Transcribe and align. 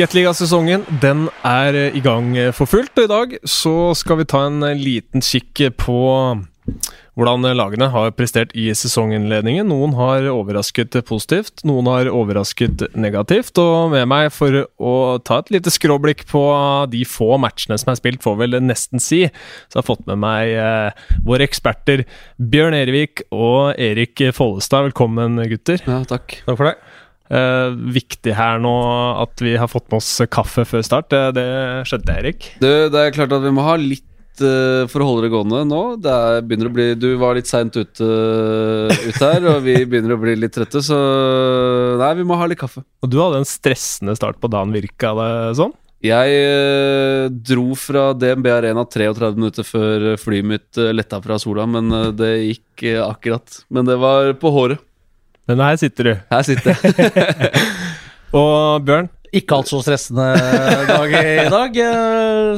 Gateliga-sesongen 0.00 0.86
den 1.02 1.26
er 1.44 1.76
eh, 1.76 1.96
i 1.98 2.00
gang 2.00 2.30
eh, 2.32 2.54
for 2.56 2.70
fullt. 2.70 2.94
Og 2.96 3.04
i 3.04 3.10
dag 3.10 3.34
så 3.44 3.90
skal 3.98 4.22
vi 4.22 4.28
ta 4.32 4.46
en 4.48 4.62
eh, 4.64 4.78
liten 4.78 5.20
kikk 5.20 5.60
på 5.76 5.98
hvordan 7.18 7.44
lagene 7.58 7.90
har 7.92 8.12
prestert 8.16 8.54
i 8.56 8.70
sesonginnledningen. 8.72 9.68
Noen 9.68 9.92
har 9.98 10.24
overrasket 10.30 10.96
positivt, 11.04 11.60
noen 11.68 11.90
har 11.90 12.08
overrasket 12.08 12.86
negativt. 12.96 13.60
Og 13.60 13.90
med 13.92 14.08
meg 14.08 14.30
for 14.32 14.62
å 14.80 14.94
ta 15.26 15.42
et 15.42 15.52
lite 15.52 15.72
skråblikk 15.74 16.24
på 16.30 16.44
de 16.94 17.02
få 17.04 17.34
matchene 17.42 17.76
som 17.80 17.92
er 17.92 18.00
spilt, 18.00 18.24
får 18.24 18.38
vel 18.40 18.56
nesten 18.64 19.02
si, 19.04 19.26
så 19.68 19.76
jeg 19.76 19.82
har 19.82 19.88
fått 19.90 20.08
med 20.08 20.22
meg 20.22 20.54
eh, 20.54 21.04
våre 21.26 21.44
eksperter 21.44 22.06
Bjørn 22.40 22.78
Erevik 22.78 23.26
og 23.28 23.76
Erik 23.76 24.30
Follestad. 24.36 24.88
Velkommen, 24.88 25.42
gutter. 25.50 25.84
Ja, 25.84 26.00
takk. 26.08 26.40
Takk 26.46 26.56
for 26.56 26.70
det. 26.70 26.78
Eh, 27.30 27.72
viktig 27.94 28.32
her 28.34 28.58
nå 28.58 28.74
at 29.22 29.38
vi 29.38 29.54
har 29.54 29.70
fått 29.70 29.86
med 29.92 30.00
oss 30.00 30.10
kaffe 30.32 30.64
før 30.66 30.82
start. 30.86 31.10
Det, 31.12 31.22
det 31.38 31.48
skjedde, 31.86 32.16
Erik. 32.18 32.54
Det, 32.62 32.72
det 32.90 33.04
er 33.04 33.14
klart 33.14 33.34
at 33.36 33.44
vi 33.44 33.52
må 33.54 33.62
ha 33.62 33.76
litt 33.78 34.42
uh, 34.42 34.88
for 34.90 35.04
å 35.04 35.06
holde 35.06 35.28
det 35.28 35.32
gående 35.36 35.60
nå. 35.70 35.82
Det 36.02 36.10
er, 36.10 36.40
begynner 36.42 36.70
å 36.70 36.74
bli 36.74 36.88
Du 36.98 37.08
var 37.20 37.38
litt 37.38 37.50
seint 37.50 37.76
ute 37.76 38.08
ut 38.08 39.20
her, 39.20 39.46
og 39.52 39.62
vi 39.66 39.76
begynner 39.84 40.16
å 40.16 40.22
bli 40.22 40.34
litt 40.40 40.56
trøtte, 40.56 40.82
så 40.82 40.98
nei, 42.00 42.10
vi 42.18 42.26
må 42.26 42.40
ha 42.40 42.50
litt 42.50 42.60
kaffe. 42.60 42.82
Og 43.04 43.12
du 43.12 43.20
hadde 43.22 43.44
en 43.44 43.48
stressende 43.48 44.18
start 44.18 44.42
på 44.42 44.50
dagen, 44.50 44.74
virka 44.74 45.14
det 45.20 45.30
sånn? 45.60 45.76
Jeg 46.00 46.36
uh, 46.48 47.30
dro 47.30 47.76
fra 47.78 48.10
DNB 48.16 48.46
Arena 48.56 48.86
33 48.88 49.34
minutter 49.36 49.66
før 49.68 50.12
flyet 50.18 50.50
mitt 50.56 50.80
uh, 50.80 50.90
letta 50.96 51.20
fra 51.22 51.38
sola, 51.38 51.68
men 51.68 51.92
uh, 51.94 52.06
det 52.10 52.34
gikk 52.40 52.88
akkurat. 53.04 53.60
Men 53.68 53.86
det 53.86 54.00
var 54.00 54.32
på 54.40 54.50
håret. 54.54 54.80
Men 55.50 55.64
her 55.66 55.80
sitter 55.80 56.06
du. 56.06 56.12
Her 56.30 56.44
sitter 56.46 56.76
jeg. 56.76 57.64
og 58.40 58.86
Bjørn? 58.86 59.10
Ikke 59.30 59.54
alt 59.60 59.70
så 59.70 59.78
stressende 59.82 60.24
dag 60.88 61.12
i 61.14 61.50
dag. 61.50 61.76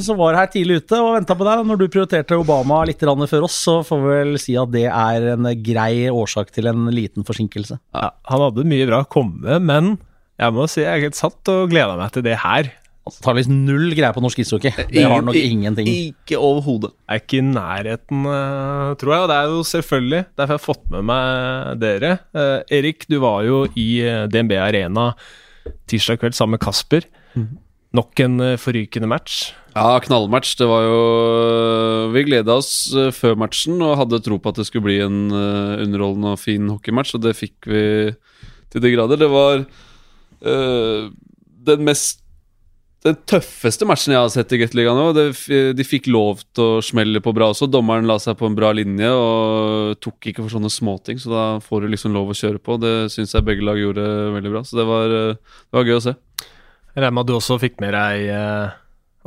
Som 0.01 0.17
var 0.21 0.39
her 0.39 0.49
tidlig 0.53 0.81
ute 0.81 1.01
og 1.05 1.19
venta 1.19 1.37
på 1.37 1.45
deg. 1.45 1.65
Når 1.69 1.81
du 1.81 1.85
prioriterte 1.93 2.39
Obama 2.41 2.81
litt 2.89 3.03
før 3.03 3.45
oss, 3.45 3.59
så 3.61 3.75
får 3.85 4.01
vi 4.01 4.13
vel 4.13 4.39
si 4.41 4.57
at 4.57 4.73
det 4.73 4.87
er 4.89 5.29
en 5.35 5.51
grei 5.65 6.09
årsak 6.09 6.53
til 6.55 6.71
en 6.73 6.89
liten 6.93 7.29
forsinkelse. 7.29 7.77
Ja, 7.93 8.15
han 8.29 8.45
hadde 8.47 8.69
mye 8.69 8.89
bra 8.89 9.03
å 9.05 9.11
komme 9.11 9.43
med, 9.45 9.69
men 9.69 9.93
jeg 10.41 10.57
må 10.57 10.65
si 10.71 10.81
jeg 10.81 10.89
er 10.97 11.05
helt 11.05 11.19
satt 11.19 11.53
og 11.53 11.69
gleda 11.73 11.99
meg 12.01 12.15
til 12.15 12.25
det 12.25 12.41
her. 12.41 12.73
Antakeligvis 13.03 13.49
null 13.51 13.97
greie 13.99 14.15
på 14.15 14.23
norsk 14.23 14.41
ishockey. 14.45 14.71
Det 14.93 15.03
har 15.11 15.25
nok 15.27 15.35
ingenting. 15.35 15.89
Ikke 15.91 16.39
overhodet. 16.39 16.93
Er 17.11 17.19
ikke 17.19 17.41
i 17.41 17.47
nærheten, 17.49 18.29
uh, 18.31 18.93
tror 19.01 19.11
jeg. 19.11 19.25
Og 19.25 19.31
det 19.33 19.39
er 19.39 19.49
jo 19.51 19.65
selvfølgelig 19.67 20.21
derfor 20.39 20.53
jeg 20.53 20.61
har 20.61 20.63
fått 20.63 20.85
med 20.93 21.09
meg 21.11 21.81
dere. 21.83 22.13
Uh, 22.31 22.61
Erik, 22.79 23.09
du 23.11 23.19
var 23.25 23.43
jo 23.49 23.65
i 23.75 23.89
eh, 24.07 24.29
DNB 24.31 24.55
Arena 24.63 25.09
tirsdag 25.91 26.23
kveld 26.23 26.39
sammen 26.39 26.55
med 26.55 26.63
Kasper. 26.63 27.09
Mm. 27.35 27.51
Nok 27.99 28.23
en 28.23 28.47
forrykende 28.63 29.11
match. 29.11 29.51
Ja, 29.75 29.99
knallmatch. 30.05 30.55
Det 30.61 30.69
var 30.71 30.87
jo 30.87 31.03
Vi 32.15 32.23
gleda 32.29 32.55
oss 32.61 32.71
før 33.17 33.35
matchen 33.41 33.83
og 33.83 33.99
hadde 33.99 34.23
tro 34.23 34.39
på 34.39 34.53
at 34.53 34.63
det 34.63 34.69
skulle 34.69 34.87
bli 34.87 35.01
en 35.03 35.21
underholdende 35.33 36.37
og 36.37 36.41
fin 36.41 36.71
hockeymatch, 36.71 37.17
og 37.19 37.27
det 37.27 37.35
fikk 37.37 37.69
vi 37.69 37.85
til 38.73 38.85
de 38.85 38.95
grader. 38.95 39.21
Det 39.21 39.29
var 39.33 39.67
den 40.41 41.85
mest 41.87 42.22
den 43.03 43.17
tøffeste 43.27 43.87
matchen 43.89 44.15
jeg 44.15 44.23
har 44.23 44.31
sett 44.31 44.53
i 44.55 44.61
Gateligaen 44.61 44.99
nå. 44.99 45.25
De 45.75 45.87
fikk 45.87 46.07
lov 46.13 46.45
til 46.55 46.79
å 46.79 46.83
smelle 46.85 47.23
på 47.25 47.33
bra 47.35 47.49
også. 47.51 47.67
Dommeren 47.71 48.07
la 48.07 48.19
seg 48.23 48.37
på 48.39 48.47
en 48.47 48.59
bra 48.59 48.71
linje 48.77 49.09
og 49.11 49.97
tok 50.03 50.31
ikke 50.31 50.45
for 50.45 50.55
sånne 50.55 50.71
småting, 50.71 51.19
så 51.19 51.33
da 51.33 51.47
får 51.65 51.83
du 51.83 51.93
liksom 51.93 52.15
lov 52.15 52.31
å 52.31 52.37
kjøre 52.39 52.63
på. 52.63 52.79
Det 52.83 52.95
syns 53.15 53.35
jeg 53.35 53.47
begge 53.49 53.67
lag 53.67 53.81
gjorde 53.81 54.07
veldig 54.37 54.55
bra, 54.55 54.63
så 54.67 54.79
det 54.79 54.87
var, 54.87 55.17
det 55.17 55.79
var 55.79 55.91
gøy 55.91 55.99
å 55.99 56.05
se. 56.07 56.15
Jeg 56.93 57.01
regner 57.01 57.17
med 57.17 57.25
at 57.25 57.33
du 57.33 57.35
også 57.39 57.59
fikk 57.59 57.83
med 57.83 57.95
deg 57.97 58.31
eh, 58.37 58.79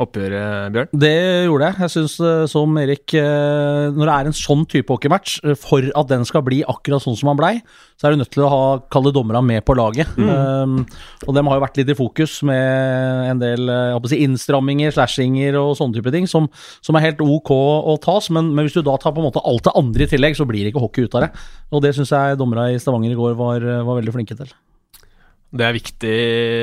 oppgjøret, 0.02 0.74
Bjørn? 0.76 0.90
Det 0.92 1.16
gjorde 1.48 1.70
jeg. 1.70 1.80
Jeg 1.86 1.94
syns 1.94 2.16
eh, 2.20 2.44
som 2.52 2.78
Erik 2.82 3.14
eh, 3.16 3.94
Når 3.96 4.02
det 4.10 4.16
er 4.16 4.30
en 4.30 4.36
sånn 4.36 4.66
type 4.72 4.92
hockeymatch, 4.92 5.38
eh, 5.46 5.56
for 5.60 5.88
at 5.88 6.10
den 6.10 6.26
skal 6.28 6.44
bli 6.46 6.62
akkurat 6.68 7.04
sånn 7.04 7.16
som 7.16 7.32
han 7.32 7.40
blei, 7.40 7.54
så 7.96 8.10
er 8.10 8.16
du 8.16 8.20
nødt 8.20 8.32
til 8.34 8.44
å 8.44 8.52
ha 8.52 8.66
kalle 8.92 9.14
dommerne 9.16 9.40
med 9.48 9.64
på 9.68 9.78
laget. 9.80 10.12
Mm. 10.20 10.28
Um, 10.28 10.76
og 11.24 11.38
dem 11.38 11.48
har 11.48 11.58
jo 11.58 11.64
vært 11.64 11.80
litt 11.80 11.94
i 11.94 11.98
fokus 11.98 12.36
med 12.48 13.32
en 13.32 13.40
del 13.40 13.72
si, 14.12 14.20
innstramminger, 14.26 14.92
slashinger 14.98 15.56
og 15.62 15.78
sånne 15.80 15.96
type 16.02 16.12
ting, 16.12 16.28
som, 16.28 16.50
som 16.84 17.00
er 17.00 17.08
helt 17.08 17.24
ok 17.24 17.54
å 17.56 17.96
tas, 18.04 18.28
men, 18.36 18.52
men, 18.52 18.68
hvis 18.68 18.76
du 18.76 18.84
da 18.84 18.98
tar 19.00 19.16
på 19.16 19.24
en 19.24 19.30
måte 19.30 19.44
alt 19.48 19.64
det 19.70 19.78
andre 19.80 20.08
i 20.08 20.12
tillegg, 20.12 20.36
så 20.36 20.48
blir 20.50 20.66
det 20.66 20.74
ikke 20.74 20.84
hockey 20.84 21.08
ut 21.08 21.16
av 21.16 21.28
det. 21.28 21.34
Og 21.72 21.88
det 21.88 21.96
syns 21.96 22.12
jeg 22.12 22.40
dommerne 22.42 22.74
i 22.76 22.80
Stavanger 22.84 23.16
i 23.16 23.20
går 23.20 23.40
var, 23.40 23.64
var 23.88 24.02
veldig 24.02 24.20
flinke 24.20 24.36
til. 24.36 24.52
Det 25.56 25.64
er 25.64 25.76
viktig 25.78 26.16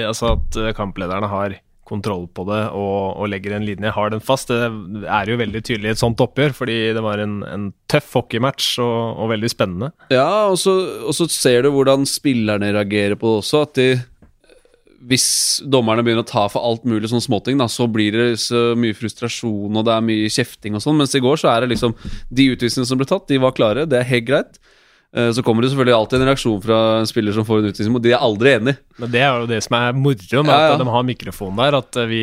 altså 0.04 0.34
at 0.34 0.64
kamplederne 0.76 1.32
har 1.32 1.56
kontroll 1.92 2.26
på 2.34 2.44
det 2.48 2.60
og, 2.72 3.18
og, 3.18 3.26
legger 3.30 3.56
en 3.56 3.66
linje, 3.66 3.92
har 3.94 4.12
den 4.12 4.22
fast. 4.24 4.50
Det 4.50 5.04
er 5.06 5.30
jo 5.30 5.40
veldig 5.40 5.62
tydelig 5.64 5.90
i 5.90 5.94
et 5.96 6.02
sånt 6.02 6.22
oppgjør, 6.24 6.54
fordi 6.56 6.78
det 6.96 7.02
var 7.04 7.22
en, 7.22 7.40
en 7.46 7.68
tøff 7.92 8.14
hockeymatch 8.18 8.78
og, 8.82 8.96
og, 9.18 9.28
veldig 9.34 9.52
spennende. 9.52 9.92
Ja, 10.12 10.48
og 10.50 10.58
så, 10.60 10.74
og 11.04 11.16
så, 11.16 11.28
ser 11.32 11.66
du 11.66 11.72
hvordan 11.74 12.08
spillerne 12.08 12.72
reagerer 12.74 13.18
på 13.18 13.30
det 13.30 13.44
også. 13.44 13.62
At 13.68 13.78
de 13.78 13.90
Hvis 15.08 15.26
dommerne 15.66 16.04
begynner 16.06 16.22
å 16.22 16.30
ta 16.30 16.44
for 16.52 16.62
alt 16.62 16.84
mulig 16.86 17.10
sånne 17.10 17.24
småting, 17.24 17.58
da, 17.58 17.66
så 17.66 17.88
blir 17.90 18.14
det 18.14 18.28
så 18.42 18.72
mye 18.78 18.94
frustrasjon 18.94 19.80
og 19.80 19.86
det 19.88 19.96
er 19.96 20.04
mye 20.06 20.30
kjefting 20.30 20.78
og 20.78 20.84
sånn. 20.84 21.00
Mens 21.00 21.16
i 21.18 21.22
går 21.22 21.42
så 21.42 21.50
er 21.52 21.64
det 21.64 21.74
liksom 21.74 21.96
De 22.30 22.52
utvisningene 22.54 22.88
som 22.88 23.00
ble 23.00 23.08
tatt, 23.10 23.26
de 23.28 23.42
var 23.42 23.56
klare. 23.56 23.88
Det 23.90 23.98
er 23.98 24.12
helt 24.14 24.28
greit. 24.30 24.62
Eh, 25.16 25.30
så 25.32 25.42
kommer 25.44 25.62
det 25.62 25.68
selvfølgelig 25.68 25.94
alltid 25.94 26.22
en 26.22 26.28
reaksjon 26.30 26.60
fra 26.64 26.78
en 27.02 27.08
spiller 27.08 27.34
som 27.36 27.44
får 27.44 27.60
en 27.60 27.68
utvisning, 27.68 27.96
og 27.98 28.04
de 28.04 28.14
er 28.14 28.22
aldri 28.24 28.54
enig. 28.56 28.74
Men 28.96 29.12
Det 29.12 29.20
er 29.20 29.42
jo 29.42 29.48
det 29.50 29.60
som 29.64 29.76
er 29.76 29.92
moro 29.92 30.42
med 30.44 30.52
ja, 30.54 30.60
ja. 30.64 30.72
at 30.72 30.80
de 30.80 30.88
har 30.88 31.04
mikrofon 31.04 31.60
der, 31.60 31.76
at 31.76 32.00
vi, 32.08 32.22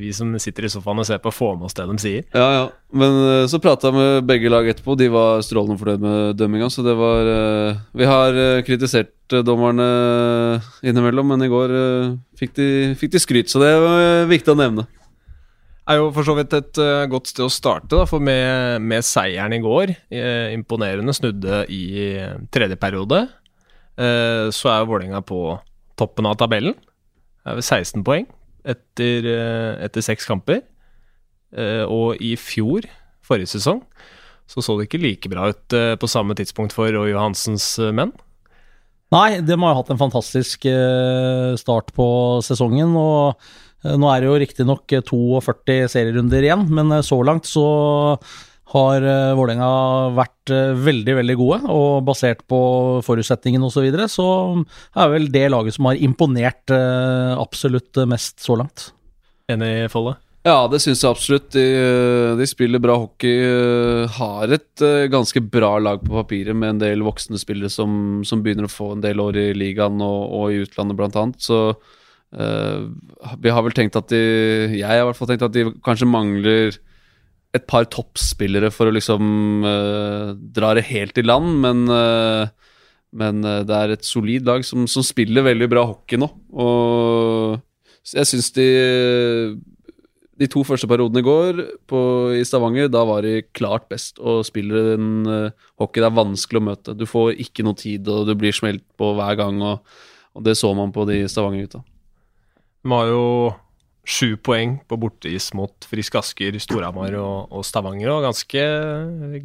vi, 0.00 0.10
som 0.16 0.34
sitter 0.42 0.66
i 0.66 0.72
sofaen 0.72 0.98
og 0.98 1.06
ser 1.06 1.22
på, 1.22 1.30
får 1.34 1.54
med 1.58 1.68
oss 1.68 1.78
det 1.78 1.86
de 1.86 1.98
sier. 2.02 2.26
Ja, 2.34 2.48
ja. 2.56 2.66
Men 2.90 3.14
eh, 3.28 3.46
så 3.50 3.62
prata 3.62 3.90
jeg 3.92 3.98
med 4.00 4.26
begge 4.26 4.50
lag 4.50 4.66
etterpå, 4.66 4.98
de 4.98 5.10
var 5.14 5.44
strålende 5.46 5.78
fornøyd 5.78 6.02
med 6.02 6.38
dømminga, 6.40 6.70
så 6.74 6.82
det 6.86 6.98
var 6.98 7.30
eh, 7.36 7.82
Vi 7.94 8.10
har 8.10 8.42
kritisert 8.66 9.14
dommerne 9.46 9.84
innimellom, 10.82 11.28
men 11.30 11.44
i 11.46 11.50
går 11.50 11.70
fikk 12.34 12.56
de, 12.56 12.66
fikk 12.98 13.12
de 13.14 13.20
skryt, 13.22 13.52
så 13.52 13.62
det 13.62 13.70
var 13.78 14.26
viktig 14.26 14.50
å 14.50 14.58
nevne 14.58 14.90
er 15.88 15.98
jo 15.98 16.10
for 16.14 16.26
så 16.26 16.36
vidt 16.38 16.54
et 16.56 16.80
uh, 16.80 17.08
godt 17.10 17.30
sted 17.30 17.46
å 17.46 17.52
starte, 17.52 17.90
da, 17.92 18.04
for 18.08 18.22
med, 18.22 18.82
med 18.84 19.06
seieren 19.06 19.54
i 19.56 19.62
går, 19.64 19.94
eh, 20.12 20.52
imponerende, 20.54 21.14
snudde 21.16 21.64
i 21.72 21.82
uh, 22.20 22.36
tredje 22.52 22.78
periode, 22.80 23.26
så 24.00 24.70
er 24.72 24.86
Vålerenga 24.88 25.18
på 25.28 25.58
toppen 26.00 26.24
av 26.24 26.38
tabellen. 26.40 26.72
Er 27.44 27.58
ved 27.58 27.66
16 27.66 28.00
poeng 28.06 28.22
etter, 28.64 29.26
etter 29.84 30.04
seks 30.06 30.24
kamper. 30.24 30.62
og 31.84 32.16
i 32.16 32.30
fjor, 32.40 32.86
forrige 33.20 33.50
sesong, 33.50 33.82
så 34.48 34.64
så 34.64 34.78
det 34.78 34.86
ikke 34.88 35.02
like 35.02 35.28
bra 35.28 35.50
ut 35.52 35.76
på 36.00 36.08
samme 36.08 36.32
tidspunkt 36.38 36.72
for 36.72 36.88
Roy 36.88 37.12
Johansens 37.12 37.74
menn. 37.92 38.14
Nei, 39.12 39.42
de 39.44 39.52
har 39.52 39.74
jo 39.74 39.80
hatt 39.82 39.92
en 39.92 40.00
fantastisk 40.00 40.64
start 41.60 41.92
på 41.92 42.08
sesongen. 42.46 42.96
og 42.96 43.36
Eh, 43.36 43.69
nå 43.84 44.10
er 44.12 44.20
det 44.20 44.28
jo 44.28 44.38
riktignok 44.42 44.94
42 45.08 45.74
eh, 45.74 45.88
serierunder 45.88 46.44
igjen, 46.44 46.66
men 46.68 46.92
eh, 46.92 47.04
så 47.06 47.20
langt 47.24 47.48
så 47.48 47.66
har 48.70 49.02
Vålerenga 49.34 49.68
vært 50.14 50.52
veldig, 50.78 51.14
veldig 51.18 51.34
gode. 51.40 51.56
Og 51.74 52.04
basert 52.06 52.44
på 52.46 52.60
forutsetningene 53.02 53.66
osv., 53.66 53.80
så, 53.80 53.82
videre, 53.82 54.06
så 54.06 54.26
er 54.94 55.10
vel 55.10 55.26
det 55.34 55.48
laget 55.50 55.74
som 55.74 55.88
har 55.90 55.98
imponert 55.98 56.70
absolutt 56.70 57.98
mest 58.06 58.38
så 58.38 58.54
langt. 58.60 58.92
Enig, 59.50 59.88
Folle? 59.90 60.14
Ja, 60.46 60.68
det 60.70 60.78
syns 60.84 61.02
jeg 61.02 61.10
absolutt. 61.10 61.50
De, 61.50 61.66
de, 62.38 62.46
spiller 62.46 62.78
bra 62.78 62.94
hockey. 63.02 63.42
Har 64.14 64.54
et 64.54 64.86
ganske 65.10 65.42
bra 65.50 65.74
lag 65.82 66.06
på 66.06 66.20
papiret 66.20 66.54
med 66.54 66.76
en 66.76 66.84
del 66.86 67.02
voksne 67.02 67.42
spillere 67.42 67.74
som, 67.74 68.22
som 68.22 68.46
begynner 68.46 68.70
å 68.70 68.76
få 68.76 68.92
en 68.94 69.02
del 69.02 69.18
år 69.18 69.48
i 69.48 69.48
ligaen 69.50 69.98
og, 69.98 70.20
og 70.30 70.54
i 70.54 70.62
utlandet, 70.62 71.00
blant 71.02 71.18
annet. 71.18 71.42
Så 71.42 71.74
vi 72.30 73.50
har 73.50 73.64
vel 73.66 73.74
tenkt 73.74 73.96
at 73.98 74.06
de 74.12 74.18
Jeg 74.78 74.86
har 74.86 75.00
i 75.00 75.06
hvert 75.08 75.18
fall 75.18 75.32
tenkt 75.32 75.42
at 75.48 75.54
de 75.54 75.64
kanskje 75.82 76.06
mangler 76.06 76.76
et 77.56 77.64
par 77.66 77.88
toppspillere 77.90 78.70
for 78.70 78.86
å 78.86 78.94
liksom 78.94 79.64
uh, 79.66 80.30
dra 80.38 80.70
det 80.78 80.86
helt 80.86 81.18
i 81.18 81.24
land, 81.26 81.56
men, 81.64 81.82
uh, 81.90 82.46
men 83.10 83.42
det 83.42 83.74
er 83.74 83.96
et 83.96 84.06
solid 84.06 84.46
lag 84.46 84.62
som, 84.66 84.86
som, 84.86 85.02
spiller 85.02 85.42
veldig 85.48 85.66
bra 85.72 85.82
hockey 85.88 86.20
nå. 86.20 86.30
Og 86.54 87.58
jeg 88.14 88.30
syns 88.30 88.52
de 88.54 88.68
De 90.40 90.46
to 90.48 90.62
første 90.64 90.88
periodene 90.88 91.20
i 91.20 91.26
går 91.26 91.58
på, 91.90 91.98
i 92.38 92.46
Stavanger, 92.46 92.86
da 92.88 93.02
var 93.04 93.26
de 93.26 93.42
klart 93.52 93.90
best 93.90 94.22
og 94.22 94.46
spiller 94.46 94.94
en 94.94 95.10
hockey 95.76 96.00
det 96.00 96.06
er 96.08 96.16
vanskelig 96.16 96.62
å 96.62 96.68
møte. 96.70 96.94
Du 96.96 97.04
får 97.04 97.34
ikke 97.42 97.66
noe 97.66 97.76
tid, 97.76 98.08
og 98.08 98.30
du 98.30 98.36
blir 98.38 98.54
smelt 98.54 98.86
på 98.96 99.10
hver 99.18 99.36
gang, 99.42 99.58
og, 99.60 99.82
og 100.32 100.46
det 100.46 100.54
så 100.56 100.70
man 100.78 100.94
på 100.94 101.04
de 101.10 101.24
Stavanger-gutta. 101.26 101.82
De 102.84 102.94
har 102.94 103.10
jo 103.10 103.24
sju 104.10 104.34
poeng 104.40 104.78
på 104.88 104.98
borteis 105.00 105.50
mot 105.56 105.86
Frisk 105.86 106.16
Asker, 106.20 106.56
Storhamar 106.62 107.14
og, 107.20 107.50
og, 107.52 107.66
Stavanger, 107.66 108.10
og 108.14 108.24
ganske 108.28 108.64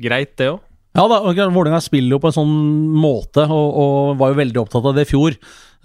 greit, 0.01 0.33
det 0.39 0.53
òg. 0.53 0.63
Ja 0.95 1.03
da, 1.11 1.19
Vålerenga 1.27 1.81
spiller 1.83 2.15
jo 2.15 2.21
på 2.23 2.29
en 2.31 2.37
sånn 2.37 2.53
måte, 2.95 3.43
og, 3.51 3.67
og, 3.75 4.13
var 4.21 4.31
jo 4.31 4.39
veldig 4.39 4.61
opptatt 4.61 4.85
av 4.87 4.95
det 4.95 5.03
i 5.03 5.09
fjor. 5.09 5.35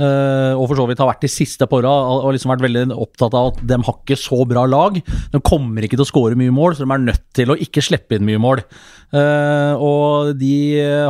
Eh, 0.00 0.52
og 0.56 0.66
for 0.66 0.80
så 0.80 0.86
vidt 0.90 1.02
har 1.02 1.10
vært 1.10 1.26
de 1.26 1.32
siste 1.32 1.68
på 1.68 1.80
åra, 1.80 1.92
og 2.20 2.32
liksom 2.34 2.54
vært 2.54 2.66
veldig 2.66 2.86
opptatt 2.96 3.36
av 3.36 3.52
at 3.52 3.60
de 3.70 3.80
har 3.80 3.98
ikke 4.00 4.18
så 4.20 4.40
bra 4.48 4.64
lag. 4.68 4.98
De 5.32 5.42
kommer 5.44 5.86
ikke 5.86 5.98
til 5.98 6.06
å 6.06 6.10
skåre 6.10 6.38
mye 6.40 6.54
mål, 6.54 6.76
så 6.76 6.86
de 6.86 6.96
er 6.96 7.06
nødt 7.10 7.26
til 7.36 7.52
å 7.52 7.58
ikke 7.60 7.84
slippe 7.84 8.16
inn 8.16 8.26
mye 8.28 8.40
mål. 8.42 8.64
Eh, 9.10 9.74
og 9.82 10.34
de 10.38 10.54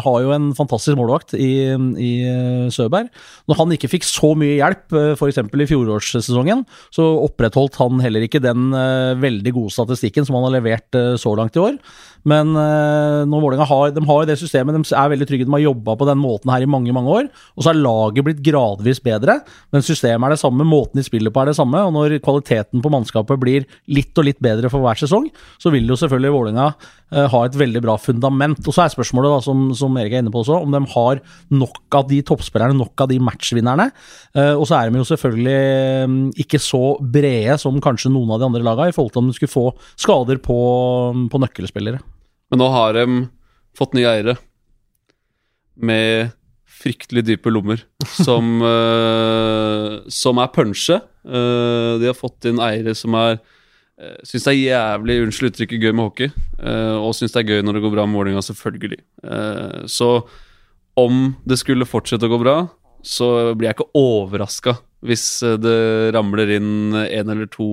har 0.01 0.21
jo 0.25 0.35
en 0.35 0.51
fantastisk 0.57 0.97
målvakt 0.99 1.35
i, 1.37 1.53
i 2.01 2.13
eh, 2.25 2.67
Søberg. 2.73 3.11
Når 3.51 3.59
han 3.59 3.75
ikke 3.77 3.91
fikk 3.93 4.07
så 4.09 4.33
mye 4.39 4.59
hjelp, 4.59 4.87
uh, 4.95 5.13
f.eks. 5.17 5.41
i 5.41 5.69
fjorårssesongen, 5.71 6.65
så 6.95 7.07
opprettholdt 7.27 7.79
han 7.81 8.01
heller 8.03 8.25
ikke 8.27 8.43
den 8.43 8.71
eh, 8.77 9.19
veldig 9.21 9.55
gode 9.57 9.75
statistikken 9.75 10.27
som 10.27 10.39
han 10.39 10.49
har 10.49 10.57
levert 10.59 10.99
eh, 10.99 11.15
så 11.21 11.35
langt 11.39 11.57
i 11.59 11.63
år. 11.65 11.79
Men 12.29 12.53
uh, 12.53 13.25
når 13.29 13.43
Vålerenga 13.45 13.67
har, 13.69 13.93
de 13.97 14.03
har 14.07 14.29
det 14.29 14.37
systemet, 14.41 14.77
de 14.77 14.97
er 14.97 15.13
veldig 15.15 15.29
trygge, 15.29 15.47
de 15.49 15.55
har 15.55 15.65
jobba 15.65 15.97
på 15.97 16.09
den 16.09 16.21
måten 16.21 16.53
her 16.53 16.65
i 16.65 16.69
mange 16.71 16.95
mange 16.95 17.15
år. 17.15 17.31
Og 17.57 17.65
så 17.65 17.73
er 17.73 17.81
laget 17.81 18.27
blitt 18.27 18.43
gradvis 18.45 19.01
bedre, 19.05 19.41
men 19.73 19.85
systemet 19.87 20.29
er 20.29 20.37
det 20.37 20.43
samme, 20.43 20.67
måten 20.69 21.01
de 21.01 21.07
spiller 21.07 21.33
på 21.33 21.43
er 21.43 21.51
det 21.51 21.59
samme. 21.59 21.81
Og 21.87 21.95
når 21.97 22.19
kvaliteten 22.25 22.85
på 22.85 22.93
mannskapet 22.93 23.41
blir 23.41 23.69
litt 23.91 24.17
og 24.21 24.29
litt 24.29 24.41
bedre 24.43 24.73
for 24.73 24.85
hver 24.85 25.01
sesong, 25.01 25.31
så 25.61 25.73
vil 25.73 25.89
jo 25.89 25.99
selvfølgelig 26.01 26.35
Vålerenga 26.37 26.69
uh, 26.71 27.27
ha 27.33 27.43
et 27.47 27.59
veldig 27.59 27.85
bra 27.87 27.97
fundament. 28.01 28.61
Og 28.67 28.77
så 28.77 28.85
er 28.85 28.95
spørsmålet, 28.95 29.33
da, 29.33 29.41
som, 29.47 29.65
som 29.77 29.97
Erik 30.01 30.19
er 30.19 30.25
inne 30.25 30.35
på 30.35 30.45
også, 30.45 30.61
om 30.61 30.77
de 30.77 30.83
har 30.95 31.25
nok 31.55 32.01
av 32.01 32.09
de 32.11 32.21
toppspillerne, 32.27 32.77
nok 32.79 33.07
av 33.07 33.11
de 33.13 33.21
matchvinnerne. 33.31 33.91
Uh, 34.37 34.55
og 34.55 34.67
så 34.69 34.79
er 34.79 34.91
de 34.91 35.01
jo 35.01 35.09
selvfølgelig 35.09 35.59
um, 36.05 36.23
ikke 36.45 36.61
så 36.63 36.85
brede 37.01 37.57
som 37.61 37.81
kanskje 37.83 38.13
noen 38.13 38.35
av 38.35 38.43
de 38.43 38.51
andre 38.51 38.65
lagene, 38.67 38.93
i 38.93 38.97
forhold 38.97 39.15
til 39.15 39.25
om 39.25 39.31
de 39.31 39.37
skulle 39.39 39.57
få 39.57 39.69
skader 39.97 40.41
på, 40.45 40.59
på 41.33 41.45
nøkkelspillere. 41.47 42.01
Men 42.51 42.63
nå 42.63 42.69
har 42.75 42.97
de 42.99 43.25
fått 43.79 43.95
nye 43.95 44.11
eiere 44.11 44.37
med 45.81 46.35
fryktelig 46.81 47.25
dype 47.29 47.53
lommer, 47.53 47.83
som, 48.09 48.59
uh, 48.65 50.01
som 50.23 50.41
er 50.41 50.53
punsje. 50.55 51.01
Uh, 51.25 52.01
de 52.01 52.09
har 52.09 52.17
fått 52.17 52.49
inn 52.49 52.61
eiere 52.65 52.95
som 52.97 53.17
er 53.19 53.37
uh, 53.37 54.17
Syns 54.25 54.47
det 54.47 54.55
er 54.55 54.61
jævlig, 54.61 55.19
unnskyld 55.27 55.51
uttrykket, 55.53 55.83
gøy 55.83 55.93
med 55.93 56.07
hockey. 56.09 56.31
Uh, 56.57 56.97
og 57.01 57.15
syns 57.17 57.37
det 57.37 57.43
er 57.43 57.55
gøy 57.55 57.65
når 57.67 57.79
det 57.79 57.85
går 57.85 57.97
bra 57.97 58.07
med 58.09 58.21
Vålerenga, 58.21 58.45
selvfølgelig. 58.45 59.03
Så 59.93 60.13
om 60.99 61.19
det 61.49 61.61
skulle 61.61 61.89
fortsette 61.89 62.27
å 62.27 62.33
gå 62.33 62.41
bra, 62.41 62.57
så 63.07 63.53
blir 63.57 63.71
jeg 63.71 63.79
ikke 63.79 63.93
overraska 63.97 64.81
hvis 65.07 65.25
det 65.63 65.77
ramler 66.13 66.51
inn 66.59 66.93
en 66.93 67.31
eller 67.33 67.49
to 67.49 67.69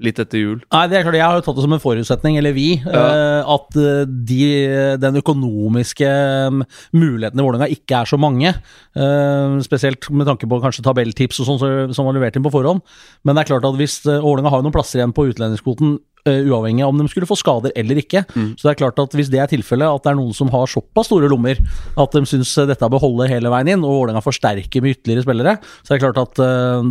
litt 0.00 0.18
etter 0.22 0.40
jul. 0.40 0.58
Nei, 0.72 0.82
det 0.88 0.98
er 0.98 1.04
klart, 1.04 1.18
Jeg 1.18 1.26
har 1.26 1.36
jo 1.38 1.44
tatt 1.44 1.58
det 1.58 1.64
som 1.66 1.74
en 1.76 1.82
forutsetning, 1.82 2.38
eller 2.40 2.54
vi, 2.56 2.68
Ja. 2.80 3.04
uh, 3.44 3.54
at 3.54 3.76
eh, 3.76 4.04
de, 4.08 4.96
den 5.00 5.20
økonomiske 5.20 6.08
eh, 6.08 6.60
muligheten 6.96 7.40
i 7.40 7.44
Vålerenga 7.44 7.68
ikke 7.70 8.00
er 8.00 8.08
så 8.08 8.18
mange. 8.20 8.54
Uh, 8.96 9.60
spesielt 9.64 10.08
med 10.10 10.26
tanke 10.28 10.48
på 10.48 10.60
kanskje 10.62 10.84
tabelltips 10.86 11.40
og 11.42 11.50
sånn 11.50 11.94
som 11.94 12.06
var 12.08 12.16
levert 12.16 12.36
inn 12.38 12.46
på 12.46 12.52
forhånd. 12.54 12.80
Men 13.24 13.36
det 13.36 13.44
er 13.44 13.50
klart 13.52 13.66
at 13.68 13.76
hvis 13.76 14.00
Vålerenga 14.06 14.52
har 14.54 14.64
noen 14.64 14.74
plasser 14.74 15.00
igjen 15.02 15.12
på 15.16 15.26
utlendingskvoten, 15.30 15.98
uh, 16.28 16.40
uavhengig 16.48 16.84
av 16.84 16.94
om 16.94 17.02
de 17.02 17.08
skulle 17.12 17.28
få 17.28 17.36
skader 17.38 17.74
eller 17.76 18.00
ikke. 18.00 18.24
Så 18.56 18.64
det 18.64 18.72
er 18.72 18.80
klart 18.80 18.98
at 19.02 19.14
hvis 19.16 19.30
det 19.32 19.42
er 19.42 19.52
tilfellet, 19.52 19.88
at 19.88 20.06
det 20.06 20.14
er 20.14 20.18
noen 20.20 20.36
som 20.36 20.48
har 20.52 20.70
såpass 20.70 21.10
store 21.10 21.28
lommer 21.32 21.60
at 22.00 22.16
de 22.16 22.24
syns 22.28 22.54
dette 22.68 22.90
bør 22.92 23.04
holde 23.04 23.28
hele 23.30 23.52
veien 23.52 23.74
inn, 23.76 23.84
og 23.84 23.98
Vålerenga 24.00 24.24
forsterker 24.24 24.84
med 24.84 24.96
ytterligere 24.96 25.26
spillere, 25.26 25.54
så 25.82 25.92
det 25.92 26.00
er 26.00 26.04
klart 26.08 26.24
at 26.24 26.42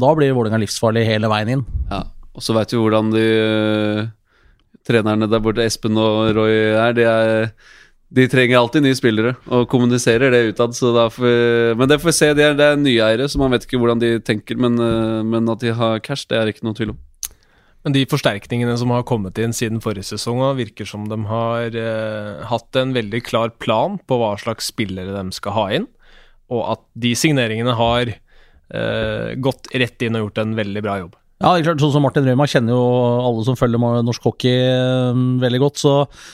da 0.02 0.14
blir 0.18 0.34
Vålerenga 0.38 0.62
livsfarlig 0.62 1.06
hele 1.08 1.30
veien 1.32 1.54
inn. 1.58 1.68
Ja, 1.92 2.04
og 2.36 2.46
så 2.46 2.56
veit 2.56 2.72
vi 2.74 2.80
hvordan 2.80 3.12
de 3.14 3.26
uh, 3.26 4.08
trenerne 4.88 5.28
der 5.30 5.44
borte, 5.44 5.66
Espen 5.66 5.98
og 6.00 6.32
Roy, 6.38 6.54
er. 6.78 6.96
De, 6.98 7.06
er, 7.06 7.52
de 8.16 8.26
trenger 8.32 8.60
alltid 8.60 8.86
nye 8.86 8.98
spillere, 8.98 9.36
og 9.50 9.68
kommuniserer 9.70 10.34
det 10.34 10.46
utad. 10.54 10.78
Men 10.80 11.90
det 11.90 12.00
får 12.02 12.12
vi 12.12 12.16
se. 12.22 12.32
Det 12.38 12.48
er, 12.48 12.58
er 12.70 12.80
nye 12.80 13.06
eiere, 13.06 13.28
så 13.30 13.42
man 13.42 13.54
vet 13.54 13.68
ikke 13.68 13.82
hvordan 13.82 14.02
de 14.02 14.16
tenker. 14.24 14.58
Men, 14.62 14.80
uh, 14.80 15.22
men 15.26 15.50
at 15.52 15.62
de 15.66 15.76
har 15.76 16.02
cash, 16.06 16.30
det 16.30 16.40
er 16.40 16.54
ikke 16.54 16.68
noe 16.68 16.78
tvil 16.78 16.96
om. 16.96 17.00
Men 17.86 17.96
de 17.96 18.04
forsterkningene 18.12 18.76
som 18.80 18.92
har 18.92 19.06
kommet 19.08 19.40
inn 19.40 19.54
siden 19.56 19.80
forrige 19.84 20.10
sesong, 20.12 20.42
virker 20.58 20.88
som 20.88 21.06
de 21.08 21.18
har 21.30 21.76
eh, 21.80 22.42
hatt 22.50 22.80
en 22.80 22.92
veldig 22.96 23.22
klar 23.24 23.54
plan 23.64 23.96
på 24.04 24.18
hva 24.20 24.34
slags 24.42 24.68
spillere 24.74 25.16
de 25.16 25.36
skal 25.36 25.56
ha 25.56 25.66
inn, 25.78 25.88
og 26.52 26.66
at 26.76 26.84
de 27.00 27.14
signeringene 27.16 27.78
har 27.80 28.12
eh, 28.12 29.30
gått 29.40 29.72
rett 29.72 30.04
inn 30.04 30.20
og 30.20 30.28
gjort 30.28 30.44
en 30.44 30.58
veldig 30.60 30.84
bra 30.84 30.98
jobb. 31.06 31.16
Ja, 31.40 31.54
det 31.56 31.62
er 31.62 31.70
klart, 31.70 31.80
sånn 31.80 31.94
som 31.94 32.04
Martin 32.04 32.26
Røymark 32.28 32.52
kjenner 32.52 32.76
jo 32.76 32.80
alle 33.24 33.44
som 33.48 33.56
følger 33.56 33.80
norsk 34.04 34.26
hockey 34.28 34.58
eh, 34.60 35.20
veldig 35.40 35.62
godt, 35.64 35.78
så 35.80 35.92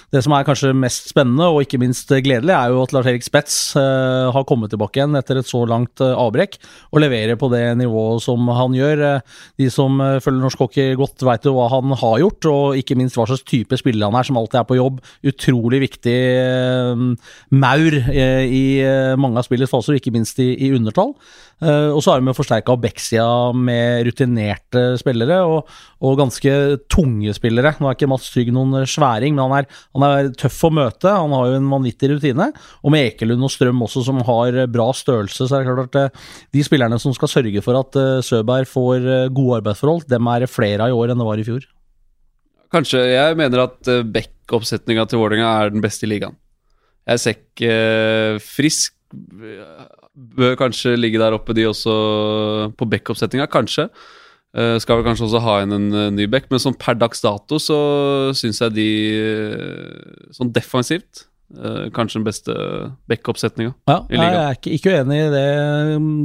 det 0.09 0.23
som 0.25 0.33
er 0.33 0.47
kanskje 0.47 0.71
mest 0.73 1.11
spennende, 1.11 1.45
og 1.45 1.61
ikke 1.61 1.77
minst 1.77 2.09
gledelig, 2.09 2.49
er 2.49 2.73
jo 2.73 2.79
at 2.81 2.95
Lars 2.95 3.09
Erik 3.11 3.21
Spets 3.21 3.57
eh, 3.77 4.31
har 4.33 4.47
kommet 4.49 4.73
tilbake 4.73 4.97
igjen 4.97 5.13
etter 5.19 5.37
et 5.37 5.45
så 5.45 5.61
langt 5.69 6.01
eh, 6.01 6.09
avbrekk, 6.09 6.57
og 6.89 7.03
leverer 7.03 7.37
på 7.37 7.51
det 7.53 7.61
nivået 7.83 8.25
som 8.25 8.49
han 8.49 8.73
gjør. 8.73 9.03
Eh, 9.11 9.37
de 9.61 9.67
som 9.69 10.01
følger 10.01 10.41
norsk 10.41 10.65
hockey 10.65 10.97
godt, 10.97 11.21
vet 11.29 11.45
jo 11.45 11.53
hva 11.59 11.69
han 11.75 11.93
har 12.01 12.17
gjort, 12.23 12.49
og 12.49 12.81
ikke 12.81 12.97
minst 12.97 13.21
hva 13.21 13.27
slags 13.29 13.45
type 13.45 13.77
spiller 13.77 14.09
han 14.09 14.17
er, 14.17 14.25
som 14.25 14.41
alltid 14.41 14.63
er 14.63 14.67
på 14.71 14.79
jobb. 14.81 14.97
Utrolig 15.35 15.83
viktig 15.85 16.17
eh, 16.17 17.05
maur 17.53 17.99
i 18.09 18.65
mange 19.21 19.37
av 19.37 19.45
spillets 19.45 19.69
faser, 19.69 20.01
ikke 20.01 20.17
minst 20.17 20.41
i, 20.41 20.73
undertall. 20.73 21.13
Og 21.61 22.01
så 22.03 22.11
har 22.11 22.19
vi 22.19 22.27
jo 22.27 22.35
forsterka 22.35 22.73
Bexia 22.81 23.25
med 23.55 24.09
rutinerte 24.09 24.94
spillere 25.01 25.39
og, 25.47 25.71
og 26.05 26.17
ganske 26.19 26.53
tunge 26.91 27.33
spillere. 27.37 27.75
Nå 27.79 27.89
er 27.89 27.97
ikke 27.97 28.09
Mats 28.11 28.29
Trygg 28.33 28.51
noen 28.55 28.85
sværing, 28.89 29.35
men 29.35 29.45
han 29.45 29.55
er, 29.59 29.69
han 29.97 30.05
er 30.07 30.31
tøff 30.39 30.59
å 30.67 30.71
møte. 30.73 31.11
Han 31.11 31.35
har 31.35 31.51
jo 31.51 31.59
en 31.59 31.71
vanvittig 31.71 32.11
rutine. 32.13 32.49
Og 32.83 32.93
med 32.93 33.11
Ekelund 33.11 33.45
og 33.45 33.53
Strøm 33.53 33.83
også, 33.85 34.05
som 34.07 34.21
har 34.27 34.59
bra 34.71 34.89
størrelse, 34.95 35.47
så 35.47 35.57
er 35.57 35.63
det 35.63 35.69
klart 35.71 35.85
at 35.89 35.99
eh, 36.01 36.25
de 36.55 36.65
spillerne 36.65 36.99
som 37.01 37.15
skal 37.15 37.31
sørge 37.31 37.63
for 37.65 37.79
at 37.79 37.99
eh, 38.01 38.23
Søberg 38.25 38.69
får 38.69 39.05
eh, 39.05 39.27
gode 39.35 39.61
arbeidsforhold, 39.61 40.07
dem 40.11 40.31
er 40.33 40.49
flere 40.51 40.87
av 40.87 40.93
i 40.93 40.97
år 40.97 41.13
enn 41.13 41.21
det 41.21 41.29
var 41.29 41.41
i 41.41 41.47
fjor. 41.47 41.67
Kanskje 42.73 43.05
Jeg 43.07 43.37
mener 43.39 43.67
at 43.67 43.87
Beck-oppsetninga 44.11 45.05
til 45.07 45.21
Vålerenga 45.21 45.51
er 45.61 45.71
den 45.71 45.83
beste 45.83 46.07
i 46.07 46.11
ligaen. 46.11 46.35
Jeg 47.05 47.21
ser 47.21 47.35
ikke 47.37 48.41
Frisk 48.41 48.95
bør 50.15 50.55
kanskje 50.59 50.95
ligge 50.97 51.19
der 51.19 51.35
oppe, 51.35 51.55
de 51.55 51.67
også, 51.67 51.95
på 52.77 52.87
Beck-oppsetninga. 52.89 53.47
Kanskje. 53.51 53.89
Eh, 54.55 54.77
skal 54.79 55.01
vel 55.01 55.07
kanskje 55.09 55.27
også 55.27 55.41
ha 55.43 55.59
inn 55.65 55.75
en 55.75 55.87
eh, 55.91 56.11
ny 56.15 56.25
back, 56.31 56.45
men 56.47 56.61
sånn 56.63 56.77
per 56.79 56.95
dags 56.95 57.19
dato 57.23 57.59
så 57.59 57.77
syns 58.37 58.61
jeg 58.63 58.75
de 58.77 58.89
eh, 59.19 60.29
Sånn 60.35 60.53
defensivt 60.55 61.25
Kanskje 61.93 62.17
den 62.17 62.23
beste 62.25 62.53
backup-setninga 63.07 63.75
Ja, 63.85 63.99
I 64.09 64.17
jeg 64.17 64.37
er 64.39 64.55
ikke, 64.57 64.71
ikke 64.79 64.93
uenig 64.95 65.19
i 65.21 65.27
det. 65.29 65.43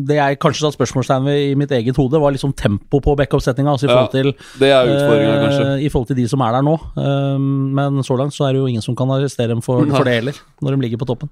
Det 0.09 0.17
jeg 0.17 0.39
kanskje 0.41 0.65
satte 0.65 0.79
spørsmålstegn 0.79 1.27
ved 1.27 1.43
i 1.45 1.59
mitt 1.61 1.75
eget 1.77 2.01
hode, 2.01 2.23
var 2.23 2.33
liksom 2.33 2.55
tempo 2.57 3.03
på 3.05 3.15
backup-setninga. 3.21 3.75
Altså 3.77 3.87
i 3.87 3.91
Ja, 3.91 3.99
forhold 3.99 4.15
til 4.15 4.33
Eh, 5.29 5.45
kanskje. 5.45 5.67
I 5.85 5.91
forhold 5.93 6.09
til 6.09 6.19
de 6.23 6.27
som 6.33 6.41
er 6.41 6.57
der 6.57 6.65
nå. 6.65 6.73
Uh, 6.97 7.37
men 7.37 8.01
så 8.03 8.17
langt 8.17 8.35
så 8.35 8.49
er 8.49 8.57
det 8.57 8.63
jo 8.63 8.73
ingen 8.73 8.83
som 8.83 8.97
kan 8.97 9.13
arrestere 9.13 9.53
dem 9.53 9.61
for, 9.63 9.85
for 9.93 10.09
det 10.09 10.17
heller, 10.23 10.41
når 10.65 10.75
de 10.75 10.87
ligger 10.89 11.05
på 11.05 11.11
toppen. 11.13 11.31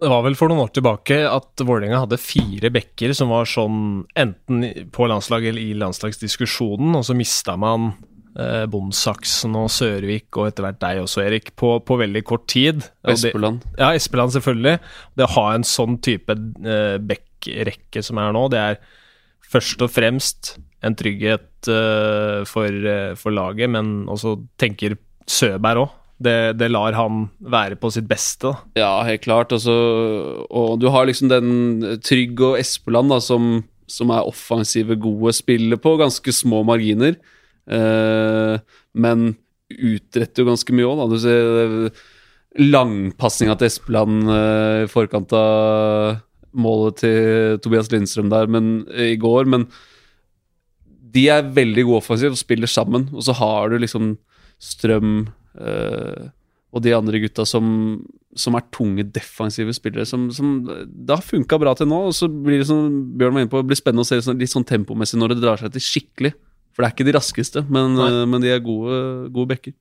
Det 0.00 0.08
var 0.08 0.22
vel 0.24 0.36
for 0.38 0.48
noen 0.48 0.62
år 0.64 0.70
tilbake 0.72 1.16
at 1.28 1.60
Vålerenga 1.60 1.98
hadde 2.06 2.16
fire 2.20 2.70
bekker 2.72 3.12
som 3.16 3.28
var 3.32 3.44
sånn 3.48 4.06
enten 4.18 4.62
på 4.94 5.08
landslag 5.10 5.44
eller 5.50 5.60
i 5.60 5.74
landslagsdiskusjonen, 5.76 6.94
og 6.96 7.04
så 7.04 7.16
mista 7.18 7.52
man 7.60 7.90
eh, 8.38 8.64
Bondsaksen 8.72 9.58
og 9.60 9.68
Sørvik 9.74 10.38
og 10.40 10.48
etter 10.48 10.64
hvert 10.64 10.80
deg 10.80 11.02
også, 11.02 11.20
Erik, 11.26 11.52
på, 11.60 11.74
på 11.84 11.98
veldig 12.00 12.22
kort 12.24 12.46
tid. 12.48 12.80
Og 13.04 13.12
det- 13.12 13.18
Espeland. 13.28 13.66
Ja, 13.76 13.90
Espeland 13.98 14.32
selvfølgelig. 14.38 14.78
Det 15.20 15.26
å 15.28 15.34
ha 15.36 15.46
en 15.58 15.68
sånn 15.68 15.98
type 16.00 16.32
eh, 16.32 16.96
backrekke 17.04 18.00
som 18.06 18.22
er 18.24 18.32
nå, 18.36 18.46
det 18.56 18.64
er 18.70 18.80
først 19.50 19.84
og 19.84 19.92
fremst 19.92 20.54
en 20.86 20.96
trygghet 20.96 21.68
eh, 21.68 22.40
for, 22.48 22.72
eh, 22.72 23.12
for 23.20 23.36
laget, 23.36 23.68
men 23.76 24.06
også 24.08 24.38
tenker 24.56 24.96
Søberg 25.28 25.84
òg. 25.84 25.96
Det, 26.20 26.52
det 26.60 26.68
lar 26.68 26.92
han 26.98 27.24
være 27.40 27.78
på 27.80 27.88
sitt 27.94 28.08
beste. 28.08 28.52
Ja, 28.76 29.00
helt 29.08 29.24
klart. 29.24 29.54
Altså, 29.56 29.72
og 30.52 30.80
du 30.82 30.90
har 30.92 31.08
liksom 31.08 31.30
den 31.32 32.00
Trygg 32.04 32.40
og 32.44 32.58
Espeland 32.60 33.12
da, 33.12 33.20
som, 33.24 33.62
som 33.88 34.12
er 34.12 34.28
offensive, 34.28 34.98
gode, 35.00 35.32
spiller 35.36 35.80
på 35.80 35.96
ganske 36.00 36.34
små 36.36 36.60
marginer. 36.68 37.16
Eh, 37.70 38.60
men 38.92 39.30
utretter 39.70 40.42
jo 40.42 40.50
ganske 40.50 40.74
mye 40.76 40.88
òg, 40.90 41.00
da. 41.00 41.08
Du 41.08 41.20
ser 41.22 41.76
langpasninga 42.60 43.56
til 43.56 43.70
Espeland 43.70 44.32
eh, 44.34 44.84
i 44.84 44.90
forkant 44.90 45.32
av 45.38 46.18
målet 46.50 46.98
til 47.04 47.60
Tobias 47.62 47.90
Lindstrøm 47.92 48.30
der 48.32 48.50
men, 48.50 48.80
i 48.90 49.14
går, 49.20 49.46
men 49.46 49.68
de 51.14 51.28
er 51.30 51.52
veldig 51.54 51.84
gode 51.86 52.02
offensivt 52.02 52.34
og 52.36 52.40
spiller 52.40 52.70
sammen. 52.70 53.08
Og 53.14 53.24
så 53.26 53.36
har 53.38 53.70
du 53.70 53.80
liksom 53.80 54.16
Strøm 54.60 55.30
eh, 55.58 56.28
og 56.70 56.84
de 56.84 56.92
andre 56.94 57.18
gutta 57.24 57.42
som, 57.48 57.64
som 58.38 58.54
er 58.54 58.66
tunge 58.74 59.02
defensive 59.10 59.74
spillere. 59.74 60.06
Som, 60.06 60.28
som 60.34 60.60
Det 60.62 61.16
har 61.16 61.24
funka 61.24 61.58
bra 61.58 61.74
til 61.74 61.90
nå, 61.90 62.04
og 62.10 62.14
så 62.14 62.28
blir 62.30 62.62
det 62.62 62.68
som 62.68 62.86
Bjørn 63.18 63.34
var 63.34 63.44
inne 63.44 63.50
på, 63.50 63.62
det 63.62 63.72
blir 63.72 63.80
spennende 63.80 64.06
å 64.06 64.10
se 64.10 64.20
sånn, 64.22 64.38
litt 64.38 64.52
sånn 64.52 64.68
tempomessig 64.68 65.18
når 65.18 65.34
det 65.34 65.42
drar 65.42 65.62
seg 65.62 65.74
til 65.74 65.86
skikkelig. 65.86 66.34
For 66.70 66.82
det 66.82 66.88
er 66.88 66.94
ikke 66.94 67.08
de 67.08 67.16
raskeste, 67.16 67.64
men, 67.66 67.98
eh, 67.98 68.22
men 68.30 68.44
de 68.44 68.52
er 68.54 68.62
gode, 68.62 69.00
gode 69.34 69.50
backer. 69.56 69.74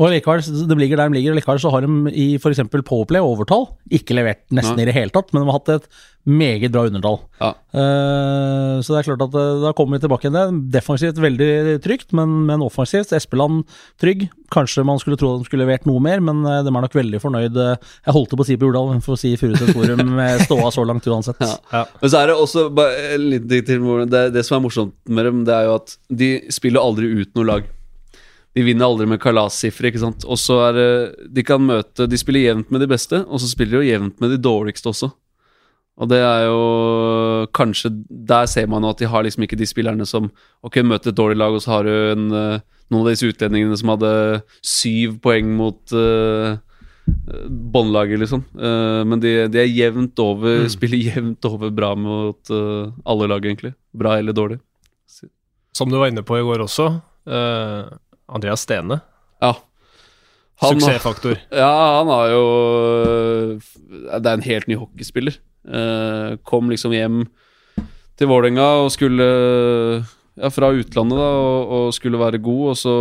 Og 0.00 0.08
likevel, 0.08 0.40
de 0.40 0.76
ligger 0.80 0.96
der 0.96 1.10
de 1.10 1.18
ligger, 1.18 1.34
og 1.34 1.36
likevel 1.36 1.58
så 1.60 1.70
har 1.74 1.84
de 1.84 2.12
i 2.16 2.38
f.eks. 2.40 2.62
Powerplay 2.88 3.20
overtall 3.20 3.66
ikke 3.92 4.16
levert 4.16 4.40
nesten 4.48 4.78
Nei. 4.78 4.86
i 4.86 4.88
det 4.88 4.94
hele 4.96 5.12
tatt, 5.12 5.28
men 5.34 5.42
de 5.42 5.50
har 5.50 5.58
hatt 5.58 5.68
et 5.74 5.88
meget 6.24 6.72
bra 6.72 6.86
undertall. 6.88 7.18
Ja. 7.42 7.50
Uh, 7.76 8.78
så 8.80 8.94
det 8.94 9.02
er 9.02 9.08
klart 9.10 9.24
at 9.26 9.36
eh, 9.36 9.58
da 9.60 9.72
kommer 9.76 9.98
vi 9.98 10.04
tilbake 10.04 10.24
igjen 10.28 10.38
det. 10.38 10.60
Defensivt 10.78 11.20
veldig 11.20 11.76
trygt, 11.84 12.14
men, 12.16 12.38
men 12.48 12.64
offensivt. 12.64 13.12
Espeland 13.12 13.66
trygg. 14.00 14.30
Kanskje 14.54 14.86
man 14.86 15.02
skulle 15.02 15.18
tro 15.20 15.34
at 15.34 15.42
de 15.42 15.50
skulle 15.50 15.66
levert 15.66 15.84
noe 15.88 16.00
mer, 16.00 16.24
men 16.24 16.40
eh, 16.46 16.62
de 16.64 16.72
er 16.72 16.86
nok 16.86 16.96
veldig 16.96 17.20
fornøyd. 17.20 17.60
Jeg 17.60 18.16
holdt 18.16 18.32
på 18.32 18.46
å 18.46 18.48
si 18.48 18.56
på 18.56 18.70
Jordal, 18.70 18.94
for 19.04 19.18
å 19.18 19.20
si 19.20 19.34
Furuset 19.36 19.74
Forum 19.76 20.14
med 20.22 20.46
ståa 20.46 20.72
så 20.72 20.86
langt 20.88 21.10
uansett. 21.10 21.42
Ja. 21.44 21.58
Ja. 21.74 21.84
Men 22.00 22.14
så 22.14 22.22
er 22.22 22.32
det 22.32 22.40
også 22.40 22.64
bare 22.72 23.20
litt 23.20 23.50
til 23.68 23.84
det, 24.08 24.24
det 24.38 24.46
som 24.48 24.56
er 24.56 24.66
morsomt 24.70 24.96
med 25.04 25.28
dem, 25.28 25.44
det 25.44 25.58
er 25.58 25.68
jo 25.68 25.78
at 25.82 25.96
de 26.08 26.32
spiller 26.54 26.80
aldri 26.80 27.12
ut 27.12 27.36
noe 27.36 27.50
lag. 27.52 27.72
De 28.52 28.64
vinner 28.66 28.84
aldri 28.84 29.06
med 29.08 29.20
kalassifre, 29.22 29.88
ikke 29.88 30.02
sant. 30.02 30.26
Og 30.28 30.38
så 30.40 30.58
er 30.68 30.76
det 30.76 30.88
De 31.32 31.44
kan 31.46 31.62
møte 31.64 32.08
De 32.10 32.18
spiller 32.20 32.50
jevnt 32.50 32.72
med 32.72 32.84
de 32.84 32.90
beste, 32.90 33.22
og 33.24 33.40
så 33.40 33.48
spiller 33.48 33.78
de 33.78 33.80
jo 33.80 33.90
jevnt 33.92 34.20
med 34.20 34.34
de 34.34 34.40
dårligste 34.42 34.90
også. 34.92 35.08
Og 36.00 36.08
det 36.08 36.20
er 36.24 36.46
jo 36.48 36.60
Kanskje 37.56 37.92
Der 38.08 38.48
ser 38.50 38.68
man 38.70 38.84
jo 38.84 38.92
at 38.92 39.00
de 39.00 39.08
har 39.08 39.24
liksom 39.24 39.46
ikke 39.46 39.58
de 39.60 39.68
spillerne 39.68 40.06
som 40.08 40.30
Ok, 40.64 40.80
møter 40.84 41.12
et 41.12 41.18
dårlig 41.18 41.38
lag, 41.40 41.54
og 41.54 41.64
så 41.64 41.76
har 41.76 41.88
du 41.88 41.92
en, 41.92 42.26
eh, 42.32 42.60
noen 42.92 43.06
av 43.06 43.12
disse 43.12 43.28
utlendingene 43.28 43.76
som 43.80 43.94
hadde 43.94 44.12
syv 44.60 45.16
poeng 45.24 45.48
mot 45.56 45.94
uh, 45.96 46.58
båndlaget, 47.48 48.20
liksom. 48.20 48.44
Uh, 48.52 49.00
men 49.08 49.22
de, 49.22 49.32
de 49.50 49.62
er 49.62 49.70
jevnt 49.72 50.20
over 50.22 50.68
Spiller 50.70 51.00
jevnt 51.00 51.48
over 51.48 51.72
bra 51.74 51.94
mot 51.98 52.52
uh, 52.52 52.92
alle 53.08 53.30
lag, 53.32 53.48
egentlig. 53.48 53.72
Bra 53.96 54.18
eller 54.20 54.36
dårlig. 54.36 54.60
Som 55.72 55.90
du 55.90 55.96
var 55.96 56.12
inne 56.12 56.24
på 56.26 56.36
i 56.36 56.44
går 56.44 56.62
også, 56.66 56.88
eh, 57.26 57.84
Andreas 58.34 58.64
Stene. 58.66 59.00
Ja. 59.42 59.52
Han- 60.62 60.78
Suksessfaktor. 60.80 61.38
Ja, 61.62 61.70
han 61.98 62.10
har 62.12 62.28
jo 62.30 62.42
Det 64.20 64.26
er 64.26 64.34
en 64.36 64.46
helt 64.46 64.68
ny 64.70 64.76
hockeyspiller. 64.78 65.36
Eh, 65.66 66.36
kom 66.48 66.70
liksom 66.70 66.94
hjem 66.94 67.22
til 68.18 68.28
Vålerenga 68.30 68.66
og 68.84 68.90
skulle 68.94 69.26
Ja, 70.38 70.48
fra 70.48 70.70
utlandet, 70.72 71.18
da, 71.18 71.26
og, 71.44 71.72
og 71.76 71.90
skulle 71.92 72.16
være 72.16 72.38
god, 72.40 72.62
og 72.72 72.76
så 72.80 72.92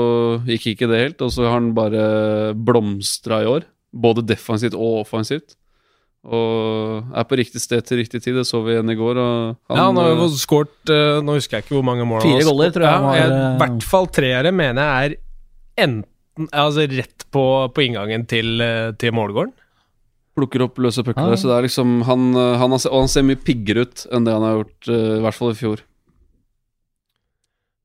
gikk 0.49 0.65
ikke 0.73 0.89
det 0.91 0.97
helt. 0.99 1.21
Og 1.23 1.31
så 1.31 1.45
har 1.47 1.53
han 1.61 1.69
bare 1.77 2.51
blomstra 2.59 3.37
i 3.43 3.47
år. 3.47 3.63
Både 3.95 4.23
defensivt 4.27 4.75
og 4.75 5.05
offensivt. 5.05 5.55
Og 6.21 7.07
er 7.17 7.25
på 7.25 7.37
riktig 7.39 7.61
sted 7.63 7.81
til 7.87 7.97
riktig 7.97 8.19
tid. 8.21 8.35
Det 8.37 8.43
så 8.45 8.59
vi 8.61 8.75
igjen 8.75 8.91
i 8.93 8.97
går. 8.99 9.17
Og 9.17 9.55
han, 9.71 9.77
ja, 9.79 9.85
han 9.87 9.97
har 9.97 10.11
jo 10.11 10.27
eh, 10.27 10.35
skåret 10.37 10.91
eh, 10.93 11.17
Nå 11.25 11.33
husker 11.39 11.57
jeg 11.57 11.65
ikke 11.65 11.77
hvor 11.79 11.87
mange 11.87 12.05
mål 12.05 12.21
Fire 12.21 12.35
han 12.35 12.43
har 12.43 12.49
goller, 12.51 12.73
tror 12.75 12.85
jeg 12.85 13.01
Ja, 13.01 13.13
eh, 13.17 13.47
I 13.55 13.61
hvert 13.63 13.87
fall 13.89 14.09
treere 14.13 14.51
mener 14.53 14.85
jeg 14.85 15.09
er 15.09 15.85
enten 15.87 16.51
Altså 16.53 16.85
rett 16.91 17.25
på, 17.33 17.45
på 17.73 17.83
inngangen 17.87 18.27
til, 18.29 18.61
til 19.01 19.13
målgården. 19.17 19.51
plukker 20.37 20.63
opp 20.63 20.77
løse 20.79 21.03
pucker 21.03 21.25
Ja. 21.25 21.33
der. 21.33 21.41
Så 21.41 21.49
det 21.49 21.57
er 21.57 21.65
liksom 21.67 22.01
han, 22.07 22.29
han 22.37 22.71
har, 22.71 22.85
Og 22.91 22.99
han 23.03 23.11
ser 23.11 23.25
mye 23.27 23.41
piggere 23.41 23.83
ut 23.87 24.05
enn 24.13 24.23
det 24.25 24.33
han 24.37 24.45
har 24.45 24.61
gjort, 24.61 24.91
i 24.93 25.21
hvert 25.25 25.37
fall 25.37 25.51
i 25.51 25.57
fjor. 25.59 25.81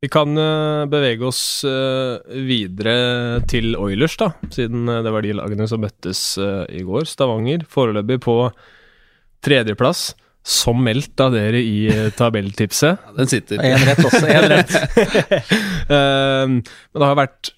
Vi 0.01 0.09
kan 0.13 0.37
eh, 0.39 0.85
bevege 0.93 1.25
oss 1.25 1.65
eh, 1.65 2.21
videre 2.45 3.41
til 3.49 3.73
Oilers, 3.81 4.19
da, 4.21 4.29
siden 4.53 4.91
eh, 4.93 5.01
det 5.05 5.13
var 5.15 5.25
de 5.25 5.33
lagene 5.39 5.69
som 5.71 5.81
møttes 5.81 6.21
i 6.37 6.83
går. 6.85 7.07
Stavanger 7.09 7.65
foreløpig 7.73 8.19
på 8.27 8.37
tredjeplass, 9.47 10.11
som 10.47 10.83
meldt 10.85 11.21
av 11.25 11.33
dere 11.35 11.63
i 11.65 11.89
tabelltipset. 12.15 13.01
Ja, 13.01 13.15
Den 13.17 13.31
sitter. 13.33 13.63
Én 13.65 13.87
rett 13.89 14.05
også. 14.05 14.21
En 14.31 14.49
rett. 14.53 14.77
Men 15.89 16.61
det 16.63 17.03
har 17.09 17.19
vært 17.19 17.51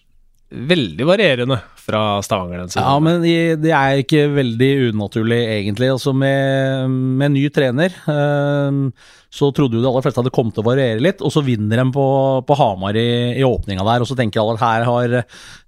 veldig 0.49 1.09
varierende 1.11 1.59
fra 1.89 2.03
Stavanger 2.25 2.65
den 2.65 2.75
Ja, 2.77 2.97
men 3.01 3.23
det 3.25 3.73
er 3.73 4.03
ikke 4.03 4.27
veldig 4.35 4.73
unaturlig, 4.93 5.41
egentlig. 5.57 5.89
Altså 5.95 6.13
med, 6.17 6.93
med 7.21 7.35
ny 7.35 7.47
trener 7.55 7.95
eh, 8.13 8.83
så 9.29 9.51
trodde 9.53 9.77
jo 9.77 9.83
de 9.85 9.89
aller 9.91 10.05
fleste 10.05 10.23
at 10.23 10.29
det 10.29 10.33
kom 10.35 10.49
til 10.53 10.63
å 10.63 10.69
variere 10.69 11.03
litt, 11.05 11.21
og 11.25 11.33
så 11.33 11.43
vinner 11.45 11.83
de 11.83 11.87
på, 11.93 12.05
på 12.49 12.57
Hamar 12.57 12.97
i, 12.97 13.09
i 13.37 13.45
åpninga 13.45 13.85
der, 13.85 14.05
og 14.05 14.09
så 14.09 14.17
tenker 14.17 14.41
alle 14.41 14.57
at 14.57 14.63
her 14.65 14.87
har, 14.89 15.17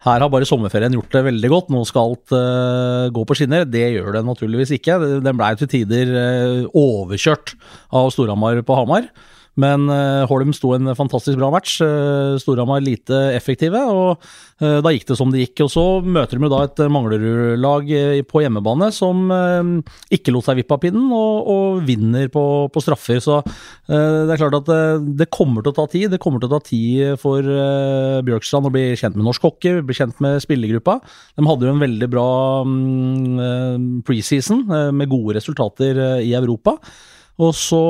her 0.06 0.24
har 0.24 0.32
bare 0.32 0.48
sommerferien 0.48 0.96
gjort 0.96 1.12
det 1.12 1.26
veldig 1.28 1.50
godt, 1.52 1.72
nå 1.74 1.82
skal 1.88 2.14
alt 2.14 2.36
uh, 2.36 3.10
gå 3.12 3.26
på 3.28 3.36
skinner. 3.36 3.68
Det 3.68 3.84
gjør 3.96 4.16
det 4.16 4.24
naturligvis 4.24 4.72
ikke. 4.78 4.96
Den 5.20 5.36
blei 5.36 5.52
til 5.60 5.68
tider 5.76 6.14
uh, 6.16 6.70
overkjørt 6.72 7.52
av 8.00 8.08
Storhamar 8.14 8.64
på 8.64 8.80
Hamar. 8.80 9.10
Men 9.60 9.86
eh, 9.92 10.24
Holm 10.30 10.54
sto 10.56 10.72
en 10.76 10.92
fantastisk 10.96 11.38
bra 11.40 11.50
match. 11.52 11.78
Uh, 11.84 12.38
Storhamar 12.40 12.82
lite 12.84 13.18
effektive, 13.36 13.80
og 13.90 14.22
eh, 14.62 14.78
da 14.80 14.92
gikk 14.94 15.08
det 15.10 15.18
som 15.18 15.32
det 15.32 15.44
gikk. 15.44 15.64
Og 15.66 15.72
så 15.72 15.84
møter 16.04 16.40
de 16.40 16.50
da 16.52 16.62
et 16.66 16.82
Manglerud-lag 16.92 17.92
eh, 17.96 18.22
på 18.26 18.44
hjemmebane 18.44 18.90
som 18.94 19.26
eh, 19.34 19.92
ikke 20.16 20.34
lot 20.34 20.48
seg 20.48 20.60
vippe 20.60 20.76
av 20.76 20.82
pinnen, 20.82 21.10
og, 21.14 21.50
og 21.54 21.82
vinner 21.88 22.30
på, 22.32 22.44
på 22.72 22.84
straffer. 22.84 23.20
Så 23.22 23.40
eh, 23.40 24.20
det 24.26 24.34
er 24.34 24.42
klart 24.42 24.60
at 24.62 24.72
eh, 24.74 25.04
det 25.20 25.30
kommer 25.34 25.64
til 25.66 25.74
å 25.74 25.78
ta 25.82 25.86
tid. 25.90 26.08
Det 26.14 26.22
kommer 26.22 26.42
til 26.42 26.50
å 26.50 26.56
ta 26.56 26.62
tid 26.70 27.20
for 27.20 27.44
Bjørkstrand 28.24 28.68
å 28.68 28.72
bli 28.74 28.86
kjent 28.98 29.16
med 29.18 29.26
norsk 29.26 29.44
hockey, 29.46 29.80
bli 29.84 29.96
kjent 29.96 30.20
med 30.24 30.40
spillergruppa. 30.44 30.98
De 31.36 31.46
hadde 31.46 31.66
jo 31.66 31.74
en 31.74 31.84
veldig 31.84 32.08
bra 32.12 32.28
mm, 32.66 33.40
eh, 33.46 33.78
preseason 34.06 34.66
eh, 34.68 34.90
med 34.96 35.10
gode 35.10 35.38
resultater 35.38 35.98
eh, 35.98 36.28
i 36.28 36.36
Europa. 36.38 36.76
Og 37.40 37.56
så 37.56 37.80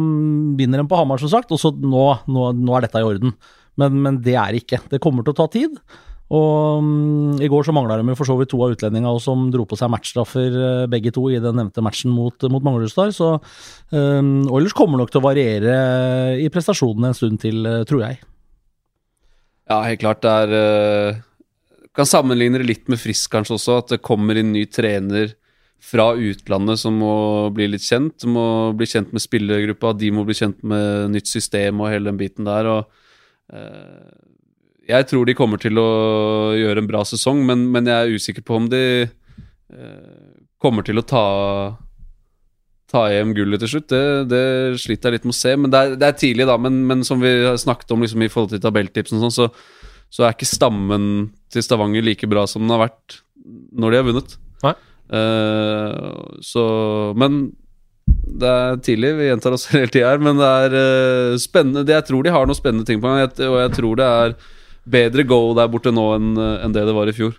um, 0.00 0.56
vinner 0.56 0.80
de 0.80 0.88
på 0.88 0.96
Hamar, 0.98 1.20
som 1.20 1.32
sagt, 1.32 1.52
og 1.52 1.60
så 1.60 1.72
nå, 1.76 2.08
nå, 2.32 2.50
nå 2.56 2.76
er 2.76 2.86
dette 2.86 3.02
i 3.02 3.06
orden. 3.06 3.34
Men, 3.76 3.98
men 4.00 4.20
det 4.24 4.36
er 4.40 4.56
ikke. 4.56 4.80
Det 4.88 5.02
kommer 5.04 5.26
til 5.26 5.34
å 5.34 5.40
ta 5.42 5.48
tid. 5.52 5.76
Og 6.26 6.82
um, 6.82 7.36
i 7.38 7.46
går 7.50 7.68
så 7.68 7.74
mangla 7.74 8.00
de 8.00 8.16
for 8.18 8.26
så 8.26 8.34
vidt 8.38 8.50
to 8.50 8.58
av 8.64 8.72
utlendinga 8.74 9.12
som 9.22 9.44
dro 9.54 9.66
på 9.68 9.78
seg 9.78 9.92
matchstraffer, 9.92 10.56
eh, 10.58 10.86
begge 10.90 11.12
to, 11.14 11.28
i 11.30 11.38
den 11.42 11.54
nevnte 11.60 11.84
matchen 11.84 12.10
mot, 12.10 12.48
mot 12.50 12.64
Manglerudstad. 12.66 13.14
Så 13.14 13.36
um, 13.92 14.48
Oilers 14.50 14.74
kommer 14.74 14.98
nok 14.98 15.12
til 15.12 15.22
å 15.22 15.26
variere 15.28 15.76
i 16.42 16.48
prestasjonene 16.50 17.12
en 17.12 17.18
stund 17.18 17.38
til, 17.44 17.62
eh, 17.68 17.84
tror 17.86 18.02
jeg. 18.08 18.18
Ja, 19.70 19.80
helt 19.84 20.02
klart. 20.02 20.24
Det 20.24 20.32
er 20.32 21.14
uh, 21.14 21.22
Kan 21.96 22.08
sammenligne 22.10 22.58
det 22.60 22.68
litt 22.68 22.90
med 22.90 23.00
Frisk 23.02 23.30
kanskje 23.32 23.60
også, 23.60 23.78
at 23.84 23.94
det 23.94 24.04
kommer 24.04 24.38
inn 24.38 24.54
ny 24.54 24.66
trener 24.66 25.36
fra 25.82 26.10
utlandet 26.18 26.80
som 26.80 26.96
må 26.98 27.14
bli 27.54 27.68
litt 27.70 27.84
kjent. 27.86 28.26
Må 28.28 28.72
bli 28.76 28.88
kjent 28.90 29.12
med 29.14 29.22
spillergruppa, 29.22 29.94
de 29.98 30.12
må 30.14 30.24
bli 30.26 30.36
kjent 30.36 30.62
med 30.66 31.12
nytt 31.14 31.30
system 31.30 31.82
og 31.82 31.92
hele 31.92 32.10
den 32.10 32.20
biten 32.20 32.48
der. 32.48 32.70
og 32.70 33.54
eh, 33.54 34.06
Jeg 34.88 35.08
tror 35.10 35.26
de 35.26 35.36
kommer 35.38 35.62
til 35.62 35.78
å 35.78 35.88
gjøre 36.58 36.82
en 36.82 36.90
bra 36.90 37.04
sesong, 37.06 37.44
men, 37.46 37.68
men 37.72 37.90
jeg 37.90 37.96
er 37.96 38.16
usikker 38.18 38.46
på 38.46 38.60
om 38.60 38.70
de 38.72 38.84
eh, 39.06 40.30
kommer 40.62 40.86
til 40.86 40.98
å 40.98 41.06
ta 41.06 41.26
ta 42.90 43.06
hjem 43.10 43.32
gullet 43.34 43.62
til 43.62 43.70
slutt, 43.74 43.88
det, 43.90 44.02
det 44.30 44.42
sliter 44.78 45.10
jeg 45.10 45.18
litt 45.18 45.26
med 45.26 45.34
å 45.34 45.38
se. 45.40 45.54
Men 45.58 45.72
det 45.72 45.78
er, 45.78 45.94
det 45.98 46.06
er 46.08 46.18
tidlig, 46.20 46.46
da. 46.48 46.56
Men, 46.60 46.78
men 46.86 47.02
som 47.06 47.22
vi 47.22 47.32
snakket 47.58 47.92
om 47.94 48.04
liksom, 48.04 48.22
i 48.22 48.30
forhold 48.30 48.52
til 48.54 48.62
tabelltipsen, 48.62 49.22
sånn, 49.22 49.34
så, 49.34 49.48
så 50.12 50.26
er 50.26 50.36
ikke 50.36 50.48
stammen 50.48 51.08
til 51.52 51.64
Stavanger 51.66 52.06
like 52.06 52.30
bra 52.30 52.46
som 52.50 52.64
den 52.64 52.74
har 52.74 52.84
vært 52.86 53.20
når 53.76 53.92
de 53.92 54.00
har 54.00 54.06
vunnet. 54.06 54.36
Nei. 54.62 54.74
Eh, 55.12 56.42
så 56.42 56.66
Men 57.16 57.46
det 58.06 58.50
er 58.50 58.76
tidlig, 58.84 59.14
vi 59.18 59.30
gjentar 59.30 59.56
oss 59.56 59.68
hele 59.74 59.90
tida 59.92 60.12
her, 60.12 60.22
men 60.22 60.38
det 60.38 60.50
er 60.66 60.76
uh, 60.76 61.38
spennende. 61.40 61.86
Jeg 61.90 62.06
tror 62.06 62.26
de 62.26 62.34
har 62.34 62.46
noen 62.46 62.58
spennende 62.58 62.86
ting 62.86 63.00
på 63.02 63.08
gang, 63.10 63.24
og 63.48 63.58
jeg 63.62 63.72
tror 63.78 63.98
det 63.98 64.06
er 64.06 64.36
bedre 64.86 65.24
go 65.26 65.40
der 65.56 65.70
borte 65.70 65.90
nå 65.94 66.04
enn 66.14 66.30
enn 66.38 66.74
det 66.74 66.84
det 66.86 66.94
var 66.94 67.10
i 67.10 67.16
fjor. 67.16 67.34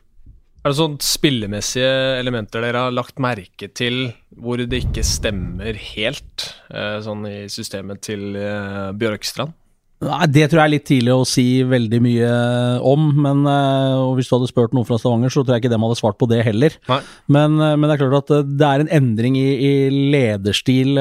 Er 0.68 0.74
det 0.74 0.82
sånn 0.82 0.98
spillemessige 1.00 1.92
elementer 2.20 2.66
dere 2.66 2.88
har 2.88 2.96
lagt 2.96 3.22
merke 3.24 3.70
til 3.72 4.10
hvor 4.36 4.60
det 4.60 4.82
ikke 4.84 5.04
stemmer 5.06 5.78
helt, 5.94 6.50
eh, 6.74 6.98
sånn 7.06 7.24
i 7.30 7.38
systemet 7.48 8.02
til 8.04 8.36
eh, 8.36 8.90
Bjørkstrand? 9.00 9.56
Nei, 9.98 10.28
Det 10.30 10.44
tror 10.46 10.60
jeg 10.62 10.68
er 10.68 10.74
litt 10.76 10.86
tidlig 10.86 11.14
å 11.16 11.26
si 11.26 11.46
veldig 11.66 12.00
mye 12.06 12.30
om, 12.86 13.08
men 13.18 13.40
eh, 13.50 14.02
hvis 14.18 14.30
du 14.30 14.36
hadde 14.36 14.50
spurt 14.52 14.76
noen 14.78 14.86
fra 14.86 15.00
Stavanger, 15.02 15.34
så 15.34 15.42
tror 15.42 15.56
jeg 15.56 15.64
ikke 15.64 15.72
dem 15.74 15.86
hadde 15.88 15.98
svart 15.98 16.20
på 16.22 16.28
det 16.30 16.44
heller. 16.46 16.76
Men, 17.34 17.58
eh, 17.58 17.74
men 17.74 17.88
det 17.88 17.96
er 17.96 18.04
klart 18.04 18.28
at 18.28 18.36
eh, 18.36 18.52
det 18.62 18.68
er 18.68 18.84
en 18.84 18.92
endring 19.00 19.40
i, 19.40 19.48
i 19.58 19.72
lederstil, 20.14 20.94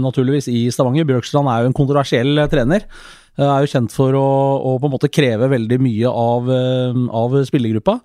naturligvis, 0.00 0.48
i 0.48 0.64
Stavanger. 0.72 1.04
Bjørkstrand 1.10 1.52
er 1.52 1.66
jo 1.66 1.72
en 1.72 1.76
kontroversiell 1.76 2.46
trener. 2.52 2.88
Er 3.40 3.62
jo 3.64 3.70
kjent 3.72 3.92
for 3.92 4.16
å, 4.16 4.24
å 4.64 4.74
på 4.80 4.88
en 4.88 4.92
måte 4.96 5.12
kreve 5.12 5.46
veldig 5.52 5.78
mye 5.80 6.08
av, 6.08 6.48
av 7.20 7.36
spillergruppa. 7.48 8.00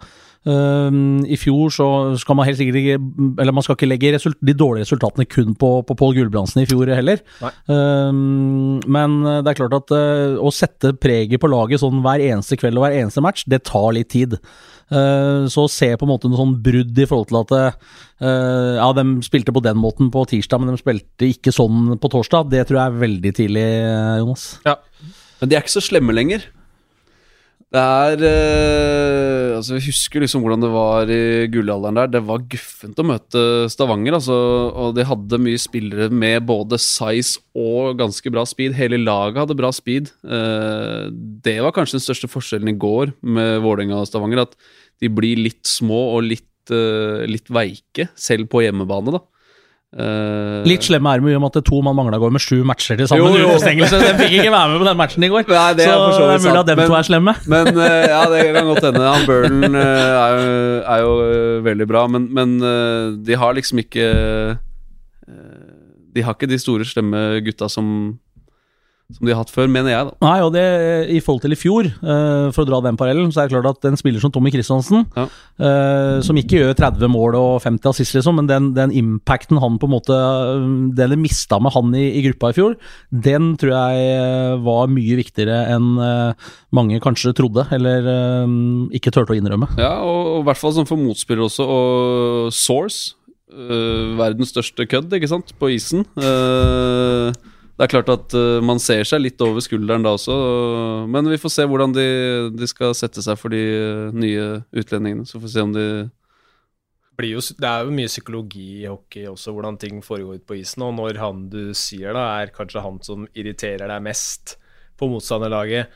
Um, 0.46 1.24
I 1.26 1.38
fjor 1.42 1.72
så 1.74 1.88
skal 2.22 2.38
man 2.38 2.46
helt 2.46 2.60
sikkert 2.60 2.76
ikke 2.78 2.98
Eller 3.42 3.54
man 3.56 3.64
skal 3.66 3.74
ikke 3.74 3.88
legge 3.90 4.12
result, 4.14 4.38
de 4.46 4.54
dårlige 4.54 4.86
resultatene 4.86 5.26
kun 5.26 5.56
på, 5.58 5.70
på 5.90 5.96
Pål 5.98 6.14
Gulbrandsen 6.20 6.62
i 6.62 6.68
fjor 6.70 6.92
heller. 6.94 7.24
Um, 7.66 8.78
men 8.86 9.18
det 9.26 9.52
er 9.52 9.58
klart 9.58 9.74
at 9.80 9.94
uh, 9.96 10.38
å 10.38 10.54
sette 10.54 10.94
preget 11.02 11.42
på 11.42 11.50
laget 11.50 11.82
sånn 11.82 12.04
hver 12.06 12.22
eneste 12.28 12.60
kveld 12.62 12.78
og 12.78 12.86
hver 12.86 12.98
eneste 13.00 13.24
match, 13.26 13.48
det 13.50 13.64
tar 13.66 13.90
litt 13.98 14.12
tid. 14.14 14.38
Uh, 14.94 15.50
så 15.50 15.66
å 15.66 15.72
se 15.72 15.90
på 15.98 16.06
en 16.06 16.12
måte 16.14 16.30
noe 16.30 16.38
sånn 16.38 16.58
brudd 16.62 16.94
i 16.94 17.08
forhold 17.10 17.32
til 17.32 17.42
at 17.42 17.56
uh, 18.22 18.76
Ja, 18.78 18.90
de 18.96 19.06
spilte 19.26 19.54
på 19.56 19.64
den 19.66 19.80
måten 19.82 20.12
på 20.14 20.28
tirsdag, 20.30 20.62
men 20.62 20.76
de 20.76 20.82
spilte 20.82 21.32
ikke 21.32 21.54
sånn 21.56 21.98
på 21.98 22.12
torsdag. 22.14 22.52
Det 22.54 22.68
tror 22.70 22.84
jeg 22.84 22.92
er 22.92 23.02
veldig 23.08 23.34
tidlig, 23.42 23.66
Jonas. 24.22 24.46
Ja. 24.68 24.78
Men 25.42 25.52
de 25.52 25.58
er 25.58 25.66
ikke 25.66 25.76
så 25.76 25.84
slemme 25.84 26.16
lenger. 26.16 26.46
Det 27.74 27.82
er 27.82 28.22
eh, 28.24 29.56
Altså, 29.56 29.76
Vi 29.78 29.88
husker 29.88 30.22
liksom 30.22 30.44
hvordan 30.44 30.64
det 30.64 30.70
var 30.74 31.10
i 31.12 31.48
gullalderen 31.52 31.98
der. 31.98 32.12
Det 32.14 32.22
var 32.28 32.44
guffent 32.52 33.00
å 33.02 33.06
møte 33.08 33.44
Stavanger, 33.72 34.18
altså. 34.20 34.36
Og 34.84 34.96
de 34.98 35.06
hadde 35.08 35.40
mye 35.42 35.62
spillere 35.62 36.10
med 36.14 36.46
både 36.48 36.80
size 36.82 37.40
og 37.58 37.98
ganske 38.02 38.32
bra 38.34 38.44
speed. 38.48 38.76
Hele 38.78 39.00
laget 39.02 39.42
hadde 39.42 39.58
bra 39.58 39.72
speed. 39.76 40.12
Eh, 40.28 41.08
det 41.46 41.58
var 41.64 41.76
kanskje 41.76 41.98
den 42.00 42.06
største 42.06 42.30
forskjellen 42.32 42.74
i 42.74 42.78
går 42.80 43.16
med 43.24 43.64
Vålerenga 43.66 44.02
og 44.04 44.10
Stavanger. 44.12 44.46
At 44.46 44.60
de 45.02 45.12
blir 45.12 45.40
litt 45.42 45.64
små 45.68 46.02
og 46.18 46.28
litt, 46.28 46.52
eh, 46.72 47.26
litt 47.32 47.50
veike, 47.50 48.10
selv 48.20 48.52
på 48.52 48.64
hjemmebane, 48.66 49.16
da. 49.18 49.24
Eh, 49.96 50.64
Litt 50.68 50.84
slemme 50.84 51.08
er 51.08 51.22
jo 51.24 51.38
om 51.40 51.46
at 51.48 51.56
to 51.64 51.78
mann 51.80 51.96
mangla 51.96 52.18
går 52.20 52.34
med 52.36 52.44
sju 52.44 52.66
matcher 52.68 52.98
til 53.00 53.08
sammen. 53.08 53.32
Jo, 53.32 53.46
jo. 53.48 53.54
Den 53.64 54.18
fikk 54.20 54.34
ikke 54.42 54.52
være 54.52 54.74
med 54.74 54.82
på 54.82 54.88
den 54.90 54.98
matchen 55.00 55.24
i 55.24 55.30
går. 55.32 55.46
Nei, 55.48 55.70
det 55.78 55.86
så 55.88 56.10
det 56.20 56.34
er 56.34 56.42
mulig 56.44 56.60
at 56.60 56.68
dem 56.68 56.82
men- 56.82 56.90
to 56.90 56.98
er 56.98 57.08
slemme. 57.08 57.36
Men 57.48 57.70
uh, 57.80 58.04
ja, 58.12 58.20
det 58.34 58.42
kan 58.50 58.68
godt 58.68 58.84
hende. 58.90 59.06
Han 59.08 59.26
Burden 59.30 59.64
uh, 59.72 59.80
er, 59.80 60.36
jo, 60.36 60.82
er 60.84 61.00
jo 61.06 61.14
veldig 61.70 61.88
bra, 61.88 62.04
men, 62.12 62.28
men 62.36 62.58
de 63.24 63.40
har 63.40 63.56
liksom 63.56 63.80
ikke 63.86 64.10
De 66.16 66.24
har 66.24 66.36
ikke 66.36 66.48
de 66.52 66.60
store, 66.60 66.86
slemme 66.88 67.40
gutta 67.46 67.70
som, 67.72 67.88
som 69.14 69.28
de 69.28 69.34
har 69.36 69.44
hatt 69.44 69.52
før, 69.54 69.68
mener 69.70 69.92
jeg, 69.92 70.08
da. 70.08 70.14
Nei, 70.26 70.38
og 70.42 70.50
det 70.56 70.64
i 71.14 71.20
forhold 71.22 71.44
til 71.44 71.54
i 71.54 71.58
fjor, 71.60 71.90
uh, 72.02 72.50
for 72.56 72.64
å 72.64 72.70
dra 72.72 72.80
den 72.88 72.98
parallellen, 72.98 73.30
så 73.34 73.44
er 73.44 73.52
det 73.52 73.60
klart 73.60 73.78
at 73.78 73.86
en 73.92 74.00
spiller 74.00 74.24
som 74.24 74.34
Tommy 74.34 74.50
Kristiansen, 74.54 75.06
Ja. 75.14 75.28
uh, 75.62 76.18
som 76.26 76.40
ikke 76.42 76.58
gjør 76.58 76.74
30 76.80 77.12
mål 77.14 77.38
og 77.38 77.52
50 77.62 77.92
assist, 77.92 78.18
liksom, 78.18 78.40
men 78.42 78.50
den, 78.50 78.72
den 78.74 78.96
impacten 78.98 79.62
han 79.62 79.78
på 79.78 79.86
en 79.86 79.94
måte 79.94 80.16
eh, 80.18 80.66
Det 80.98 81.10
de 81.12 81.20
mista 81.22 81.60
med 81.62 81.74
han 81.76 81.94
i, 81.94 82.08
i 82.18 82.24
gruppa 82.26 82.50
i 82.50 82.58
fjor, 82.58 82.76
den 83.12 83.54
tror 83.62 83.76
jeg 83.76 84.60
var 84.66 84.90
mye 84.90 85.20
viktigere 85.22 85.62
enn 85.76 85.92
uh, 86.02 86.54
mange 86.76 86.98
kanskje 87.04 87.36
trodde, 87.38 87.68
eller 87.72 88.10
ikke 88.96 89.14
turte 89.14 89.32
å 89.32 89.38
innrømme. 89.38 89.70
Ja, 89.80 89.94
og, 90.04 90.42
i 90.42 90.46
hvert 90.50 90.60
fall 90.60 90.74
som 90.76 90.88
for 90.90 91.00
motspiller 91.00 91.46
også. 91.46 91.64
Og 91.64 92.54
Source, 92.56 93.16
verdens 94.20 94.52
største 94.52 94.88
kødd, 94.90 95.14
ikke 95.16 95.30
sant, 95.32 95.54
på 95.60 95.70
isen. 95.76 96.04
Eh, 96.20 97.32
det 97.76 97.86
er 97.86 97.92
klart 97.92 98.12
at 98.14 98.36
uh, 98.38 98.64
man 98.64 98.80
ser 98.80 99.04
seg 99.08 99.24
litt 99.24 99.42
over 99.44 99.64
skulderen 99.64 100.06
da 100.06 100.14
også, 100.16 100.36
men 101.12 101.28
vi 101.28 101.40
får 101.42 101.52
se 101.58 101.66
hvordan 101.68 101.96
de, 101.96 102.06
de 102.56 102.70
skal 102.72 102.96
sette 102.96 103.24
seg 103.26 103.40
for 103.40 103.52
de 103.52 103.64
uh, 103.64 104.16
nye 104.16 104.46
utlendingene. 104.72 105.28
Så 105.28 105.40
får 105.40 105.48
vi 105.48 105.56
se 105.56 105.66
om 105.66 105.74
de 105.76 105.88
blir 107.16 107.36
jo, 107.36 107.44
det 107.60 107.68
er 107.68 107.86
jo 107.88 107.96
mye 107.96 108.12
psykologi 108.12 108.66
i 108.82 108.88
hockey 108.90 109.28
også, 109.30 109.54
hvordan 109.56 109.78
ting 109.80 110.02
foregår 110.04 110.40
ute 110.40 110.48
på 110.48 110.58
isen. 110.60 110.84
Og 110.84 110.96
når 110.98 111.20
han 111.22 111.46
du 111.52 111.70
sier 111.78 112.16
da, 112.16 112.26
er 112.42 112.52
kanskje 112.56 112.84
han 112.84 113.00
som 113.06 113.28
irriterer 113.36 113.88
deg 113.92 114.04
mest 114.04 114.58
på 115.00 115.08
motstanderlaget, 115.12 115.92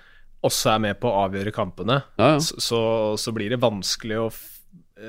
også 0.46 0.72
er 0.72 0.84
med 0.84 1.00
på 1.02 1.10
å 1.10 1.26
avgjøre 1.26 1.52
kampene, 1.56 2.00
Ja, 2.20 2.36
ja. 2.36 2.40
så, 2.40 2.80
så, 3.20 3.34
blir 3.36 3.52
det 3.52 3.60
vanskelig 3.60 4.20
å 4.22 4.30
f 4.32 4.46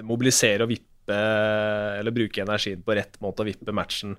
mobilisere 0.06 0.66
og 0.66 0.70
vippe, 0.70 1.16
eller 1.98 2.14
bruke 2.14 2.42
energien 2.42 2.82
på 2.86 2.94
rett 2.94 3.16
måte 3.22 3.42
og 3.42 3.48
vippe 3.48 3.74
matchen 3.74 4.12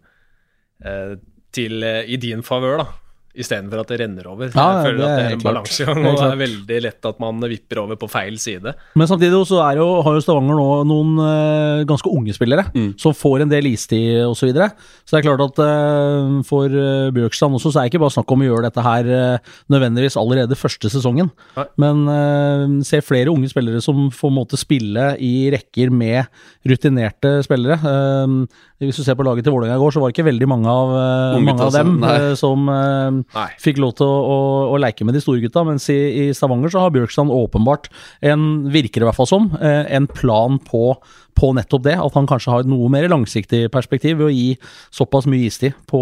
eh, 0.84 1.14
til, 1.56 1.84
eh, 1.84 2.04
i 2.08 2.18
din 2.22 2.44
favør, 2.46 2.84
da. 2.84 2.90
Istedenfor 3.32 3.80
at 3.80 3.88
det 3.88 3.98
renner 4.02 4.26
over. 4.28 4.50
Ja, 4.52 4.64
jeg 4.76 4.90
føler 4.90 4.98
det 5.00 5.06
at 5.08 5.16
det 5.16 5.24
er 5.24 5.36
en 5.38 5.44
balansegang, 5.46 6.00
og 6.04 6.18
det 6.20 6.26
er 6.26 6.40
veldig 6.42 6.80
lett 6.84 7.08
at 7.08 7.22
man 7.24 7.40
vipper 7.48 7.80
over 7.80 7.96
på 7.96 8.10
feil 8.12 8.36
side. 8.44 8.74
Men 9.00 9.08
samtidig 9.08 9.40
så 9.48 9.62
jo, 9.78 9.86
har 10.04 10.18
jo 10.18 10.24
Stavanger 10.26 10.60
nå 10.60 10.66
noen 10.90 11.14
uh, 11.16 11.86
ganske 11.88 12.12
unge 12.12 12.36
spillere 12.36 12.66
Mm. 12.76 12.90
som 13.00 13.16
får 13.16 13.46
en 13.46 13.54
del 13.54 13.70
istid 13.72 14.26
osv. 14.26 14.42
Så, 14.42 14.50
videre. 14.50 14.68
så 15.06 15.16
det 15.16 15.22
er 15.22 15.28
klart 15.30 15.46
at 15.48 15.62
uh, 15.64 16.42
for 16.44 16.68
uh, 16.76 17.08
Bjørkstrand 17.16 17.56
også, 17.56 17.72
så 17.72 17.80
er 17.80 17.88
det 17.88 17.94
ikke 17.94 18.04
bare 18.04 18.16
snakk 18.18 18.36
om 18.36 18.44
å 18.44 18.50
gjøre 18.50 18.68
dette 18.68 18.84
her 18.84 19.10
nødvendigvis 19.72 20.20
allerede 20.20 20.60
første 20.60 20.92
sesongen. 20.92 21.32
Nei. 21.56 21.68
Men 21.80 22.04
uh, 22.12 22.84
ser 22.84 23.06
flere 23.06 23.32
unge 23.32 23.48
spillere 23.54 23.80
som 23.86 24.10
får 24.12 24.36
måte 24.36 24.60
spille 24.60 25.14
i 25.24 25.48
rekker 25.56 25.94
med 25.94 26.28
rutinerte 26.68 27.38
spillere. 27.46 27.80
Eh, 27.80 28.36
hvis 28.82 28.98
du 28.98 29.04
ser 29.06 29.18
på 29.18 29.26
laget 29.26 29.46
til 29.46 29.54
Vålerenga 29.54 29.78
i 29.78 29.82
går, 29.82 29.94
så 29.94 30.02
var 30.02 30.10
det 30.10 30.16
ikke 30.18 30.28
veldig 30.32 30.48
mange 30.50 30.72
av, 30.72 30.94
eh, 30.98 31.40
mange 31.46 31.68
av 31.68 31.76
dem 31.76 31.94
nei. 32.02 32.14
eh, 32.18 32.34
som 32.40 32.66
eh, 32.74 33.20
Nei. 33.38 33.48
fikk 33.62 33.82
lov 33.84 33.94
til 34.00 34.10
å, 34.10 34.20
å, 34.26 34.38
å 34.74 34.80
leke 34.82 35.06
med 35.06 35.18
de 35.18 35.22
store 35.24 35.44
gutta, 35.44 35.64
mens 35.68 35.86
i, 35.94 36.00
i 36.24 36.26
Stavanger 36.38 36.74
så 36.74 36.86
har 36.86 36.96
Bjørkstrand 36.96 37.34
åpenbart 37.36 37.92
en, 38.26 38.48
virker 38.74 39.02
det 39.02 39.06
i 39.06 39.10
hvert 39.12 39.20
fall 39.20 39.30
som, 39.30 39.52
en 39.62 40.08
plan 40.10 40.58
på, 40.66 40.96
på 41.42 41.50
nettopp 41.58 41.86
det. 41.88 41.98
At 41.98 42.18
han 42.18 42.30
kanskje 42.30 42.54
har 42.54 42.64
et 42.64 42.70
noe 42.70 42.90
mer 42.94 43.08
langsiktig 43.12 43.64
perspektiv 43.74 44.20
ved 44.20 44.30
å 44.30 44.34
gi 44.34 44.50
såpass 44.94 45.28
mye 45.30 45.50
istid 45.50 45.78
på, 45.90 46.02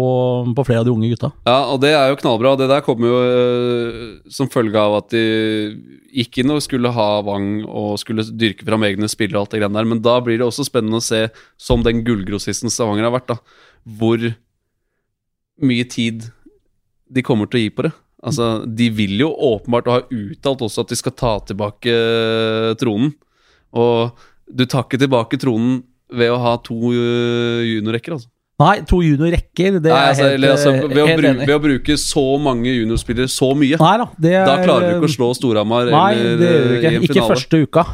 på 0.56 0.66
flere 0.68 0.82
av 0.82 0.88
de 0.88 0.92
unge 0.92 1.10
gutta. 1.14 1.32
Ja, 1.48 1.62
og 1.72 1.80
det 1.84 1.94
er 1.96 2.12
jo 2.12 2.20
knallbra. 2.20 2.56
Det 2.60 2.68
der 2.70 2.84
kommer 2.84 3.10
jo 3.10 3.22
øh, 3.24 4.02
som 4.32 4.50
følge 4.52 4.82
av 4.82 4.98
at 5.00 5.14
de 5.14 5.24
gikk 6.20 6.42
inn 6.42 6.52
og 6.52 6.62
skulle 6.64 6.92
ha 6.94 7.08
Wang 7.26 7.64
og 7.64 7.96
skulle 8.02 8.26
dyrke 8.28 8.66
fram 8.66 8.84
egne 8.86 9.08
spillere 9.10 9.38
og 9.40 9.46
alt 9.46 9.54
det 9.54 9.62
greiene 9.62 9.78
der, 9.78 9.90
men 9.94 10.04
da 10.04 10.18
blir 10.24 10.40
det 10.40 10.46
også 10.48 10.66
spennende 10.66 11.00
å 11.00 11.04
se, 11.04 11.26
som 11.60 11.84
den 11.86 12.04
gullgrossisten 12.06 12.72
Stavanger 12.72 13.06
har 13.06 13.14
vært, 13.14 13.30
da, 13.30 13.66
hvor 13.98 14.24
mye 15.60 15.86
tid 15.90 16.30
de 17.10 17.24
kommer 17.26 17.50
til 17.50 17.60
å 17.60 17.64
gi 17.64 17.74
på 17.74 17.86
det. 17.86 17.92
Altså, 18.20 18.50
de 18.66 18.90
vil 18.92 19.16
jo 19.22 19.30
åpenbart 19.32 19.88
og 19.88 19.96
har 19.96 20.10
uttalt 20.12 20.64
også 20.66 20.84
at 20.84 20.92
de 20.92 20.98
skal 20.98 21.16
ta 21.16 21.32
tilbake 21.48 21.94
øh, 21.94 22.72
tronen. 22.80 23.14
Og 23.70 24.18
du 24.52 24.66
tar 24.66 24.86
ikke 24.86 25.00
tilbake 25.00 25.38
tronen 25.40 25.80
ved 26.10 26.30
å 26.34 26.38
ha 26.42 26.56
to 26.64 26.90
øh, 26.90 27.62
juniorrekker, 27.66 28.18
altså. 28.18 28.30
Nei, 28.60 28.82
to 28.84 28.98
juniorrekker, 29.00 29.78
det 29.80 29.88
Nei, 29.88 29.96
er 29.96 30.10
altså, 30.10 30.24
helt, 30.28 30.44
altså, 30.50 30.72
eh, 30.74 30.82
ved, 30.90 30.98
å 31.00 31.06
helt 31.08 31.20
bruke, 31.22 31.46
ved 31.48 31.54
å 31.54 31.60
bruke 31.64 31.94
så 31.96 32.24
mange 32.44 32.74
juniorspillere 32.74 33.30
så 33.32 33.48
mye, 33.56 33.78
Nei 33.80 33.92
da, 34.02 34.06
det 34.20 34.34
er 34.36 34.44
da 34.50 34.56
klarer 34.60 34.84
du 34.84 34.98
ikke 34.98 35.08
å 35.08 35.14
slå 35.14 35.28
Storhamar 35.38 35.88
Nei, 35.88 36.10
eller 36.18 36.36
det 36.36 36.50
gjør 36.50 36.66
du 36.66 36.68
eh, 36.68 36.76
ikke. 36.76 36.90
i 36.90 36.98
en 36.98 37.06
Ikke 37.06 37.14
finale. 37.14 37.30
første 37.30 37.60
uka. 37.64 37.84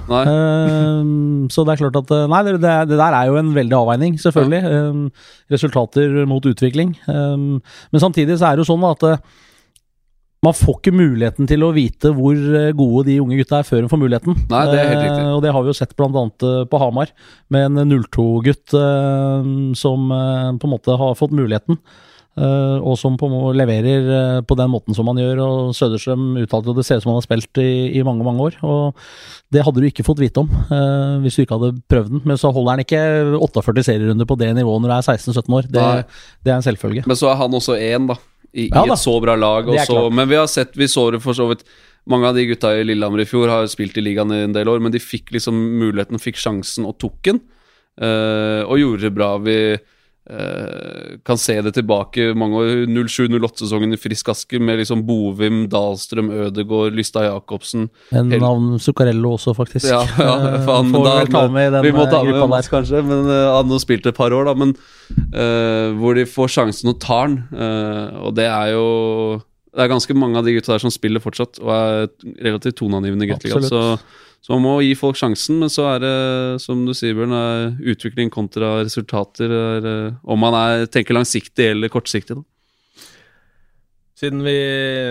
Ehm, 0.51 1.47
så 1.55 1.63
det 1.63 1.77
er 1.77 1.83
klart 1.85 2.01
at 2.03 2.11
eh, 2.17 2.27
Nei, 2.35 2.43
det, 2.49 2.57
det, 2.65 2.75
det 2.91 2.99
der 2.99 3.19
er 3.21 3.31
jo 3.31 3.39
en 3.45 3.53
veldig 3.55 3.79
avveining, 3.79 4.19
selvfølgelig. 4.23 4.63
Ehm, 4.75 5.05
resultater 5.55 6.19
mot 6.35 6.51
utvikling. 6.51 6.97
Ehm, 7.15 7.49
men 7.93 8.03
samtidig 8.03 8.41
så 8.41 8.51
er 8.51 8.57
det 8.59 8.65
jo 8.67 8.71
sånn 8.73 8.91
at 8.91 9.07
eh, 9.07 9.23
man 10.45 10.55
får 10.55 10.77
ikke 10.79 10.93
muligheten 10.95 11.49
til 11.49 11.65
å 11.65 11.71
vite 11.75 12.11
hvor 12.15 12.37
eh, 12.37 12.73
gode 12.77 13.07
de 13.09 13.17
unge 13.23 13.39
gutta 13.41 13.61
er 13.63 13.67
før 13.67 13.83
de 13.83 13.91
får 13.91 14.03
muligheten. 14.03 14.37
Nei, 14.53 14.65
det 14.71 14.81
er 14.83 14.91
helt 14.93 15.05
riktig. 15.07 15.23
Eh, 15.25 15.33
og 15.35 15.41
det 15.43 15.53
har 15.57 15.65
vi 15.65 15.73
jo 15.73 15.79
sett 15.79 15.95
annet 16.07 16.45
eh, 16.47 16.65
på 16.71 16.81
Hamar, 16.83 17.15
med 17.51 17.71
en 17.81 17.95
02-gutt 17.97 18.77
eh, 18.77 19.49
som 19.81 20.11
eh, 20.13 20.51
på 20.61 20.69
en 20.69 20.75
måte 20.77 20.99
har 21.01 21.17
fått 21.19 21.35
muligheten. 21.35 21.81
eh, 22.37 22.77
og 22.85 22.99
som 23.01 23.17
på 23.17 23.27
leverer 23.57 24.43
på 24.47 24.59
den 24.61 24.71
måten 24.71 24.95
som 24.95 25.09
han 25.09 25.17
gjør. 25.19 25.41
og 25.41 25.75
Søderstrøm 25.75 26.37
uttalte 26.45 26.69
jo 26.71 26.77
det 26.77 26.85
ser 26.87 27.01
ut 27.01 27.07
som 27.07 27.15
han 27.15 27.19
har 27.23 27.27
spilt 27.27 27.63
i, 27.65 27.97
i 27.97 28.05
mange 28.05 28.23
mange 28.29 28.45
år. 28.51 28.61
og 28.63 28.95
Det 29.51 29.65
hadde 29.65 29.81
du 29.81 29.89
ikke 29.89 30.05
fått 30.07 30.21
vite 30.21 30.45
om 30.45 30.53
hvis 31.25 31.41
du 31.41 31.43
ikke 31.47 31.57
hadde 31.59 31.81
prøvd 31.89 32.13
den. 32.13 32.23
Men 32.29 32.37
så 32.39 32.53
holder 32.53 32.77
han 32.77 32.85
ikke 32.85 33.03
48 33.41 33.89
serierunder 33.89 34.29
på 34.29 34.37
det 34.39 34.53
nivået 34.55 34.85
når 34.85 34.93
du 34.93 34.97
er 35.01 35.11
16-17 35.17 35.59
år. 35.59 35.71
Det, 35.73 35.91
det 36.45 36.53
er 36.53 36.61
en 36.61 36.67
selvfølge. 36.69 37.07
Men 37.09 37.17
så 37.19 37.33
er 37.33 37.41
han 37.41 37.57
også 37.57 37.81
én, 37.81 38.13
da. 38.13 38.21
I, 38.57 38.69
Ja 38.73 38.87
i 38.87 38.93
et 38.95 39.03
så 39.03 39.13
bra 39.21 39.37
lag. 39.37 39.69
Og 39.69 39.77
så, 39.85 40.07
men 40.11 40.31
vi 40.31 40.39
har 40.41 40.49
sett, 40.51 40.77
vi 40.79 40.89
så 40.89 41.11
det 41.15 41.21
for 41.25 41.37
så 41.37 41.51
vidt 41.51 41.67
Mange 42.07 42.29
av 42.29 42.37
de 42.39 42.45
gutta 42.47 42.71
i 42.79 42.85
Lillehammer 42.87 43.25
i 43.25 43.27
fjor 43.27 43.51
har 43.51 43.65
spilt 43.67 43.97
i 43.99 44.03
ligaen 44.05 44.31
i 44.31 44.45
en 44.45 44.53
del 44.55 44.69
år, 44.71 44.79
men 44.79 44.93
de 44.95 45.01
fikk 45.03 45.33
liksom 45.35 45.57
muligheten, 45.81 46.21
fikk 46.23 46.39
sjansen 46.39 46.87
og 46.87 46.95
tok 47.03 47.17
den. 47.27 47.41
uh, 47.99 48.63
og 48.63 48.79
gjorde 48.79 49.09
det 49.09 49.11
bra. 49.17 49.33
Vi 49.43 49.57
kan 51.27 51.39
se 51.39 51.55
det 51.63 51.73
tilbake 51.77 52.33
mange 52.39 52.59
år. 52.59 52.71
07-08-sesongen 52.91 53.95
i 53.95 54.01
Frisk 54.01 54.33
Asker 54.33 54.63
med 54.63 54.81
liksom 54.81 55.05
Bovim, 55.07 55.65
Dahlstrøm, 55.71 56.33
Ødegård, 56.47 56.97
Lystad 56.99 57.29
Jacobsen. 57.29 57.87
En 58.11 58.33
Hel 58.35 58.43
navn 58.43 58.75
Zuccarello 58.83 59.37
også, 59.37 59.55
faktisk. 59.55 59.87
Ja, 59.91 60.03
ja 60.19 60.37
Eh, 60.47 60.63
faen, 60.67 60.93
Får 60.93 61.05
da, 61.05 61.15
vel 61.21 61.33
ta 61.33 61.43
med 61.53 61.69
i 61.69 61.73
den 61.75 61.87
vi 61.87 61.95
må 61.95 62.07
ta 62.11 62.21
eh, 62.21 62.31
med 62.31 62.41
oss 62.41 62.53
Mats, 62.53 62.71
kanskje, 62.73 63.03
men 63.07 63.29
uh, 63.29 63.57
han 63.57 63.73
har 63.73 63.83
spilt 63.83 64.09
et 64.09 64.17
par 64.17 64.35
år, 64.35 64.49
da. 64.49 64.55
Men 64.59 64.75
uh, 65.35 65.97
hvor 66.01 66.17
de 66.19 66.27
får 66.29 66.55
sjansen 66.59 66.93
og 66.93 67.01
tar 67.03 67.31
den. 67.31 67.41
Uh, 67.53 68.27
og 68.29 68.37
det 68.39 68.49
er 68.51 68.75
jo 68.75 68.87
Det 69.77 69.85
er 69.85 69.93
ganske 69.93 70.15
mange 70.17 70.41
av 70.41 70.47
de 70.47 70.55
gutta 70.57 70.73
der 70.73 70.85
som 70.87 70.93
spiller 70.93 71.21
fortsatt, 71.21 71.61
og 71.61 71.73
er 71.75 72.07
relativt 72.47 72.79
toneangivende 72.81 73.27
i 73.27 73.33
Gateligaen. 73.35 73.99
Så, 74.45 74.55
man 74.55 74.63
må 74.63 74.75
gi 74.85 74.93
folk 74.99 75.19
sjansen, 75.19 75.59
men 75.63 75.73
så 75.73 75.89
er 75.95 76.03
det, 76.05 76.17
som 76.63 76.85
du 76.87 76.93
sier, 76.95 77.17
Bjørn, 77.19 77.81
utvikling 77.83 78.31
kontra 78.31 78.77
resultater. 78.85 79.51
Er, 79.51 79.89
eh, 79.91 80.21
om 80.23 80.39
man 80.39 80.55
er, 80.55 80.87
tenker 80.87 81.19
langsiktig 81.19 81.73
eller 81.73 81.91
kortsiktig, 81.91 82.39
da. 82.39 82.47
Siden 84.17 84.41
vi 84.47 84.53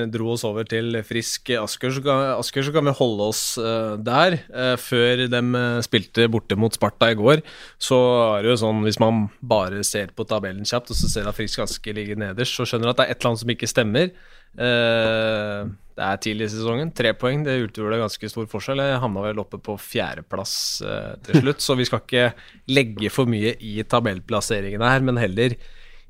dro 0.09 0.31
oss 0.33 0.41
over 0.47 0.65
til 0.65 0.95
Frisk 1.05 1.51
Asker, 1.59 1.91
så 1.93 2.01
kan, 2.01 2.23
Asker, 2.39 2.63
så 2.65 2.71
kan 2.73 2.88
vi 2.88 2.93
holde 2.97 3.27
oss 3.29 3.41
uh, 3.61 3.99
der. 4.01 4.39
Uh, 4.49 4.73
før 4.81 5.27
de 5.29 5.41
spilte 5.85 6.25
borte 6.33 6.57
mot 6.57 6.73
Sparta 6.73 7.11
i 7.13 7.19
går, 7.19 7.43
så 7.77 7.99
er 8.31 8.47
det 8.47 8.55
jo 8.55 8.61
sånn 8.63 8.81
hvis 8.88 8.97
man 9.03 9.27
bare 9.45 9.83
ser 9.85 10.09
på 10.17 10.25
tabellen 10.25 10.65
kjapt, 10.65 10.89
og 10.89 10.97
så 10.97 11.11
ser 11.11 11.29
at 11.29 11.38
Frisk 11.38 11.61
Asker 11.61 11.93
ligger 11.93 12.17
nederst, 12.17 12.57
så 12.57 12.65
skjønner 12.65 12.89
du 12.89 12.95
at 12.95 13.03
det 13.03 13.05
er 13.05 13.13
et 13.13 13.19
eller 13.19 13.35
annet 13.35 13.43
som 13.43 13.53
ikke 13.53 13.69
stemmer. 13.69 14.09
Eh, 14.56 15.72
det 15.96 16.04
er 16.04 16.20
tidlig 16.20 16.50
i 16.50 16.52
sesongen. 16.52 16.91
Tre 16.96 17.13
poeng, 17.15 17.46
det 17.46 17.56
utgjorde 17.70 18.02
ganske 18.02 18.30
stor 18.32 18.48
forskjell. 18.52 18.84
Jeg 18.84 19.02
havna 19.04 19.24
vel 19.24 19.41
oppe 19.44 19.60
på 19.63 19.78
fjerdeplass 19.80 20.56
eh, 20.84 21.13
til 21.28 21.41
slutt, 21.44 21.63
så 21.63 21.78
vi 21.80 21.88
skal 21.88 22.04
ikke 22.04 22.26
legge 22.76 23.12
for 23.13 23.32
mye 23.32 23.56
i 23.63 23.78
tabellplasseringene 23.88 24.91
her, 24.91 25.06
men 25.08 25.20
heller 25.22 25.56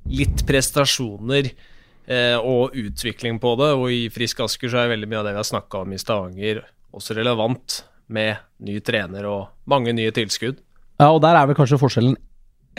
litt 0.09 0.45
prestasjoner 0.49 1.51
eh, 1.51 2.37
og 2.37 2.73
utvikling 2.77 3.37
på 3.41 3.53
det. 3.61 3.71
Og 3.77 3.89
i 3.93 4.05
Frisk 4.13 4.41
Asker 4.45 4.73
så 4.73 4.83
er 4.83 4.93
veldig 4.95 5.11
mye 5.11 5.21
av 5.21 5.29
det 5.29 5.35
vi 5.35 5.43
har 5.43 5.51
snakka 5.53 5.83
om 5.85 5.93
i 5.93 6.01
Stavanger, 6.01 6.63
også 6.95 7.17
relevant 7.17 7.83
med 8.15 8.41
ny 8.65 8.79
trener 8.85 9.25
og 9.29 9.69
mange 9.69 9.93
nye 9.97 10.13
tilskudd. 10.13 10.61
Ja, 11.01 11.09
og 11.11 11.21
der 11.25 11.37
er 11.37 11.49
vel 11.49 11.57
kanskje 11.57 11.81
forskjellen 11.81 12.17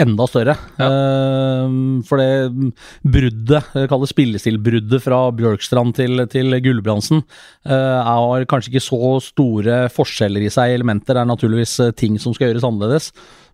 enda 0.00 0.26
større. 0.28 0.56
Eh, 0.82 1.76
for 2.08 2.20
det 2.20 2.72
bruddet, 3.06 3.70
jeg 3.76 3.90
kaller 3.90 4.10
spillestilbruddet 4.10 5.02
fra 5.04 5.22
Bjørkstrand 5.36 5.96
til, 5.98 6.26
til 6.32 6.58
Gulbrandsen, 6.64 7.24
uh, 7.68 7.98
har 8.06 8.46
kanskje 8.50 8.74
ikke 8.74 8.84
så 8.84 9.16
store 9.24 9.80
forskjeller 9.92 10.46
i 10.46 10.52
seg, 10.52 10.76
elementer. 10.76 11.16
Det 11.16 11.24
er 11.24 11.32
naturligvis 11.32 11.74
eh, 11.84 11.96
ting 11.96 12.20
som 12.22 12.36
skal 12.36 12.50
gjøres 12.50 12.66
annerledes. 12.66 13.10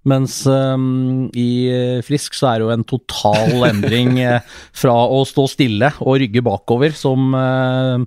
Mens 0.09 0.41
um, 0.51 1.29
i 1.39 1.71
Frisk 2.03 2.35
så 2.35 2.49
er 2.51 2.59
det 2.59 2.65
jo 2.67 2.73
en 2.75 2.87
total 2.91 3.69
endring 3.69 4.17
eh, 4.19 4.41
fra 4.75 4.97
å 5.07 5.23
stå 5.29 5.47
stille 5.51 5.93
og 6.03 6.19
rygge 6.23 6.43
bakover, 6.43 6.95
som 6.97 7.31
uh, 7.37 8.03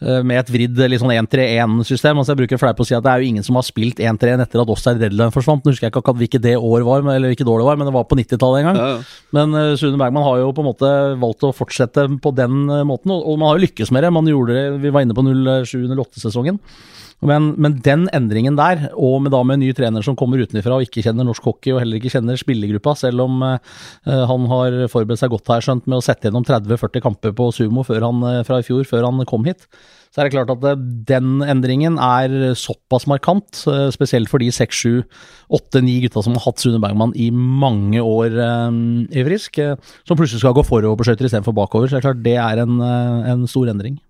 med 0.00 0.38
et 0.40 0.50
vridd 0.52 0.78
liksom 0.92 1.10
1-3-1-system. 1.12 2.20
Altså 2.20 2.32
jeg 2.32 2.40
bruker 2.42 2.60
fleip 2.60 2.78
å 2.80 2.86
si 2.88 2.94
at 2.96 3.04
det 3.04 3.12
er 3.12 3.20
jo 3.20 3.32
ingen 3.32 3.44
som 3.44 3.58
har 3.58 3.66
spilt 3.66 4.00
1-3-1 4.00 4.44
etter 4.46 4.62
at 4.62 4.72
Offside 4.72 5.02
Redline 5.02 5.34
forsvant. 5.34 5.60
Nå 5.60 5.74
husker 5.74 5.86
jeg 5.86 5.92
ikke 5.92 6.00
akkurat 6.00 6.20
hvilket 6.22 6.44
det 6.46 6.54
år 6.56 6.86
var, 6.86 7.04
eller 7.04 7.34
hvilket 7.34 7.50
år 7.52 7.60
det 7.60 7.66
var, 7.68 7.80
men 7.80 7.90
det 7.90 7.94
var 7.96 8.06
på 8.08 8.16
90-tallet 8.16 8.62
en 8.62 8.70
gang. 8.70 8.80
Ja, 8.80 8.88
ja. 8.94 9.26
Men 9.36 9.58
uh, 9.58 9.74
Sune 9.80 10.00
Bergman 10.00 10.24
har 10.24 10.40
jo 10.40 10.54
på 10.56 10.64
en 10.64 10.70
måte 10.70 10.92
valgt 11.20 11.44
å 11.44 11.52
fortsette 11.56 12.06
på 12.22 12.32
den 12.36 12.64
måten, 12.88 13.12
og, 13.12 13.26
og 13.28 13.36
man 13.42 13.50
har 13.50 13.60
jo 13.60 13.66
lykkes 13.66 13.92
med 13.92 14.06
det. 14.06 14.14
Man 14.16 14.32
gjorde 14.32 14.56
det, 14.56 14.64
Vi 14.86 14.94
var 14.94 15.04
inne 15.04 15.16
på 15.16 15.26
07-08-sesongen. 15.28 16.62
Men, 17.26 17.52
men, 17.60 17.76
den 17.84 18.06
endringen 18.16 18.56
der, 18.56 18.86
og 18.96 19.18
med, 19.24 19.34
da 19.34 19.42
med 19.44 19.58
en 19.58 19.64
ny 19.66 19.74
trener 19.76 20.04
som 20.04 20.16
kommer 20.16 20.40
utenfra 20.40 20.78
og 20.78 20.86
ikke 20.86 21.04
kjenner 21.04 21.26
norsk 21.28 21.44
hockey 21.50 21.74
og 21.74 21.82
heller 21.82 22.00
ikke 22.00 22.12
kjenner 22.14 22.40
spillergruppa, 22.40 22.94
selv 22.96 23.26
om 23.26 23.44
uh, 23.44 23.58
han 24.06 24.48
har 24.48 24.78
forberedt 24.92 25.20
seg 25.20 25.32
godt, 25.34 25.52
jeg 25.52 25.68
skjønt, 25.68 25.88
med 25.90 26.00
å 26.00 26.04
sette 26.04 26.28
gjennom 26.28 26.46
30-40 26.48 27.04
kamper 27.04 27.36
på 27.36 27.50
sumo 27.52 27.84
han, 27.90 28.24
uh, 28.24 28.40
fra 28.48 28.62
i 28.62 28.66
fjor, 28.66 28.88
før 28.88 29.10
han 29.10 29.20
kom 29.28 29.44
hit, 29.48 29.68
så 30.10 30.22
er 30.22 30.26
det 30.26 30.34
klart 30.38 30.54
at 30.56 30.64
uh, 30.64 30.80
den 31.12 31.44
endringen 31.44 32.00
er 32.00 32.56
såpass 32.56 33.04
markant, 33.10 33.66
spesielt 33.92 34.32
for 34.32 34.40
de 34.40 34.48
6-7-8-9 34.56 36.00
gutta 36.06 36.24
som 36.24 36.38
har 36.38 36.46
hatt 36.48 36.64
Sune 36.64 36.80
Bergman 36.80 37.12
i 37.20 37.28
mange 37.34 38.00
år 38.00 38.32
i 39.12 39.24
Frisk, 39.28 39.60
som 40.08 40.16
plutselig 40.16 40.40
skal 40.40 40.56
gå 40.56 40.64
forover 40.64 40.96
på 40.96 41.06
skøyter 41.08 41.28
istedenfor 41.28 41.56
bakover. 41.56 41.90
Så 41.90 41.98
det 41.98 42.00
er 42.00 42.08
klart 42.08 42.24
det 42.24 42.38
er 42.40 42.62
en, 42.64 42.80
en 42.80 43.44
stor 43.50 43.70
endring. 43.72 44.00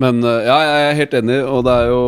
Men 0.00 0.24
eh, 0.24 0.46
ja, 0.48 0.56
jeg 0.64 0.88
er 0.88 0.98
helt 1.02 1.18
enig, 1.20 1.38
og 1.44 1.66
det 1.66 1.76
er 1.76 1.92
jo 1.92 2.02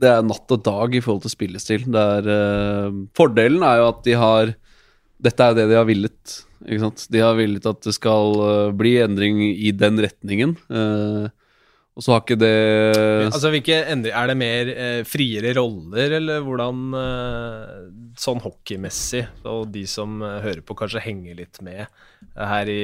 Det 0.00 0.10
er 0.10 0.26
natt 0.26 0.56
og 0.56 0.64
dag 0.66 0.96
i 0.96 1.04
forhold 1.04 1.24
til 1.26 1.34
spillestil. 1.34 1.86
Er, 1.92 2.26
uh, 2.26 3.04
fordelen 3.16 3.62
er 3.66 3.82
jo 3.82 3.92
at 3.92 4.02
de 4.06 4.18
har 4.18 4.56
Dette 5.24 5.46
er 5.46 5.56
det 5.56 5.70
de 5.70 5.78
har 5.78 5.86
villet. 5.88 6.34
Ikke 6.64 6.82
sant? 6.82 7.06
De 7.12 7.22
har 7.22 7.36
villet 7.38 7.64
at 7.68 7.80
det 7.86 7.94
skal 7.96 8.36
uh, 8.40 8.74
bli 8.76 8.98
endring 9.04 9.40
i 9.44 9.72
den 9.76 10.00
retningen. 10.02 10.56
Uh, 10.68 11.30
og 11.94 12.02
så 12.02 12.10
har 12.10 12.24
ikke 12.24 12.40
det 12.40 12.54
Altså, 13.28 13.52
hvilke 13.54 13.76
endringer 13.86 14.16
Er 14.18 14.30
det 14.32 14.34
mer 14.40 14.70
friere 15.06 15.52
roller, 15.54 16.16
eller 16.16 16.42
hvordan 16.42 16.80
Sånn 18.18 18.42
hockeymessig, 18.42 19.22
og 19.46 19.68
de 19.70 19.84
som 19.86 20.18
hører 20.18 20.64
på, 20.66 20.74
kanskje 20.80 21.04
henger 21.04 21.38
litt 21.38 21.60
med 21.62 21.86
her 22.34 22.72
i 22.72 22.80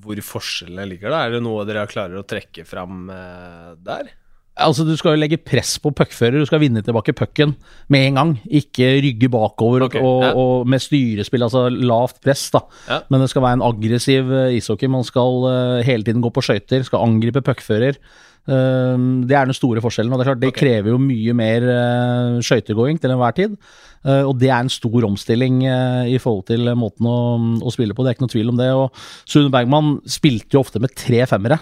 hvor 0.00 0.24
forskjellene 0.24 0.88
ligger? 0.94 1.12
da? 1.12 1.22
Er 1.26 1.36
det 1.36 1.44
noe 1.44 1.66
dere 1.68 1.86
klarer 1.90 2.20
å 2.20 2.26
trekke 2.26 2.64
fram 2.68 3.06
eh, 3.12 3.72
der? 3.84 4.12
Altså, 4.52 4.84
Du 4.84 4.92
skal 5.00 5.14
jo 5.14 5.22
legge 5.22 5.40
press 5.40 5.78
på 5.80 5.92
puckfører. 5.96 6.42
Du 6.42 6.48
skal 6.48 6.60
vinne 6.60 6.82
tilbake 6.84 7.14
pucken 7.16 7.54
med 7.92 8.08
en 8.08 8.18
gang. 8.20 8.32
Ikke 8.52 8.90
rygge 9.00 9.30
bakover 9.32 9.86
okay, 9.86 10.02
og, 10.04 10.24
ja. 10.26 10.32
og, 10.36 10.66
med 10.68 10.82
styrespill, 10.84 11.46
altså 11.46 11.66
lavt 11.72 12.20
press. 12.24 12.50
da. 12.52 12.60
Ja. 12.88 13.00
Men 13.08 13.24
det 13.24 13.30
skal 13.32 13.46
være 13.46 13.60
en 13.60 13.64
aggressiv 13.70 14.28
uh, 14.28 14.52
ishockey. 14.52 14.92
Man 14.92 15.08
skal 15.08 15.46
uh, 15.48 15.80
hele 15.86 16.04
tiden 16.04 16.24
gå 16.24 16.32
på 16.32 16.44
skøyter, 16.44 16.84
skal 16.84 17.06
angripe 17.06 17.40
puckfører. 17.44 17.96
Uh, 18.42 19.22
det 19.28 19.36
er 19.38 19.46
den 19.46 19.56
store 19.56 19.82
forskjellen. 19.84 20.12
og 20.12 20.18
Det 20.18 20.24
er 20.24 20.30
klart, 20.32 20.42
det 20.42 20.52
okay. 20.52 20.60
krever 20.64 20.92
jo 20.94 21.00
mye 21.02 21.34
mer 21.38 21.66
uh, 21.68 22.40
skøytegåing 22.42 22.98
til 23.02 23.14
enhver 23.14 23.36
tid. 23.36 23.58
Uh, 24.02 24.24
og 24.26 24.34
det 24.40 24.50
er 24.50 24.58
en 24.60 24.72
stor 24.72 25.06
omstilling 25.06 25.62
uh, 25.66 26.08
i 26.10 26.18
forhold 26.22 26.48
til 26.50 26.72
måten 26.78 27.06
å, 27.06 27.20
å, 27.62 27.74
spille 27.74 27.94
på. 27.94 28.02
Det 28.02 28.12
er 28.12 28.18
ikke 28.18 28.26
noe 28.26 28.34
tvil 28.34 28.54
om 28.54 28.58
det. 28.58 28.72
og 28.74 29.04
Sune 29.30 29.52
Bergman 29.54 29.96
spilte 30.10 30.58
jo 30.58 30.64
ofte 30.64 30.82
med 30.82 30.96
tre 30.98 31.22
femmere. 31.30 31.60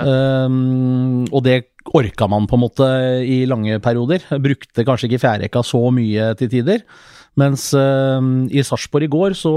Um, 0.00 1.26
og 1.28 1.42
det 1.44 1.74
orka 1.92 2.28
man 2.30 2.46
på 2.48 2.56
en 2.56 2.62
måte 2.62 2.88
i 3.26 3.42
lange 3.48 3.80
perioder. 3.84 4.24
Brukte 4.40 4.86
kanskje 4.86 5.10
ikke 5.10 5.24
fjerderekka 5.24 5.64
så 5.66 5.82
mye 5.94 6.32
til 6.40 6.52
tider. 6.52 6.84
Mens 7.40 7.70
uh, 7.76 8.20
i 8.50 8.64
Sarpsborg 8.66 9.06
i 9.06 9.12
går 9.12 9.36
så, 9.38 9.52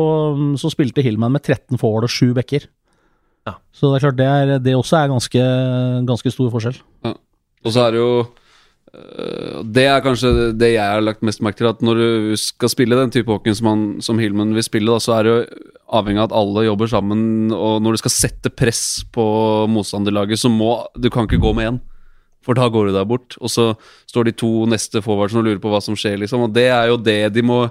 så, 0.59 0.71
spilte 0.73 1.03
Hillman 1.05 1.33
med 1.33 1.43
13 1.43 1.79
forward 1.81 2.09
og 2.09 2.13
7 2.13 2.33
backer. 2.37 2.67
Ja. 3.47 3.57
Så 3.75 3.89
det 3.89 3.97
er 3.97 4.05
klart 4.05 4.19
det, 4.19 4.29
er, 4.29 4.53
det 4.63 4.77
også 4.77 5.01
er 5.01 5.11
ganske, 5.11 5.43
ganske 6.07 6.31
stor 6.31 6.49
forskjell. 6.53 6.79
Ja. 7.05 7.13
Og 7.63 7.75
så 7.75 7.85
er 7.85 7.95
det 7.95 8.01
jo 8.01 8.09
øh, 8.23 9.59
det 9.75 9.85
er 9.89 10.03
kanskje 10.05 10.31
det 10.59 10.73
jeg 10.75 10.83
har 10.95 11.03
lagt 11.03 11.23
mest 11.25 11.43
merke 11.43 11.59
til. 11.59 11.71
At 11.71 11.83
når 11.83 11.99
du 11.99 12.39
skal 12.39 12.71
spille 12.71 12.99
den 12.99 13.13
type 13.13 13.31
hockeyen 13.31 13.57
som, 13.59 13.71
han, 13.71 13.85
som 14.03 14.19
Hillman 14.21 14.55
vil 14.55 14.65
spille, 14.65 14.91
da, 14.91 15.03
så 15.03 15.17
er 15.17 15.23
det 15.27 15.33
jo 15.33 15.71
avhengig 15.93 16.23
av 16.23 16.31
at 16.31 16.37
alle 16.39 16.67
jobber 16.67 16.91
sammen. 16.91 17.25
Og 17.55 17.81
når 17.83 17.95
du 17.95 18.03
skal 18.03 18.15
sette 18.15 18.53
press 18.53 19.03
på 19.13 19.25
motstanderlaget, 19.71 20.39
så 20.39 20.51
må 20.51 20.75
Du 20.95 21.09
kan 21.11 21.27
ikke 21.27 21.43
gå 21.43 21.55
med 21.57 21.73
én. 21.73 21.81
For 22.43 22.59
da 22.59 22.67
går 22.67 22.89
du 22.89 22.95
deg 22.97 23.07
bort. 23.07 23.37
Og 23.39 23.51
så 23.51 23.71
står 24.09 24.27
de 24.27 24.37
to 24.39 24.65
neste 24.71 25.03
forwardsene 25.03 25.43
og 25.43 25.47
lurer 25.47 25.63
på 25.63 25.71
hva 25.71 25.79
som 25.83 25.95
skjer, 25.99 26.17
liksom. 26.23 26.47
Og 26.47 26.55
det 26.55 26.67
er 26.71 26.91
jo 26.91 26.99
det 26.99 27.33
de 27.35 27.43
må 27.43 27.65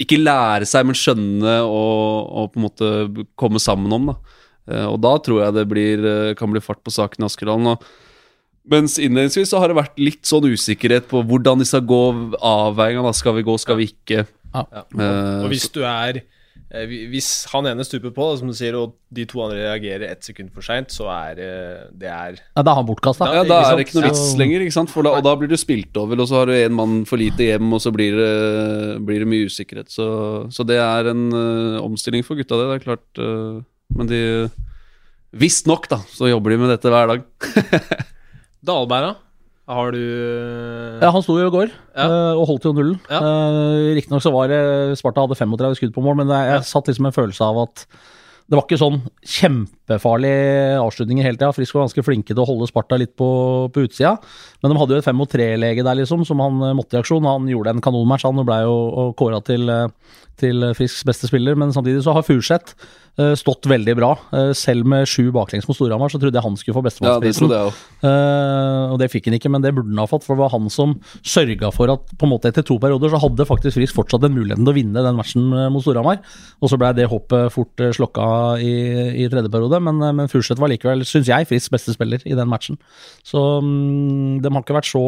ikke 0.00 0.20
lære 0.22 0.66
seg, 0.68 0.86
men 0.86 0.96
skjønne 0.96 1.58
og, 1.66 2.30
og 2.30 2.52
på 2.54 2.60
en 2.60 2.64
måte 2.64 2.90
komme 3.38 3.60
sammen 3.60 3.92
om. 3.92 4.12
da 4.12 4.14
eh, 4.14 4.43
Og 4.66 4.96
da 5.04 5.14
tror 5.20 5.42
jeg 5.42 5.56
det 5.58 5.66
blir, 5.68 6.04
eh, 6.08 6.34
kan 6.38 6.50
bli 6.52 6.62
fart 6.64 6.82
på 6.84 6.94
saken 6.94 7.24
i 7.24 7.28
Askedalen. 7.28 7.76
Mens 8.64 8.96
innledningsvis 8.96 9.52
så 9.52 9.60
har 9.60 9.68
det 9.68 9.76
vært 9.76 9.98
litt 10.00 10.24
sånn 10.24 10.46
usikkerhet 10.48 11.08
på 11.10 11.20
hvordan 11.28 11.60
de 11.60 11.66
skal 11.68 11.84
gå 11.84 12.04
avveininga. 12.40 13.12
Skal 13.12 13.36
vi 13.36 13.44
gå, 13.44 13.58
skal 13.60 13.76
vi 13.76 13.90
ikke? 13.92 14.24
Ja. 14.54 14.64
Ja. 14.64 14.84
Uh, 14.94 15.44
og 15.44 15.50
hvis 15.52 15.68
du 15.74 15.82
er 15.84 16.22
Eh, 16.74 16.90
hvis 17.12 17.28
han 17.52 17.68
ene 17.70 17.84
stuper 17.86 18.12
på, 18.14 18.26
som 18.38 18.50
du 18.50 18.54
sier, 18.56 18.74
og 18.78 18.96
de 19.14 19.26
to 19.30 19.42
andre 19.44 19.60
reagerer 19.62 20.08
ett 20.08 20.26
sekund 20.26 20.50
for 20.54 20.64
seint, 20.66 20.90
så 20.94 21.06
er 21.12 21.38
det 21.92 22.08
er 22.10 22.40
Ja, 22.40 22.64
da 22.64 22.72
er 22.72 22.80
han 22.80 22.88
bortkasta. 22.88 23.28
Ja, 23.30 23.44
da 23.46 23.60
er 23.68 23.78
det 23.78 23.86
ikke 23.86 24.00
noe 24.00 24.10
vits 24.10 24.32
lenger, 24.40 24.64
ikke 24.64 24.76
sant? 24.76 24.94
Da, 24.94 25.12
og 25.14 25.26
da 25.26 25.34
blir 25.38 25.50
du 25.50 25.58
spilt 25.60 25.94
over, 26.00 26.18
og 26.18 26.30
så 26.30 26.40
har 26.40 26.50
du 26.50 26.56
én 26.56 26.74
mann 26.74 27.04
for 27.08 27.20
lite 27.20 27.46
hjem, 27.46 27.70
og 27.76 27.82
så 27.84 27.94
blir 27.94 28.18
det, 28.18 28.32
blir 29.06 29.22
det 29.22 29.30
mye 29.30 29.50
usikkerhet. 29.50 29.92
Så, 29.92 30.08
så, 30.54 30.66
det 30.66 30.80
er 30.82 31.12
en 31.12 31.28
uh, 31.30 31.84
omstilling 31.84 32.26
for 32.26 32.40
gutta, 32.40 32.58
det. 32.58 32.66
Det 32.72 32.80
er 32.80 32.86
klart. 32.88 33.06
Uh, 33.22 33.62
men 33.92 34.08
de 34.10 34.20
Visstnok, 35.34 35.88
da, 35.90 35.98
så 36.14 36.30
jobber 36.30 36.54
de 36.54 36.60
med 36.62 36.70
dette 36.70 36.90
hver 36.92 37.10
dag. 37.10 37.22
Dalberg, 38.68 39.08
da? 39.10 39.14
Har 39.74 39.94
du 39.94 40.00
Ja, 41.00 41.08
han 41.08 41.22
sto 41.24 41.38
jo 41.40 41.48
i 41.48 41.52
går 41.52 41.70
ja. 41.72 42.04
uh, 42.04 42.34
og 42.36 42.44
holdt 42.50 42.66
jo 42.68 42.74
nullen. 42.76 42.98
Ja. 43.08 43.18
Uh, 43.24 43.94
Riktignok 43.96 44.22
så 44.22 44.32
var 44.34 44.52
det 44.52 44.60
Sparta 45.00 45.24
hadde 45.24 45.38
35 45.38 45.78
skudd 45.78 45.94
på 45.94 46.04
mål, 46.04 46.18
men 46.20 46.32
jeg, 46.32 46.50
jeg 46.52 46.68
satt 46.68 46.90
liksom 46.90 47.08
en 47.08 47.16
følelse 47.16 47.48
av 47.48 47.62
at 47.64 47.86
det 48.44 48.58
var 48.58 48.66
ikke 48.66 48.76
sånn 48.76 48.98
kjempefarlige 49.24 50.80
avslutninger 50.82 51.24
hele 51.24 51.38
tida. 51.38 51.52
Frisk 51.56 51.76
var 51.76 51.86
ganske 51.86 52.04
flinke 52.04 52.34
til 52.34 52.42
å 52.42 52.48
holde 52.48 52.68
Sparta 52.68 52.98
litt 53.00 53.14
på, 53.16 53.28
på 53.72 53.84
utsida. 53.86 54.18
Men 54.60 54.74
de 54.74 54.80
hadde 54.80 54.98
jo 54.98 55.00
et 55.00 55.08
5 55.08 55.16
mot 55.16 55.32
3-lege 55.32 55.86
der, 55.86 55.96
liksom, 56.02 56.26
som 56.28 56.42
han 56.44 56.60
eh, 56.60 56.74
måtte 56.76 56.98
i 56.98 57.00
aksjon. 57.00 57.24
Han 57.28 57.48
gjorde 57.48 57.72
en 57.72 57.84
kanonmatch, 57.84 58.26
han 58.28 58.44
ble 58.44 58.58
jo 58.66 59.08
kåra 59.16 59.40
til, 59.48 59.72
til 60.40 60.68
Frisks 60.76 61.06
beste 61.08 61.30
spiller. 61.30 61.56
Men 61.56 61.72
samtidig 61.72 62.04
så 62.04 62.16
har 62.18 62.26
Furseth 62.26 62.76
Eh, 63.14 63.34
stått 63.38 63.68
veldig 63.70 63.94
bra. 63.94 64.08
Eh, 64.34 64.50
selv 64.58 64.88
med 64.90 65.06
sju 65.06 65.28
baklengs 65.34 65.68
mot 65.68 65.76
Storhamar, 65.76 66.10
så 66.10 66.18
trodde 66.18 66.34
jeg 66.34 66.42
han 66.42 66.56
skulle 66.58 66.74
få 66.74 66.82
bestemannsprisen. 66.82 67.52
Ja, 67.52 67.68
uh, 68.02 68.90
og 68.90 68.98
det 68.98 69.06
fikk 69.12 69.28
han 69.28 69.36
ikke, 69.38 69.52
men 69.54 69.62
det 69.62 69.70
burde 69.76 69.92
han 69.92 70.02
ha 70.02 70.08
fått, 70.10 70.24
for 70.26 70.34
det 70.34 70.42
var 70.42 70.50
han 70.50 70.66
som 70.72 70.96
sørga 71.22 71.70
for 71.74 71.92
at 71.94 72.10
på 72.10 72.26
en 72.26 72.32
måte 72.32 72.50
etter 72.50 72.66
to 72.66 72.80
perioder 72.82 73.12
så 73.12 73.20
hadde 73.22 73.46
faktisk 73.46 73.78
Frisk 73.78 73.94
fortsatt 74.00 74.24
den 74.26 74.34
muligheten 74.34 74.66
til 74.66 74.74
å 74.74 74.76
vinne 74.76 75.06
den 75.06 75.18
matchen 75.18 75.46
mot 75.70 75.84
Storhamar. 75.86 76.18
Og 76.58 76.72
så 76.72 76.78
blei 76.80 76.90
det 76.98 77.06
hoppet 77.12 77.54
fort 77.54 77.86
slokka 77.94 78.26
i, 78.62 78.74
i 79.24 79.28
tredje 79.32 79.52
periode, 79.52 79.80
men, 79.84 80.02
men 80.18 80.30
Furseth 80.30 80.62
var 80.62 80.72
likevel, 80.72 81.06
syns 81.08 81.30
jeg, 81.30 81.48
Frisks 81.50 81.72
beste 81.72 81.94
spiller 81.96 82.24
i 82.28 82.36
den 82.36 82.50
matchen. 82.50 82.80
Så 83.26 83.42
um, 83.62 84.40
de 84.42 84.52
har 84.52 84.64
ikke 84.64 84.78
vært 84.78 84.90
så 84.90 85.06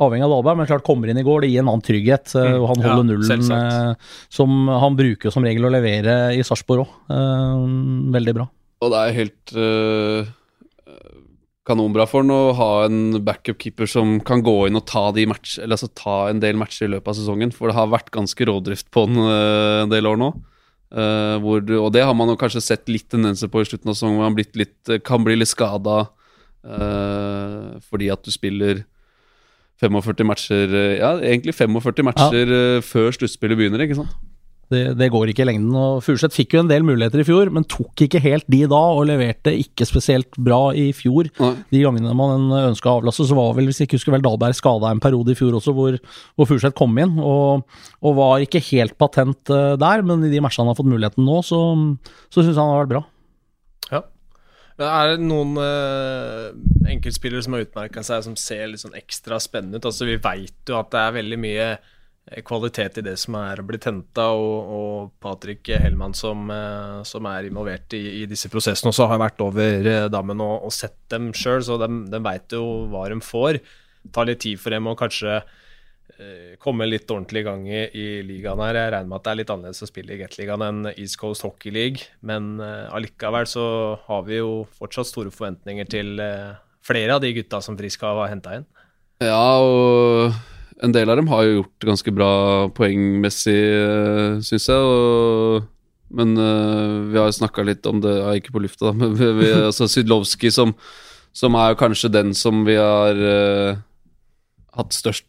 avhengig 0.00 0.26
av 0.26 0.34
Dahlberg, 0.34 0.60
men 0.60 0.68
klart 0.70 0.86
kommer 0.86 1.10
inn 1.10 1.20
i 1.20 1.26
går. 1.26 1.44
Det 1.44 1.52
gir 1.52 1.62
en 1.62 1.70
annen 1.72 1.84
trygghet. 1.84 2.34
Eh, 2.34 2.48
mm. 2.48 2.58
og 2.58 2.66
Han 2.72 2.84
holder 2.84 3.02
ja, 3.02 3.06
nullen, 3.10 3.54
eh, 3.58 4.10
som 4.32 4.74
han 4.84 4.98
bruker 4.98 5.34
som 5.34 5.46
regel 5.46 5.68
å 5.68 5.72
levere 5.72 6.18
i 6.36 6.44
Sarpsborg 6.46 6.86
òg. 6.86 6.98
Eh, 7.12 7.64
veldig 8.16 8.36
bra. 8.40 8.48
Og 8.80 8.92
det 8.94 9.00
er 9.00 9.16
helt 9.18 9.52
uh, 9.60 10.30
kanonbra 11.68 12.06
for 12.08 12.24
han 12.24 12.32
å 12.32 12.54
ha 12.56 12.68
en 12.86 13.18
backup-keeper 13.26 13.90
som 13.92 14.14
kan 14.24 14.40
gå 14.44 14.54
inn 14.70 14.80
og 14.80 14.86
ta, 14.88 15.10
de 15.12 15.26
match, 15.28 15.58
altså 15.60 15.90
ta 15.92 16.22
en 16.30 16.40
del 16.40 16.56
matcher 16.56 16.88
i 16.88 16.94
løpet 16.94 17.12
av 17.12 17.18
sesongen. 17.18 17.52
For 17.52 17.68
det 17.68 17.76
har 17.76 17.92
vært 17.92 18.08
ganske 18.14 18.48
rådrift 18.48 18.88
på 18.94 19.04
han 19.04 19.20
uh, 19.20 19.82
en 19.84 19.92
del 19.92 20.08
år 20.08 20.22
nå. 20.22 20.32
Uh, 20.90 21.36
hvor, 21.38 21.62
og 21.78 21.92
det 21.94 22.02
har 22.02 22.16
man 22.18 22.32
jo 22.32 22.38
kanskje 22.38 22.64
sett 22.64 22.88
litt 22.90 23.06
tendenser 23.12 23.50
på 23.50 23.62
i 23.62 23.68
slutten 23.68 23.92
av 23.92 23.94
sesongen, 23.94 24.18
hvor 24.18 24.26
han 24.26 24.38
litt, 24.58 24.94
kan 25.06 25.22
bli 25.26 25.38
litt 25.38 25.52
skada 25.52 26.08
fordi 26.60 28.10
at 28.12 28.20
du 28.20 28.28
spiller 28.28 28.82
45 29.80 30.26
matcher 30.28 30.74
Ja, 30.98 31.14
egentlig 31.24 31.54
45 31.56 32.04
matcher 32.04 32.52
ja. 32.52 32.58
Eh, 32.76 32.82
før 32.84 33.14
sluttspillet 33.16 33.58
begynner, 33.58 33.84
ikke 33.84 33.96
sant? 34.02 34.12
Det, 34.70 34.80
det 34.94 35.08
går 35.10 35.32
ikke 35.32 35.42
i 35.42 35.48
lengden. 35.48 35.74
og 35.74 36.02
Furseth 36.06 36.36
fikk 36.36 36.54
jo 36.54 36.62
en 36.62 36.70
del 36.70 36.84
muligheter 36.86 37.22
i 37.22 37.26
fjor, 37.26 37.50
men 37.50 37.66
tok 37.66 38.04
ikke 38.06 38.20
helt 38.22 38.46
de 38.52 38.60
da, 38.70 38.78
og 38.94 39.08
leverte 39.08 39.50
ikke 39.58 39.88
spesielt 39.88 40.38
bra 40.38 40.60
i 40.78 40.90
fjor. 40.94 41.26
Nei. 41.40 41.52
De 41.74 41.82
gangene 41.82 42.14
man 42.14 42.46
ønska 42.60 42.92
å 42.92 43.00
avlaste, 43.00 43.26
så 43.26 43.38
var 43.38 43.56
vel, 43.58 43.66
hvis 43.70 43.82
jeg 43.82 43.90
ikke 43.90 43.98
husker 43.98 44.14
vel, 44.14 44.22
Dahlberg 44.22 44.54
skada 44.54 44.92
en 44.94 45.02
periode 45.02 45.34
i 45.34 45.38
fjor 45.38 45.58
også, 45.58 45.74
hvor, 45.74 45.98
hvor 46.38 46.50
Furseth 46.50 46.78
kom 46.78 46.94
inn, 47.02 47.18
og, 47.18 47.66
og 47.98 48.18
var 48.20 48.46
ikke 48.46 48.62
helt 48.70 48.94
patent 49.00 49.50
eh, 49.50 49.74
der, 49.80 50.06
men 50.06 50.22
i 50.26 50.30
de 50.30 50.42
matchene 50.44 50.68
han 50.68 50.72
har 50.72 50.78
fått 50.78 50.92
muligheten 50.92 51.26
nå, 51.26 51.40
så, 51.46 51.60
så 52.30 52.44
syns 52.44 52.54
jeg 52.54 52.62
han 52.62 52.74
har 52.76 52.84
vært 52.84 52.94
bra. 52.94 53.04
Ja. 53.90 54.04
Er 54.80 55.12
det 55.12 55.24
noen 55.26 55.58
uh, 55.60 56.54
enkeltspillere 56.88 57.42
som 57.44 57.56
har 57.56 57.66
utmerka 57.66 58.04
seg, 58.06 58.22
som 58.24 58.36
ser 58.38 58.70
litt 58.70 58.80
sånn 58.82 58.96
ekstra 58.96 59.40
spennende 59.42 59.80
ut? 59.80 59.88
Altså, 59.90 60.06
vi 60.08 60.20
veit 60.22 60.70
jo 60.70 60.78
at 60.78 60.94
det 60.94 61.02
er 61.02 61.16
veldig 61.18 61.40
mye 61.42 61.66
eh, 61.74 61.96
kvalitet 62.46 63.00
i 63.00 63.04
det 63.04 63.16
som 63.18 63.34
er 63.40 63.62
blitt 63.66 63.86
henta, 63.88 64.28
og, 64.38 64.74
og 64.76 65.12
Patrick 65.22 65.70
Hellmann 65.82 66.14
som, 66.14 66.46
eh, 66.54 67.00
som 67.08 67.26
er 67.30 67.48
involvert 67.48 67.96
i, 67.98 68.02
i 68.20 68.26
disse 68.30 68.50
prosessene, 68.52 68.92
også 68.92 69.08
har 69.10 69.22
vært 69.22 69.42
over 69.44 69.88
eh, 69.90 70.08
dammen 70.12 70.42
og, 70.44 70.68
og 70.68 70.74
sett 70.74 70.98
dem 71.12 71.32
sjøl, 71.36 71.62
så 71.66 71.78
de, 71.82 71.88
de 72.10 72.22
veit 72.22 72.54
jo 72.54 72.64
hva 72.92 73.08
de 73.10 73.18
får. 73.24 73.58
Det 74.00 74.14
tar 74.14 74.30
litt 74.30 74.42
tid 74.44 74.60
for 74.62 74.74
dem 74.74 74.86
å 74.88 74.96
kanskje 74.98 75.40
eh, 75.40 76.54
komme 76.62 76.88
litt 76.88 77.10
ordentlig 77.10 77.42
i 77.42 77.48
gang 77.48 77.66
i, 77.68 77.82
i 77.90 78.06
ligaen 78.26 78.62
her. 78.62 78.78
Jeg 78.78 78.94
regner 78.94 79.10
med 79.10 79.18
at 79.18 79.26
det 79.26 79.32
er 79.32 79.40
litt 79.42 79.54
annerledes 79.56 79.84
å 79.84 79.90
spille 79.90 80.14
i 80.14 80.20
Gateligaen 80.22 80.66
enn 80.68 80.92
East 80.94 81.18
Coast 81.20 81.46
Hockey 81.46 81.74
League, 81.74 82.12
men 82.22 82.52
eh, 82.62 82.86
allikevel 82.94 83.50
så 83.50 83.66
har 84.06 84.26
vi 84.28 84.38
jo 84.38 84.60
fortsatt 84.78 85.10
store 85.10 85.34
forventninger 85.34 85.90
til 85.90 86.22
eh, 86.22 86.54
flere 86.86 87.18
av 87.18 87.24
de 87.26 87.34
gutta 87.36 87.60
som 87.64 87.78
Frisk 87.78 88.06
har 88.06 88.22
henta 88.30 88.60
inn. 88.60 88.70
Ja, 89.20 89.60
og 89.60 90.32
en 90.84 90.94
del 90.94 91.10
av 91.12 91.18
dem 91.20 91.28
har 91.30 91.44
jo 91.44 91.58
gjort 91.58 91.74
det 91.82 91.90
ganske 91.90 92.14
bra 92.16 92.30
poengmessig, 92.76 93.60
syns 94.46 94.68
jeg. 94.70 94.80
Og, 94.80 95.66
men 96.16 96.34
eh, 96.40 96.94
vi 97.12 97.20
har 97.20 97.28
jo 97.30 97.36
snakka 97.36 97.64
litt 97.68 97.86
om 97.90 98.00
det, 98.02 98.16
ja, 98.16 98.32
ikke 98.38 98.54
på 98.56 98.64
lufta, 98.64 98.90
da, 98.90 98.96
men 99.02 99.14
vi, 99.18 99.30
vi, 99.42 99.52
altså 99.68 99.88
Sydlowski 99.90 100.52
som, 100.54 100.74
som 101.36 101.58
er 101.60 101.74
jo 101.74 101.80
kanskje 101.84 102.12
den 102.14 102.34
som 102.34 102.64
vi 102.66 102.74
har 102.80 103.20
uh, 103.20 103.78
hatt 104.78 104.96
størst 104.96 105.26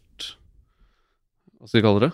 Hva 1.60 1.68
skal 1.68 1.78
vi 1.78 1.84
kalle 1.86 2.04
det? 2.08 2.12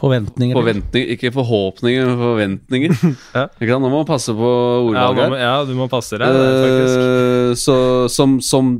Forventninger. 0.00 0.56
Forventninger, 0.56 1.10
ikke 1.12 1.30
forhåpninger, 1.34 2.06
men 2.08 2.20
forventninger. 2.20 2.94
Ja. 3.36 3.46
Ikke 3.52 3.68
sant? 3.68 3.84
Nå 3.84 3.88
må 3.90 3.98
man 3.98 4.08
passe 4.08 4.32
på 4.36 4.50
Ja, 4.94 5.10
her. 5.16 5.34
ja, 5.40 5.56
du 5.68 5.74
må 5.76 5.88
passe 5.92 6.16
deg, 6.20 6.38
faktisk. 6.40 7.00
Eh, 7.00 7.50
så, 7.60 7.76
som, 8.12 8.38
som 8.44 8.70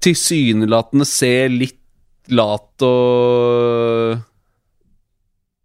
tilsynelatende 0.00 1.04
ser 1.08 1.52
litt 1.52 1.79
lat 2.34 2.84
og 2.86 4.20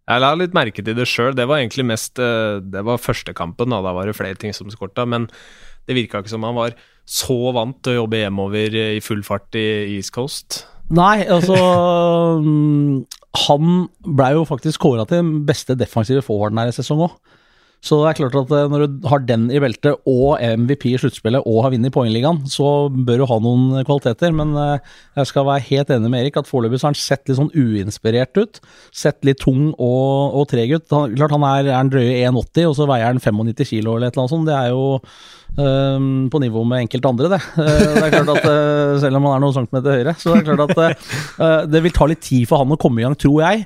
Jeg 0.06 0.22
la 0.22 0.32
litt 0.38 0.54
merke 0.54 0.84
til 0.86 0.94
det 0.94 1.08
sjøl. 1.10 1.34
Det 1.34 1.46
var 1.50 1.60
egentlig 1.60 1.86
mest 1.88 2.20
eh, 2.22 2.62
Det 2.62 2.84
var 2.86 3.02
første 3.02 3.34
kampen, 3.34 3.72
da. 3.74 3.82
Da 3.82 3.94
var 3.96 4.06
det 4.06 4.16
flere 4.18 4.38
ting 4.38 4.54
som 4.54 4.70
skorta. 4.70 5.06
Men 5.08 5.26
det 5.86 5.96
virka 5.98 6.22
ikke 6.22 6.34
som 6.34 6.46
han 6.46 6.56
var 6.58 6.76
så 7.06 7.52
vant 7.54 7.78
til 7.86 7.94
å 7.94 8.00
jobbe 8.02 8.18
hjemover 8.24 8.74
i 8.96 9.02
full 9.02 9.22
fart 9.26 9.54
i 9.58 9.66
East 9.96 10.14
Coast. 10.14 10.64
Nei, 10.94 11.26
altså 11.26 11.54
mm, 12.46 13.06
Han 13.46 13.86
blei 14.06 14.32
jo 14.36 14.46
faktisk 14.46 14.82
kåra 14.82 15.06
til 15.06 15.22
den 15.22 15.32
beste 15.46 15.74
defensive 15.78 16.22
forwarden 16.26 16.62
her 16.62 16.70
i 16.70 16.76
sesong 16.76 17.06
òg. 17.06 17.14
Så 17.84 17.98
det 18.00 18.08
er 18.10 18.18
klart 18.18 18.36
at 18.40 18.52
eh, 18.56 18.68
når 18.72 18.84
du 18.84 19.06
har 19.10 19.22
den 19.28 19.46
i 19.52 19.60
beltet 19.62 20.08
og 20.08 20.40
MVP 20.40 20.88
i 20.90 20.96
sluttspillet 21.00 21.46
og 21.46 21.62
har 21.64 21.74
vunnet 21.74 21.94
poengligaen, 21.94 22.42
så 22.50 22.88
bør 22.90 23.22
du 23.22 23.26
ha 23.30 23.38
noen 23.42 23.86
kvaliteter. 23.86 24.34
Men 24.36 24.56
eh, 24.58 24.92
jeg 25.20 25.30
skal 25.30 25.46
være 25.48 25.66
helt 25.68 25.92
enig 25.94 26.10
med 26.12 26.24
Erik 26.24 26.40
at 26.40 26.50
foreløpig 26.50 26.80
har 26.82 26.90
han 26.90 26.98
sett 26.98 27.28
litt 27.28 27.38
sånn 27.38 27.52
uinspirert 27.54 28.40
ut. 28.40 28.60
Sett 28.94 29.22
litt 29.26 29.42
tung 29.44 29.70
og, 29.72 30.36
og 30.40 30.48
treg 30.50 30.76
ut. 30.76 30.88
Han, 30.92 31.16
klart 31.16 31.36
han 31.36 31.48
er, 31.52 31.70
er 31.70 31.80
en 31.80 31.92
drøye 31.92 32.20
1,80, 32.26 32.70
og 32.70 32.76
så 32.80 32.90
veier 32.90 33.10
han 33.10 33.22
95 33.22 33.72
kilo 33.72 33.96
eller 33.96 34.10
et 34.10 34.16
eller 34.16 34.26
annet 34.26 34.36
sånt. 34.36 34.50
Det 34.50 34.58
er 34.58 34.72
jo 34.74 34.86
Ehm, 35.56 36.28
på 36.28 36.36
nivå 36.42 36.64
med 36.68 36.82
enkelte 36.84 37.08
andre, 37.08 37.28
det. 37.32 37.38
Det 37.56 38.02
er 38.04 38.10
klart 38.12 38.32
at 38.34 38.44
eh, 38.44 38.98
Selv 39.00 39.16
om 39.16 39.24
han 39.24 39.38
er 39.38 39.40
noen 39.40 39.54
centimeter 39.56 39.94
høyere. 39.96 40.12
Så 40.20 40.34
det 40.34 40.42
er 40.42 40.48
klart 40.50 40.74
at 40.74 40.80
eh, 40.82 41.62
det 41.72 41.80
vil 41.84 41.94
ta 41.96 42.08
litt 42.10 42.20
tid 42.24 42.44
for 42.48 42.60
han 42.60 42.74
å 42.74 42.78
komme 42.80 43.00
i 43.00 43.06
gang, 43.06 43.16
tror 43.16 43.40
jeg. 43.40 43.64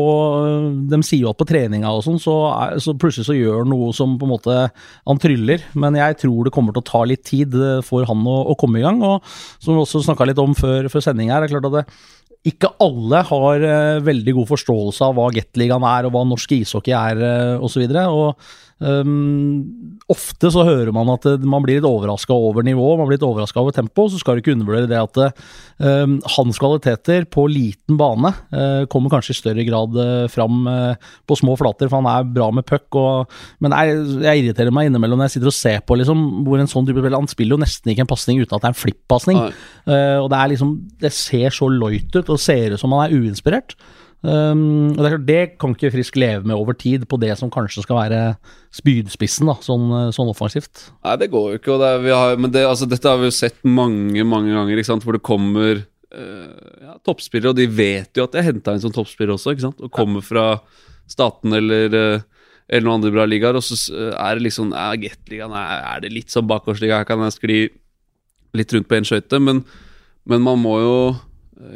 Og 0.00 0.86
de 0.90 1.00
sier 1.04 1.26
jo 1.26 1.32
at 1.34 1.40
på 1.40 1.48
treninga 1.48 1.92
og 1.92 2.04
sånn, 2.06 2.20
så, 2.22 2.36
er- 2.50 2.80
så 2.82 2.94
plutselig 2.98 3.28
så 3.28 3.36
gjør 3.36 3.62
han 3.62 3.72
noe 3.72 3.92
som 3.96 4.18
på 4.18 4.26
en 4.26 4.34
måte 4.34 4.56
Han 5.06 5.18
tryller. 5.18 5.62
Men 5.74 5.94
jeg 5.94 6.18
tror 6.24 6.44
det 6.44 6.52
kommer 6.54 6.72
til 6.72 6.82
å 6.82 6.90
ta 6.90 7.04
litt 7.04 7.24
tid 7.24 7.54
eh, 7.54 7.82
for 7.86 8.04
han 8.04 8.24
å, 8.26 8.38
å 8.52 8.56
komme 8.58 8.80
i 8.80 8.86
gang. 8.86 9.02
Og 9.02 9.22
som 9.58 9.74
vi 9.74 9.80
også 9.80 10.04
snakka 10.06 10.26
litt 10.28 10.42
om 10.42 10.54
før, 10.54 10.88
før 10.92 11.04
sending 11.04 11.30
her, 11.30 11.40
det 11.40 11.50
er 11.50 11.58
klart 11.58 11.70
at 11.70 11.78
det, 11.80 11.84
ikke 12.48 12.70
alle 12.80 13.20
har 13.28 13.64
eh, 13.68 14.00
veldig 14.04 14.34
god 14.38 14.48
forståelse 14.48 15.04
av 15.04 15.16
hva 15.18 15.28
Gateligaen 15.34 15.84
er, 15.84 16.08
og 16.08 16.14
hva 16.14 16.24
norsk 16.24 16.54
ishockey 16.56 16.94
er, 16.96 17.20
uh, 17.20 17.64
osv. 17.66 17.84
Ehm, 18.80 20.00
ofte 20.10 20.48
så 20.52 20.62
hører 20.64 20.88
man 20.96 21.10
at 21.12 21.26
eh, 21.28 21.42
man 21.44 21.60
blir 21.64 21.78
litt 21.78 21.88
overraska 21.88 22.32
over 22.32 22.64
nivå, 22.64 22.94
man 22.96 23.08
blir 23.08 23.18
litt 23.18 23.26
overraska 23.26 23.60
over 23.60 23.76
tempo. 23.76 24.06
Så 24.08 24.20
skal 24.22 24.36
du 24.36 24.42
ikke 24.42 24.54
undervurdere 24.56 24.88
det 24.90 25.00
at 25.00 25.20
um, 25.84 26.16
hans 26.36 26.60
kvaliteter 26.60 27.26
på 27.30 27.44
liten 27.52 27.98
bane 28.00 28.32
uh, 28.54 28.88
kommer 28.90 29.12
kanskje 29.12 29.36
i 29.36 29.40
større 29.40 29.66
grad 29.68 29.96
uh, 30.00 30.24
fram 30.32 30.64
uh, 30.68 31.12
på 31.28 31.38
små 31.42 31.56
flater, 31.60 31.90
for 31.90 32.00
han 32.00 32.10
er 32.10 32.32
bra 32.32 32.50
med 32.56 32.66
puck. 32.68 32.88
Og, 32.96 33.40
men 33.60 33.76
jeg, 33.76 34.02
jeg 34.24 34.44
irriterer 34.44 34.74
meg 34.74 34.88
innimellom 34.88 35.20
når 35.20 35.30
jeg 35.30 35.38
sitter 35.38 35.52
og 35.52 35.58
ser 35.58 35.80
på 35.84 36.00
liksom, 36.00 36.26
hvor 36.48 36.62
en 36.62 36.70
sånn 36.70 36.88
type 36.88 37.00
spiller 37.00 37.20
Han 37.20 37.30
spiller 37.30 37.56
jo 37.56 37.62
nesten 37.62 37.92
ikke 37.92 38.06
en 38.06 38.10
pasning 38.10 38.40
uten 38.40 38.56
at 38.56 38.62
det 38.62 38.70
er 38.70 38.74
en 38.74 38.80
flipp-pasning. 38.80 39.40
Og 39.90 40.28
det 40.30 40.38
er 40.38 40.50
liksom 40.52 40.70
Det 41.00 41.10
ser 41.14 41.52
så 41.54 41.68
løyt 41.70 42.14
ut, 42.14 42.28
og 42.28 42.40
ser 42.40 42.74
ut 42.74 42.80
som 42.80 42.94
han 42.96 43.06
er 43.06 43.16
uinspirert. 43.16 43.76
Um, 44.20 44.90
og 44.98 45.00
det, 45.00 45.10
det 45.24 45.38
kan 45.56 45.72
ikke 45.72 45.92
Frisk 45.94 46.18
leve 46.20 46.44
med 46.44 46.52
over 46.52 46.76
tid, 46.76 47.06
på 47.08 47.16
det 47.22 47.32
som 47.40 47.52
kanskje 47.52 47.86
skal 47.86 48.02
være 48.02 48.18
spydspissen, 48.76 49.48
da, 49.48 49.56
sånn, 49.64 49.86
sånn 50.12 50.32
offensivt. 50.32 50.90
Nei, 51.06 51.14
det 51.22 51.30
går 51.32 51.46
jo 51.54 51.60
ikke. 51.60 51.78
Det 51.80 51.92
er, 51.94 52.10
har, 52.12 52.36
men 52.40 52.52
det, 52.52 52.66
altså, 52.68 52.88
dette 52.90 53.08
har 53.08 53.20
vi 53.20 53.30
jo 53.30 53.36
sett 53.38 53.56
mange 53.64 54.26
mange 54.28 54.52
ganger, 54.52 54.82
sant? 54.84 55.06
hvor 55.06 55.16
det 55.16 55.24
kommer 55.24 55.80
uh, 55.80 56.84
ja, 56.84 56.98
toppspillere, 57.06 57.54
og 57.54 57.60
de 57.60 57.68
vet 57.70 58.12
jo 58.20 58.28
at 58.28 58.36
de 58.36 58.42
har 58.42 58.50
henta 58.52 58.76
inn 58.76 58.84
som 58.84 58.92
toppspillere 58.94 59.38
også, 59.38 59.56
sant? 59.64 59.80
og 59.80 59.94
kommer 59.94 60.24
fra 60.24 60.46
staten 61.10 61.56
eller, 61.56 61.94
eh, 61.96 62.26
eller 62.70 62.86
noen 62.86 63.00
andre 63.00 63.14
bra 63.14 63.24
ligaer. 63.26 63.56
Og 63.58 63.64
så 63.66 63.74
er 64.12 64.36
det 64.36 64.46
liksom 64.46 64.74
ja, 64.76 64.92
Gateligaen, 65.00 65.56
er 65.56 66.04
det 66.04 66.12
litt 66.14 66.30
sånn 66.30 66.48
bakgårdsliga, 66.50 67.00
her 67.00 67.08
kan 67.08 67.24
jeg 67.26 67.38
skli 67.38 67.58
litt 68.56 68.72
rundt 68.74 68.86
på 68.90 68.98
én 68.98 69.06
skøyte, 69.06 69.40
men, 69.42 69.64
men 70.28 70.44
man 70.44 70.60
må 70.60 70.76
jo 70.82 70.94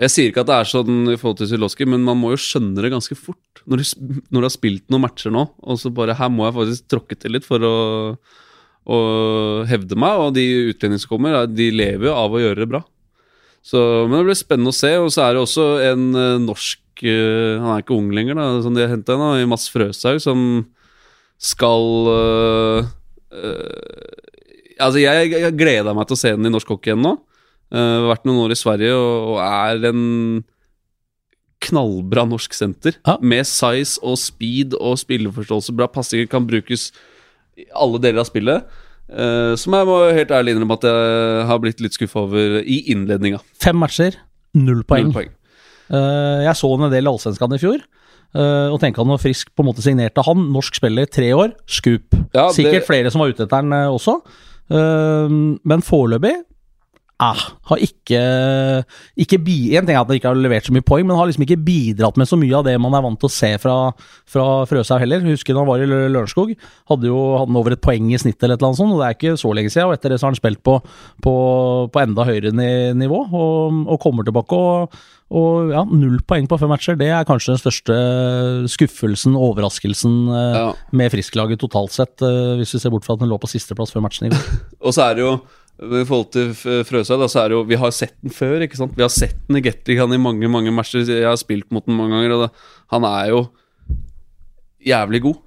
jeg 0.00 0.10
sier 0.12 0.30
ikke 0.30 0.42
at 0.44 0.48
det 0.48 0.56
er 0.56 0.68
sånn 0.70 1.00
i 1.12 1.16
forhold 1.20 1.38
til 1.42 1.48
Zylowski, 1.50 1.86
men 1.88 2.04
man 2.06 2.16
må 2.20 2.30
jo 2.32 2.38
skjønne 2.40 2.80
det 2.80 2.90
ganske 2.94 3.16
fort. 3.18 3.60
Når 3.68 3.82
du, 3.82 3.84
når 4.32 4.40
du 4.40 4.46
har 4.48 4.54
spilt 4.54 4.86
noen 4.92 5.04
matcher 5.04 5.32
nå, 5.34 5.42
og 5.60 5.78
så 5.80 5.92
bare 5.94 6.16
Her 6.18 6.30
må 6.32 6.46
jeg 6.48 6.56
faktisk 6.56 6.88
tråkke 6.92 7.18
til 7.20 7.34
litt 7.36 7.44
for 7.48 7.64
å, 7.68 7.74
å 8.88 8.98
hevde 9.68 9.98
meg. 10.00 10.22
Og 10.24 10.34
de 10.36 10.44
utlendingene 10.72 11.02
som 11.04 11.12
kommer, 11.14 11.36
er- 11.42 11.52
de 11.52 11.68
lever 11.74 12.08
jo 12.10 12.16
av 12.16 12.32
å 12.36 12.40
gjøre 12.42 12.62
det 12.64 12.70
bra. 12.72 12.82
Så, 13.64 13.80
men 14.08 14.18
det 14.20 14.26
blir 14.30 14.40
spennende 14.40 14.72
å 14.74 14.76
se. 14.76 14.92
Og 15.00 15.12
så 15.14 15.24
er 15.26 15.36
det 15.36 15.44
også 15.44 15.66
en 15.90 16.08
eh, 16.20 16.38
norsk 16.44 17.04
eh, 17.04 17.60
Han 17.60 17.70
er 17.76 17.84
ikke 17.84 17.96
ung 17.96 18.10
lenger, 18.16 18.36
da, 18.40 18.48
som 18.64 18.74
de 18.76 18.84
har 18.84 18.92
henta 18.92 19.16
inn, 19.16 19.26
i 19.44 19.48
Mads 19.48 19.68
Frøshaug, 19.72 20.20
som 20.24 20.42
skal 21.40 21.86
øh, 22.12 22.90
øh, 23.32 24.10
Altså, 24.80 24.98
jeg, 24.98 25.30
jeg 25.30 25.54
gleder 25.56 25.94
meg 25.94 26.08
til 26.10 26.16
å 26.16 26.18
se 26.18 26.32
den 26.34 26.48
i 26.48 26.52
norsk 26.52 26.72
hockey 26.74 26.90
igjen 26.92 27.04
nå. 27.04 27.14
Uh, 27.74 28.06
vært 28.06 28.26
noen 28.28 28.44
år 28.44 28.52
i 28.54 28.58
Sverige 28.58 28.94
og, 28.94 29.32
og 29.34 29.38
er 29.42 29.88
en 29.90 30.02
knallbra 31.64 32.26
norsk 32.28 32.54
senter. 32.54 32.98
Ja. 33.06 33.16
Med 33.24 33.46
size 33.48 33.98
og 34.04 34.18
speed 34.20 34.76
og 34.78 34.98
spilleforståelse. 35.00 35.74
Bra 35.76 35.88
passinger 35.90 36.28
kan 36.30 36.46
brukes 36.48 36.90
i 37.58 37.66
alle 37.74 38.00
deler 38.02 38.22
av 38.22 38.28
spillet. 38.28 38.68
Uh, 39.04 39.52
som 39.60 39.74
jeg 39.76 39.88
må 39.88 39.96
helt 40.16 40.32
ærlig 40.32 40.54
innrømme 40.54 40.78
at 40.78 40.86
jeg 40.88 41.48
har 41.50 41.60
blitt 41.60 41.82
litt 41.84 41.96
skuffa 41.96 42.22
over 42.24 42.60
i 42.62 42.78
innledninga. 42.92 43.42
Fem 43.62 43.76
matcher, 43.80 44.16
null 44.56 44.84
poeng. 44.88 45.10
Null 45.10 45.16
poeng. 45.18 45.34
Uh, 45.92 46.40
jeg 46.46 46.56
så 46.56 46.70
en 46.78 46.88
del 46.94 47.10
Allsvenskan 47.12 47.58
i 47.58 47.62
fjor, 47.62 47.84
Uh, 48.34 48.66
og 48.74 48.80
tenke 48.82 48.98
han 48.98 49.06
var 49.06 49.20
Frisk 49.22 49.52
på 49.54 49.62
en 49.62 49.68
måte 49.68 49.82
signerte 49.84 50.18
han, 50.26 50.40
norsk 50.50 50.74
spiller, 50.80 51.06
tre 51.06 51.28
år, 51.38 51.52
scoop. 51.70 52.16
Ja, 52.34 52.48
det- 52.48 52.56
Sikkert 52.56 52.86
flere 52.88 53.12
som 53.14 53.20
var 53.22 53.30
ute 53.30 53.44
etter 53.44 53.60
han 53.60 53.70
også, 53.94 54.16
men 54.74 55.84
foreløpig 55.86 56.32
ah, 57.24 57.40
har 57.70 57.80
ikke, 57.84 58.20
ikke 59.24 59.38
bi, 59.44 59.56
En 59.78 59.86
ting 59.88 59.96
er 59.96 60.02
at 60.02 60.10
han 60.10 60.18
ikke 60.18 60.30
har 60.30 60.38
levert 60.38 60.66
så 60.68 60.74
mye 60.76 60.84
poeng, 60.86 61.06
men 61.08 61.16
har 61.18 61.28
liksom 61.30 61.46
ikke 61.46 61.58
bidratt 61.64 62.18
med 62.20 62.28
så 62.30 62.38
mye 62.40 62.58
av 62.58 62.66
det 62.68 62.74
man 62.82 62.94
er 62.98 63.04
vant 63.06 63.18
til 63.22 63.30
å 63.30 63.34
se 63.34 63.50
fra, 63.62 63.76
fra 64.30 64.46
Frøshaug 64.70 65.02
heller. 65.04 65.24
Husker 65.28 65.56
da 65.56 65.62
han 65.64 65.70
var 65.70 65.82
i 65.84 65.88
Lø- 65.90 66.10
Lørenskog. 66.12 66.54
Hadde 66.92 67.10
jo 67.10 67.18
hadde 67.38 67.48
han 67.52 67.60
over 67.62 67.76
et 67.76 67.82
poeng 67.84 68.12
i 68.14 68.20
snitt 68.20 68.38
eller 68.42 68.54
et 68.58 68.62
eller 68.62 68.72
annet 68.72 68.82
sånt, 68.82 68.94
og 68.94 69.02
det 69.02 69.08
er 69.10 69.18
ikke 69.18 69.36
så 69.40 69.54
lenge 69.56 69.72
siden. 69.74 69.88
Og 69.90 69.96
etter 69.98 70.14
det 70.14 70.20
så 70.20 70.28
har 70.28 70.34
han 70.34 70.40
spilt 70.42 70.62
på, 70.66 70.78
på, 71.24 71.34
på 71.94 72.04
enda 72.04 72.28
høyere 72.28 72.54
nivå, 72.94 73.24
og, 73.32 73.82
og 73.88 74.00
kommer 74.04 74.26
tilbake. 74.28 74.54
og 74.60 74.96
og 75.34 75.70
ja, 75.72 75.80
null 75.88 76.18
poeng 76.28 76.44
på 76.46 76.58
fem 76.60 76.68
matcher, 76.70 76.94
det 77.00 77.08
er 77.10 77.24
kanskje 77.26 77.54
den 77.54 77.58
største 77.58 77.94
skuffelsen, 78.70 79.34
overraskelsen, 79.34 80.12
eh, 80.30 80.58
Ja. 80.60 80.66
med 80.92 81.10
frisklaget 81.10 81.58
totalt 81.58 81.90
sett, 81.90 82.22
eh, 82.22 82.54
hvis 82.60 82.74
vi 82.74 82.78
ser 82.78 82.90
bort 82.92 83.04
fra 83.04 83.14
at 83.16 83.20
den 83.24 83.28
lå 83.32 83.38
på 83.40 83.48
sisteplass 83.50 83.90
før 83.90 84.04
matchen 84.04 84.28
i 84.28 84.30
går. 84.30 84.44
Og 84.86 84.92
så 84.94 85.08
er 85.10 85.14
det 85.18 85.24
jo 85.24 85.32
i 85.74 86.04
forhold 86.06 86.28
til 86.30 86.52
Frøsa 86.86 87.16
da, 87.18 87.26
så 87.26 87.40
er 87.42 87.50
det 87.50 87.56
jo 87.56 87.64
Vi 87.66 87.78
har 87.80 87.90
sett 87.90 88.14
den 88.22 88.30
før, 88.30 88.62
ikke 88.62 88.78
sant? 88.78 88.94
Vi 88.94 89.02
har 89.02 89.10
sett 89.10 89.34
den 89.48 89.58
i 89.58 89.64
Gateligaen 89.64 90.14
i 90.14 90.20
mange 90.22 90.50
mange 90.50 90.70
matcher. 90.74 91.02
Jeg 91.02 91.26
har 91.26 91.40
spilt 91.40 91.66
mot 91.74 91.86
den 91.86 91.96
mange 91.98 92.14
ganger, 92.14 92.36
og 92.36 92.44
da, 92.44 92.68
han 92.94 93.08
er 93.08 93.32
jo 93.32 93.40
jævlig 94.84 95.24
god. 95.24 95.40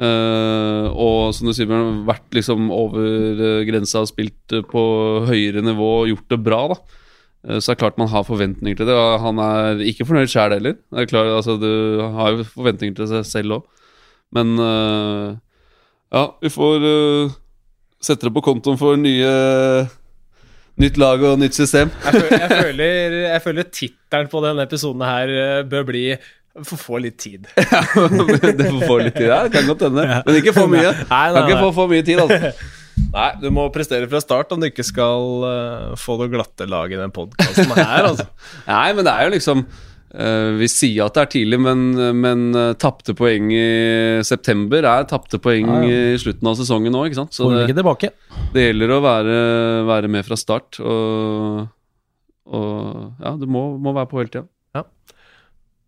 Uh, 0.00 0.86
og 0.96 1.34
som 1.36 1.50
du 1.50 1.52
sier, 1.52 1.68
Bjørn, 1.68 2.06
vært 2.08 2.32
liksom 2.32 2.70
over 2.72 3.04
eh, 3.04 3.66
grensa 3.68 4.00
spilt 4.08 4.54
eh, 4.56 4.62
på 4.64 4.82
høyere 5.28 5.60
nivå 5.60 5.88
og 5.98 6.08
gjort 6.08 6.32
det 6.32 6.38
bra, 6.40 6.60
da. 6.72 6.78
uh, 7.44 7.58
så 7.58 7.66
det 7.66 7.74
er 7.74 7.80
klart 7.82 8.00
man 8.00 8.08
har 8.08 8.24
forventninger 8.24 8.80
til 8.80 8.88
det. 8.88 8.96
Og 8.96 9.20
han 9.26 9.42
er 9.44 9.84
ikke 9.84 10.06
fornøyd 10.08 10.32
sjæl 10.32 10.56
heller. 10.56 10.78
Det 10.88 11.04
er 11.04 11.10
klart, 11.10 11.34
altså, 11.36 11.58
du 11.60 12.00
har 12.16 12.32
jo 12.32 12.48
forventninger 12.54 12.96
til 12.96 13.12
seg 13.12 13.28
selv 13.28 13.58
òg. 13.58 13.68
Men 14.30 14.54
ja, 16.14 16.20
vi 16.38 16.50
får 16.54 16.84
eh, 18.00 18.04
sette 18.06 18.28
det 18.28 18.34
på 18.34 18.44
kontoen 18.44 18.80
for 18.80 19.00
nye 19.00 19.88
Nytt 20.80 20.96
lag 20.96 21.20
og 21.28 21.36
nytt 21.36 21.52
system. 21.52 21.90
Jeg 22.06 22.14
føler, 22.14 22.38
jeg 22.40 22.50
føler, 22.64 23.16
jeg 23.26 23.40
føler 23.44 23.66
tittelen 23.68 24.28
på 24.32 24.40
denne 24.46 24.64
episoden 24.64 25.02
her 25.04 25.32
eh, 25.34 25.56
bør 25.68 25.88
bli 25.90 26.04
Få 26.66 26.74
få 26.74 26.98
litt 26.98 27.14
tid. 27.22 27.44
ja, 27.56 27.80
det 27.94 28.64
får 28.66 28.80
få 28.82 28.96
litt 28.98 29.14
tid. 29.14 29.28
Ja, 29.28 29.44
det 29.46 29.52
kan 29.54 29.68
godt 29.68 29.84
hende. 29.86 30.02
Men 30.26 30.38
ikke 30.40 30.54
for 30.56 30.66
mye. 30.66 30.88
Nei, 30.90 31.04
nei, 31.06 31.28
nei. 31.30 31.36
Kan 31.36 31.46
ikke 31.46 31.60
få 31.62 31.68
for 31.76 31.92
mye 31.92 32.06
tid, 32.06 32.22
altså. 32.24 32.50
Nei, 33.14 33.28
du 33.40 33.46
må 33.54 33.68
prestere 33.72 34.08
fra 34.10 34.20
start 34.20 34.50
om 34.52 34.60
du 34.60 34.66
ikke 34.66 34.84
skal 34.84 35.46
eh, 35.46 35.84
få 35.98 36.16
det 36.20 36.26
glatte 36.34 36.66
laget 36.68 36.98
i 36.98 37.00
den 37.00 37.14
podkasten 37.14 37.70
her, 37.78 38.08
altså. 38.10 38.26
Nei, 38.68 38.88
men 38.98 39.06
det 39.06 39.14
er 39.14 39.28
jo 39.28 39.32
liksom 39.36 39.62
Vi 40.10 40.66
sier 40.66 41.04
at 41.06 41.14
det 41.14 41.22
er 41.22 41.28
tidlig, 41.36 41.58
men, 41.62 41.82
men 42.18 42.40
uh, 42.56 42.72
tapte 42.74 43.14
poeng 43.14 43.52
i 43.54 43.66
september 44.26 44.82
er 44.82 45.04
tapte 45.06 45.38
poeng 45.38 45.68
Ja, 45.70 45.82
ja. 45.86 46.00
i 46.16 46.18
slutten 46.18 46.50
av 46.50 46.56
sesongen 46.58 46.96
sant? 47.14 47.36
Så 47.36 47.46
det, 47.52 47.68
det 48.56 48.64
gjelder 48.64 48.96
å 48.96 49.02
være, 49.04 49.36
være 49.86 50.10
med 50.10 50.26
fra 50.26 50.38
start. 50.40 50.80
Og, 50.82 51.68
og 52.50 53.22
ja, 53.22 53.36
du 53.38 53.46
må, 53.46 53.68
må 53.78 53.94
være 53.94 54.10
på 54.10 54.18
hele 54.18 54.34
tida. 54.34 54.48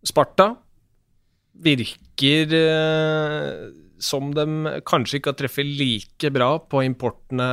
Sparta 0.03 0.49
virker 1.63 2.55
eh, 2.59 3.51
som 4.03 4.33
de 4.35 4.47
kanskje 4.87 5.21
ikke 5.21 5.31
har 5.31 5.39
treffet 5.39 5.69
like 5.79 6.33
bra 6.35 6.57
på 6.59 6.83
importene 6.83 7.51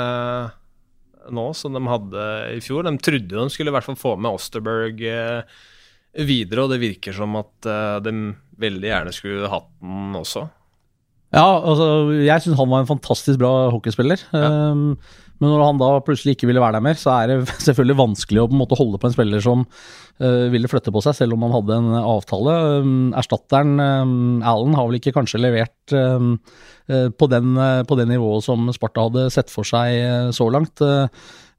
nå 1.30 1.46
som 1.54 1.76
de 1.76 1.82
hadde 1.86 2.24
i 2.56 2.62
fjor. 2.64 2.88
De 2.88 2.96
trodde 2.98 3.36
de 3.36 3.54
skulle 3.54 3.70
i 3.70 3.76
hvert 3.76 3.86
fall 3.86 4.00
få 4.00 4.16
med 4.18 4.40
Osterberg 4.40 5.04
eh, 5.06 5.60
videre, 6.18 6.66
og 6.66 6.74
det 6.74 6.82
virker 6.82 7.16
som 7.16 7.38
at 7.40 7.70
eh, 7.70 7.98
de 8.06 8.14
veldig 8.60 8.90
gjerne 8.90 9.14
skulle 9.16 9.52
hatt 9.52 9.70
den 9.82 10.16
også. 10.20 10.48
Ja, 11.30 11.46
altså, 11.46 12.10
jeg 12.26 12.42
syns 12.42 12.58
han 12.58 12.70
var 12.72 12.82
en 12.82 12.90
fantastisk 12.90 13.38
bra 13.42 13.70
hockeyspiller. 13.70 14.22
Um, 14.34 14.96
men 15.40 15.52
når 15.54 15.62
han 15.62 15.80
da 15.80 15.90
plutselig 16.04 16.34
ikke 16.36 16.50
ville 16.50 16.62
være 16.64 16.80
der 16.80 16.84
mer, 16.84 16.98
så 17.00 17.14
er 17.14 17.30
det 17.30 17.54
selvfølgelig 17.68 18.00
vanskelig 18.00 18.42
å 18.42 18.48
på 18.50 18.58
en 18.58 18.62
måte 18.64 18.80
holde 18.80 19.00
på 19.00 19.10
en 19.10 19.14
spiller 19.14 19.44
som 19.46 19.62
uh, 19.64 20.48
ville 20.52 20.72
flytte 20.72 20.94
på 20.96 21.04
seg, 21.06 21.20
selv 21.20 21.38
om 21.38 21.46
han 21.46 21.54
hadde 21.54 21.78
en 21.78 21.92
avtale. 22.02 22.56
Um, 22.82 22.96
erstatteren, 23.20 23.78
um, 23.78 24.16
Allen, 24.42 24.74
har 24.80 24.90
vel 24.90 24.98
ikke 25.00 25.14
kanskje 25.16 25.44
levert 25.44 25.94
um, 25.94 26.34
uh, 26.90 27.08
på, 27.14 27.30
den, 27.32 27.54
uh, 27.62 27.86
på 27.88 28.00
det 28.00 28.10
nivået 28.10 28.50
som 28.50 28.66
Sparta 28.74 29.06
hadde 29.08 29.30
sett 29.36 29.54
for 29.54 29.70
seg 29.70 30.34
så 30.36 30.50
langt. 30.50 30.82
Uh, 30.82 31.06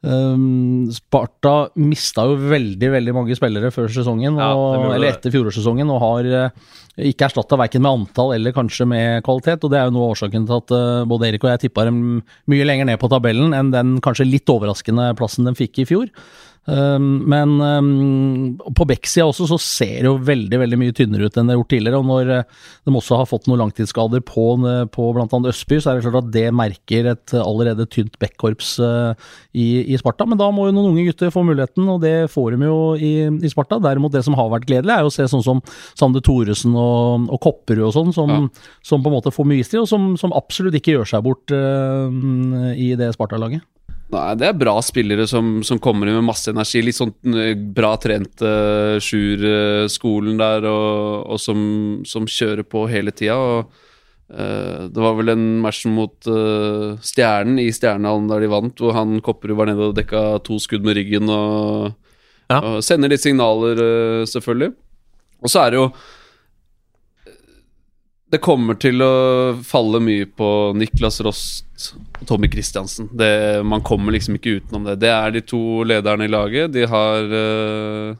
Um, 0.00 0.86
Sparta 0.88 1.68
mista 1.76 2.24
jo 2.24 2.38
veldig 2.48 2.88
veldig 2.94 3.12
mange 3.12 3.34
spillere 3.36 3.68
før 3.74 3.90
sesongen, 3.92 4.38
Ja, 4.40 4.54
og, 4.56 4.86
eller 4.94 5.10
etter 5.10 5.32
fjorårssesongen, 5.34 5.90
og 5.92 6.00
har 6.00 6.28
uh, 6.48 6.70
ikke 7.10 7.26
erstatta 7.28 7.58
verken 7.60 7.84
med 7.84 7.98
antall 7.98 8.32
eller 8.38 8.54
kanskje 8.56 8.86
med 8.88 9.24
kvalitet. 9.26 9.60
og 9.64 9.72
Det 9.72 9.80
er 9.80 9.88
jo 9.88 9.96
noe 9.96 10.08
av 10.08 10.14
årsaken 10.16 10.46
til 10.48 10.56
at 10.56 10.72
uh, 10.72 11.08
både 11.10 11.28
Erik 11.28 11.44
og 11.44 11.52
jeg 11.52 11.66
tippa 11.66 11.84
dem 11.90 12.22
mye 12.48 12.68
lenger 12.68 12.88
ned 12.88 13.00
på 13.02 13.10
tabellen 13.12 13.52
enn 13.56 13.74
den 13.74 13.98
kanskje 14.04 14.28
litt 14.28 14.48
overraskende 14.48 15.10
plassen 15.20 15.48
de 15.48 15.56
fikk 15.58 15.82
i 15.84 15.88
fjor. 15.92 16.08
Um, 16.68 17.24
men 17.30 17.54
um, 17.58 18.58
på 18.76 18.84
Beck-sida 18.86 19.24
også 19.26 19.46
så 19.48 19.56
ser 19.58 19.94
det 20.02 20.10
jo 20.10 20.18
veldig 20.22 20.58
veldig 20.60 20.78
mye 20.78 20.94
tynnere 20.94 21.26
ut 21.26 21.38
enn 21.40 21.48
det 21.48 21.54
har 21.54 21.60
gjort 21.62 21.72
tidligere. 21.72 22.00
Og 22.02 22.08
når 22.10 22.32
uh, 22.42 22.66
de 22.86 22.94
også 23.00 23.18
har 23.20 23.28
fått 23.30 23.48
noen 23.48 23.62
langtidsskader 23.64 24.22
på, 24.26 24.44
uh, 24.62 24.84
på 24.92 25.08
bl.a. 25.16 25.26
Østby, 25.50 25.80
så 25.80 25.90
er 25.90 25.98
det 25.98 26.04
klart 26.06 26.20
at 26.20 26.30
det 26.34 26.46
merker 26.54 27.10
et 27.14 27.34
allerede 27.40 27.88
tynt 27.90 28.18
Beck-korps 28.22 28.74
uh, 28.84 29.32
i, 29.56 29.68
i 29.88 29.98
Sparta. 30.00 30.28
Men 30.28 30.40
da 30.40 30.50
må 30.54 30.68
jo 30.68 30.76
noen 30.76 30.92
unge 30.92 31.06
gutter 31.08 31.32
få 31.34 31.44
muligheten, 31.48 31.88
og 31.90 32.04
det 32.04 32.14
får 32.34 32.54
de 32.54 32.68
jo 32.68 32.78
i, 33.00 33.12
i 33.30 33.52
Sparta. 33.52 33.80
Derimot 33.82 34.14
det 34.14 34.24
som 34.26 34.36
har 34.38 34.52
vært 34.52 34.68
gledelig, 34.68 34.94
er 34.94 35.06
jo 35.06 35.10
å 35.10 35.16
se 35.16 35.26
sånn 35.32 35.46
som 35.46 35.64
Sande 35.98 36.22
Thoresen 36.26 36.76
og, 36.76 37.26
og 37.32 37.42
Kopperud 37.42 37.88
og 37.88 37.96
sånn, 37.96 38.14
som, 38.16 38.30
Ja. 38.30 38.44
som 38.86 39.02
på 39.02 39.10
en 39.10 39.16
måte 39.16 39.32
får 39.34 39.46
mye 39.48 39.64
istid, 39.64 39.80
og 39.82 39.88
som, 39.90 40.12
som 40.20 40.34
absolutt 40.36 40.76
ikke 40.78 40.92
gjør 40.94 41.08
seg 41.08 41.24
bort 41.26 41.50
uh, 41.50 42.06
i 42.76 42.92
det 43.00 43.10
Sparta-laget. 43.16 43.64
Nei, 44.10 44.30
det 44.34 44.48
er 44.48 44.56
bra 44.58 44.72
spillere 44.82 45.26
som, 45.30 45.60
som 45.66 45.78
kommer 45.82 46.08
inn 46.08 46.16
med 46.18 46.26
masse 46.32 46.50
energi. 46.50 46.80
Litt 46.82 46.98
sånn 46.98 47.12
eh, 47.38 47.52
bra 47.54 47.92
trent 48.02 48.42
uh, 48.42 48.96
Sjur-skolen 49.02 50.40
der, 50.40 50.66
og, 50.66 51.30
og 51.30 51.38
som, 51.38 51.60
som 52.08 52.26
kjører 52.26 52.66
på 52.66 52.88
hele 52.90 53.14
tida. 53.14 53.38
Eh, 54.30 54.82
det 54.90 55.02
var 55.02 55.16
vel 55.18 55.32
en 55.32 55.46
match 55.62 55.84
mot 55.90 56.14
uh, 56.30 56.94
Stjernen 57.02 57.58
i 57.62 57.70
Stjernehallen 57.74 58.28
der 58.30 58.44
de 58.44 58.50
vant, 58.52 58.78
hvor 58.82 58.94
han 58.94 59.18
Kopperud 59.26 59.58
var 59.58 59.70
nede 59.70 59.88
og 59.90 59.96
dekka 59.98 60.40
to 60.46 60.58
skudd 60.62 60.86
med 60.86 60.98
ryggen 60.98 61.30
og, 61.30 61.90
Ja. 62.50 62.60
og 62.60 62.80
sender 62.82 63.10
litt 63.10 63.22
signaler, 63.22 63.78
uh, 63.78 64.26
selvfølgelig. 64.26 64.74
Og 65.40 65.50
så 65.50 65.64
er 65.64 65.70
det 65.70 65.80
jo 65.80 65.90
det 68.30 68.38
kommer 68.44 68.76
til 68.78 69.02
å 69.02 69.12
falle 69.66 69.98
mye 70.02 70.26
på 70.38 70.48
Niklas 70.78 71.18
Rost 71.26 71.88
og 72.20 72.26
Tommy 72.28 72.50
Kristiansen. 72.52 73.08
Det, 73.16 73.30
man 73.66 73.82
kommer 73.86 74.14
liksom 74.14 74.36
ikke 74.38 74.60
utenom 74.60 74.86
det. 74.86 75.00
Det 75.02 75.10
er 75.10 75.34
de 75.34 75.42
to 75.42 75.60
lederne 75.88 76.28
i 76.28 76.30
laget. 76.30 76.70
De 76.76 76.84
har 76.90 77.26
uh, 77.34 78.14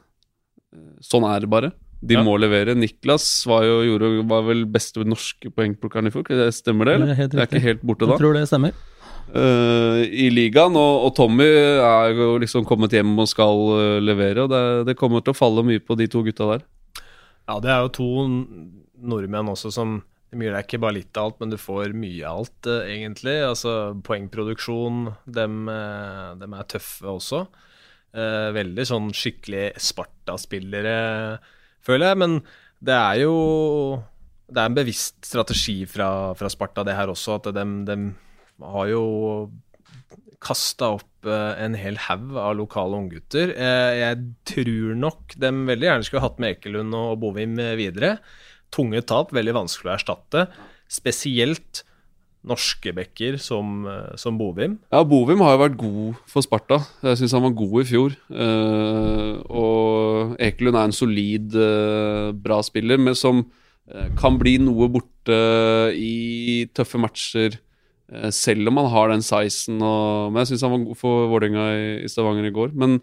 Sånn 1.03 1.25
er 1.27 1.43
det 1.43 1.49
bare. 1.51 1.71
De 2.01 2.15
Ja. 2.17 2.23
må 2.25 2.33
levere. 2.39 2.73
Niklas 2.75 3.45
var 3.45 3.63
jo 3.63 3.81
gjorde, 3.85 4.09
var 4.27 4.43
vel 4.47 4.65
beste 4.65 5.03
norske 5.05 5.51
poengplukkeren 5.53 6.07
i 6.09 6.13
fjor. 6.13 6.25
Stemmer 6.51 6.89
det? 6.89 6.95
Det 6.97 7.01
er 7.01 7.03
eller? 7.05 7.19
helt 7.19 7.31
Det 7.31 7.41
er 7.41 7.49
ikke 7.49 7.65
helt 7.67 7.83
borte 7.85 8.07
da. 8.07 8.15
Jeg 8.17 8.23
tror 8.23 8.33
det 8.39 8.47
stemmer. 8.49 8.73
Uh, 9.31 10.01
I 10.09 10.27
ligaen. 10.33 10.75
Og, 10.75 11.05
og 11.07 11.15
Tommy 11.15 11.47
er 11.47 12.11
jo 12.17 12.33
liksom 12.41 12.65
kommet 12.67 12.91
hjem 12.91 13.13
og 13.21 13.29
skal 13.31 13.63
uh, 13.71 13.99
levere. 14.03 14.43
Og 14.43 14.51
det, 14.51 14.63
det 14.91 14.97
kommer 14.99 15.23
til 15.23 15.35
å 15.35 15.37
falle 15.39 15.63
mye 15.67 15.79
på 15.79 15.95
de 15.99 16.09
to 16.11 16.23
gutta 16.25 16.49
der. 16.55 16.65
Ja, 17.47 17.59
det 17.63 17.71
er 17.71 17.85
jo 17.85 17.93
to 17.95 18.09
nordmenn 19.01 19.51
også 19.51 19.71
som 19.73 20.01
Det 20.31 20.47
er 20.47 20.61
ikke 20.63 20.79
bare 20.79 20.95
litt 20.95 21.17
av 21.19 21.25
alt, 21.27 21.41
men 21.41 21.51
du 21.51 21.57
får 21.59 21.91
mye 21.91 22.23
av 22.23 22.37
alt, 22.39 22.67
eh, 22.71 22.85
egentlig. 22.93 23.33
Altså 23.43 23.91
poengproduksjon, 24.07 25.09
dem, 25.27 25.67
eh, 25.67 26.35
dem 26.39 26.53
er 26.55 26.69
tøffe 26.71 27.03
også. 27.03 27.41
Eh, 28.15 28.51
veldig 28.55 28.85
sånn 28.87 29.09
skikkelig 29.11 29.73
Sparta-spillere, 29.75 31.39
føler 31.83 32.11
jeg. 32.11 32.17
Men 32.17 32.41
det 32.83 32.95
er 32.95 33.21
jo 33.25 34.03
Det 34.51 34.59
er 34.59 34.67
en 34.67 34.75
bevisst 34.75 35.23
strategi 35.23 35.85
fra, 35.87 36.33
fra 36.35 36.49
Sparta, 36.51 36.83
det 36.83 36.91
her 36.91 37.07
også, 37.07 37.37
at 37.39 37.53
dem, 37.55 37.85
dem 37.87 38.17
har 38.59 38.89
jo 38.91 39.49
kasta 40.43 40.89
opp 40.97 41.27
eh, 41.29 41.53
en 41.63 41.77
hel 41.79 41.95
haug 42.09 42.35
av 42.35 42.57
lokale 42.59 42.97
unggutter. 42.99 43.53
Eh, 43.55 43.91
jeg 44.01 44.17
tror 44.51 44.97
nok 44.99 45.37
dem 45.39 45.63
veldig 45.69 45.87
gjerne 45.87 46.07
skulle 46.07 46.25
hatt 46.25 46.41
med 46.41 46.57
Ekelund 46.57 46.97
og 46.97 47.21
Bovim 47.21 47.55
videre. 47.79 48.17
Tunge 48.71 49.01
tap, 49.03 49.33
veldig 49.35 49.55
vanskelig 49.57 49.91
å 49.91 49.95
erstatte. 49.97 50.45
Spesielt 50.91 51.83
norske 52.47 52.93
bekker 52.95 53.37
som, 53.39 53.85
eh, 53.85 54.15
som 54.17 54.37
Bovim. 54.37 54.79
Ja, 54.91 55.03
Bovim 55.03 55.41
har 55.41 55.57
jo 55.57 55.63
vært 55.63 55.77
god 55.77 56.15
for 56.25 56.41
Sparta. 56.41 56.79
Jeg 57.03 57.17
syns 57.17 57.33
han 57.33 57.43
var 57.43 57.51
god 57.51 57.81
i 57.81 57.89
fjor. 57.89 58.15
Eh, 58.31 59.41
og 59.49 60.37
Ekelund 60.39 60.75
er 60.75 60.85
en 60.85 60.91
solid, 60.91 61.55
eh, 61.55 62.31
bra 62.31 62.61
spiller, 62.61 62.97
men 62.97 63.15
som 63.15 63.45
kan 64.15 64.37
bli 64.37 64.57
noe 64.57 64.87
borte 64.87 65.91
i 65.93 66.65
tøffe 66.73 66.97
matcher. 66.97 67.57
selv 68.29 68.67
om 68.67 68.75
han 68.75 68.89
har 68.91 69.07
den 69.07 69.21
sizen. 69.21 69.81
Og, 69.81 70.31
men 70.31 70.45
jeg 70.45 70.51
syns 70.51 70.61
han 70.61 70.71
var 70.71 70.85
god 70.85 70.97
for 70.97 71.27
Vålerenga 71.27 72.03
i, 72.03 72.07
Stavanger 72.07 72.45
i 72.45 72.51
går. 72.51 72.73
Men 72.73 72.99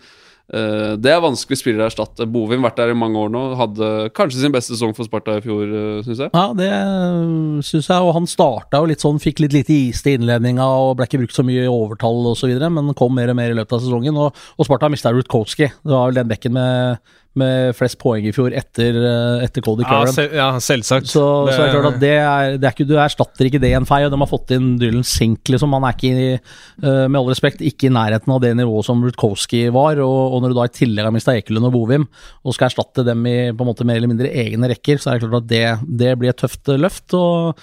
det 0.48 1.10
er 1.12 1.20
vanskelig 1.20 1.58
spiller 1.60 1.84
å 1.84 1.88
erstatte. 1.90 2.24
Bovim 2.24 2.64
vært 2.64 2.78
der 2.80 2.94
i 2.94 2.96
mange 2.96 3.20
år 3.20 3.32
nå. 3.32 3.42
Hadde 3.58 3.88
kanskje 4.16 4.40
sin 4.40 4.54
beste 4.54 4.72
sesong 4.72 4.94
for 4.96 5.04
Sparta 5.04 5.36
i 5.36 5.42
fjor, 5.44 5.68
uh, 5.68 6.00
syns 6.06 6.22
jeg. 6.24 6.32
Ja, 6.32 6.46
det 6.56 6.70
syns 7.68 7.90
jeg. 7.90 8.00
Og 8.00 8.14
han 8.16 8.28
starta 8.30 8.80
jo 8.80 8.88
litt 8.88 9.04
sånn, 9.04 9.20
fikk 9.20 9.42
litt 9.44 9.56
lite 9.56 9.76
is 9.76 10.00
til 10.04 10.16
innledninga 10.16 10.64
og 10.64 10.94
ble 10.98 11.08
ikke 11.08 11.20
brukt 11.20 11.36
så 11.36 11.44
mye 11.44 11.66
i 11.66 11.70
overtall 11.70 12.30
osv., 12.32 12.54
men 12.72 12.96
kom 12.98 13.12
mer 13.18 13.32
og 13.32 13.38
mer 13.38 13.52
i 13.52 13.58
løpet 13.58 13.76
av 13.76 13.84
sesongen. 13.84 14.16
Og, 14.16 14.44
og 14.56 14.68
Sparta 14.68 14.88
mista 14.92 15.12
Rutkowski. 15.12 15.68
Det 15.68 15.92
var 15.92 16.08
vel 16.08 16.22
den 16.22 16.32
bekken 16.32 16.56
med, 16.56 17.12
med 17.38 17.76
flest 17.78 17.98
poeng 18.00 18.26
i 18.28 18.32
fjor 18.34 18.54
etter, 18.56 18.96
eh, 18.98 19.44
etter 19.46 19.64
Cody 19.64 19.86
Ja, 19.86 20.00
selv, 20.12 20.34
ja 20.36 20.48
selvsagt. 20.62 21.10
Så, 21.10 21.24
så 21.48 21.56
er 21.56 21.68
det 21.68 21.76
klart 21.76 21.90
at 21.94 22.00
det 22.02 22.12
er, 22.16 22.56
det 22.58 22.68
er 22.68 22.74
ikke, 22.74 22.88
du 22.88 22.96
erstatter 23.00 23.48
ikke 23.48 23.60
det 23.62 23.72
en 23.78 23.88
fei, 23.88 24.02
og 24.06 24.12
de 24.14 24.20
har 24.20 24.30
fått 24.30 24.54
inn 24.56 24.72
Dylan 24.80 25.06
Sink, 25.06 25.48
liksom. 25.52 25.76
Han 25.76 25.86
er 25.88 25.96
ikke, 25.96 26.12
i, 26.12 26.30
eh, 26.36 27.04
med 27.06 27.20
all 27.20 27.30
respekt, 27.30 27.64
ikke 27.64 27.88
i 27.88 27.94
nærheten 27.94 28.34
av 28.34 28.42
det 28.44 28.54
nivået 28.58 28.88
som 28.88 29.04
Rutkowski 29.04 29.64
var. 29.74 30.02
Og, 30.04 30.18
og 30.34 30.44
når 30.44 30.54
du 30.54 30.58
da 30.60 30.68
i 30.68 30.74
tillegg 30.80 31.08
har 31.08 31.14
mista 31.14 31.36
Ekelund 31.36 31.70
og 31.70 31.76
Bovim, 31.76 32.08
og 32.44 32.56
skal 32.56 32.70
erstatte 32.70 33.06
dem 33.06 33.26
i 33.28 33.36
på 33.52 33.64
en 33.64 33.70
måte 33.72 33.86
mer 33.88 34.00
eller 34.00 34.10
mindre 34.10 34.32
egne 34.32 34.72
rekker, 34.74 35.00
så 35.00 35.12
er 35.12 35.18
det 35.18 35.26
klart 35.28 35.44
at 35.44 35.52
det, 35.52 35.64
det 36.04 36.16
blir 36.20 36.34
et 36.34 36.42
tøft 36.42 36.72
eh, 36.72 36.80
løft. 36.80 37.14
Og 37.18 37.58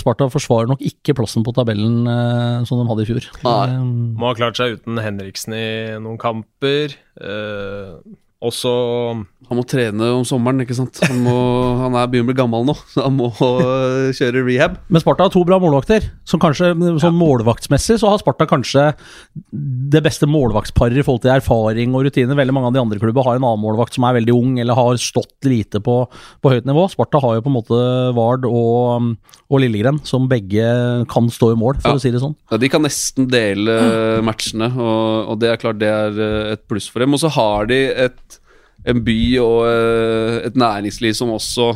Sparta 0.00 0.28
forsvarer 0.30 0.68
nok 0.70 0.82
ikke 0.84 1.14
plassen 1.16 1.44
på 1.46 1.54
tabellen 1.56 2.02
eh, 2.10 2.66
som 2.68 2.80
de 2.80 2.88
hadde 2.90 3.06
i 3.06 3.08
fjor. 3.08 3.28
Nei. 3.46 3.78
Må 4.20 4.30
ha 4.30 4.38
klart 4.38 4.60
seg 4.60 4.78
uten 4.78 5.00
Henriksen 5.00 5.56
i 5.56 5.68
noen 6.02 6.20
kamper. 6.20 6.96
Eh, 7.20 7.94
også 8.40 9.24
Han 9.50 9.58
må 9.58 9.64
trene 9.66 10.06
om 10.14 10.22
sommeren, 10.26 10.62
ikke 10.62 10.76
sant. 10.78 11.00
Han, 11.10 11.20
må, 11.26 11.32
han 11.80 11.96
er 11.98 12.06
begynner 12.10 12.28
å 12.28 12.30
bli 12.30 12.38
gammel 12.38 12.66
nå, 12.68 12.74
så 12.92 13.02
han 13.08 13.16
må 13.18 13.32
kjøre 14.18 14.44
rehab. 14.46 14.76
Men 14.88 15.02
Sparta 15.02 15.26
har 15.26 15.32
to 15.34 15.42
bra 15.48 15.58
målvakter. 15.62 16.06
Som 16.28 16.38
kanskje, 16.42 16.68
sånn 17.02 17.16
Målvaktsmessig 17.18 17.96
så 17.98 18.12
har 18.12 18.20
Sparta 18.22 18.46
kanskje 18.46 18.84
det 19.90 20.02
beste 20.04 20.28
målvaktsparet 20.30 21.00
i 21.00 21.04
forhold 21.04 21.24
til 21.24 21.32
erfaring 21.34 21.96
og 21.98 22.06
rutiner. 22.06 22.38
Veldig 22.38 22.54
mange 22.54 22.70
av 22.70 22.76
de 22.76 22.82
andre 22.84 23.00
klubber 23.02 23.26
har 23.26 23.40
en 23.40 23.46
annen 23.48 23.62
målvakt 23.64 23.96
som 23.98 24.06
er 24.06 24.16
veldig 24.20 24.36
ung 24.38 24.52
eller 24.62 24.78
har 24.78 25.00
stått 25.02 25.48
lite 25.50 25.82
på, 25.82 25.96
på 26.42 26.52
høyt 26.54 26.68
nivå. 26.70 26.86
Sparta 26.94 27.18
har 27.24 27.38
jo 27.40 27.44
på 27.46 27.50
en 27.50 27.56
måte 27.58 27.80
Vard 28.16 28.46
og, 28.46 29.10
og 29.50 29.62
Lillegren, 29.64 29.98
som 30.06 30.28
begge 30.30 30.68
kan 31.10 31.26
stå 31.32 31.52
i 31.54 31.58
mål, 31.58 31.80
for 31.82 31.90
Ja. 31.90 31.98
å 31.98 32.02
si 32.06 32.14
det 32.14 32.22
sånn. 32.22 32.36
Ja, 32.52 32.60
de 32.62 32.70
kan 32.70 32.86
nesten 32.86 33.26
dele 33.30 33.76
matchene, 34.26 34.70
og, 34.78 35.32
og 35.34 35.42
det 35.42 35.50
er 35.50 35.60
klart 35.62 35.80
det 35.82 35.90
er 35.90 36.14
øh, 36.22 36.52
et 36.54 36.62
pluss 36.70 36.86
for 36.90 37.02
dem. 37.02 37.18
Og 37.18 37.22
så 37.22 37.30
har 37.34 37.66
de 37.70 37.80
et, 38.06 38.39
en 38.86 39.02
by 39.04 39.18
og 39.42 39.66
øh, 39.68 40.40
et 40.46 40.56
næringsliv 40.56 41.12
som 41.18 41.32
også 41.34 41.72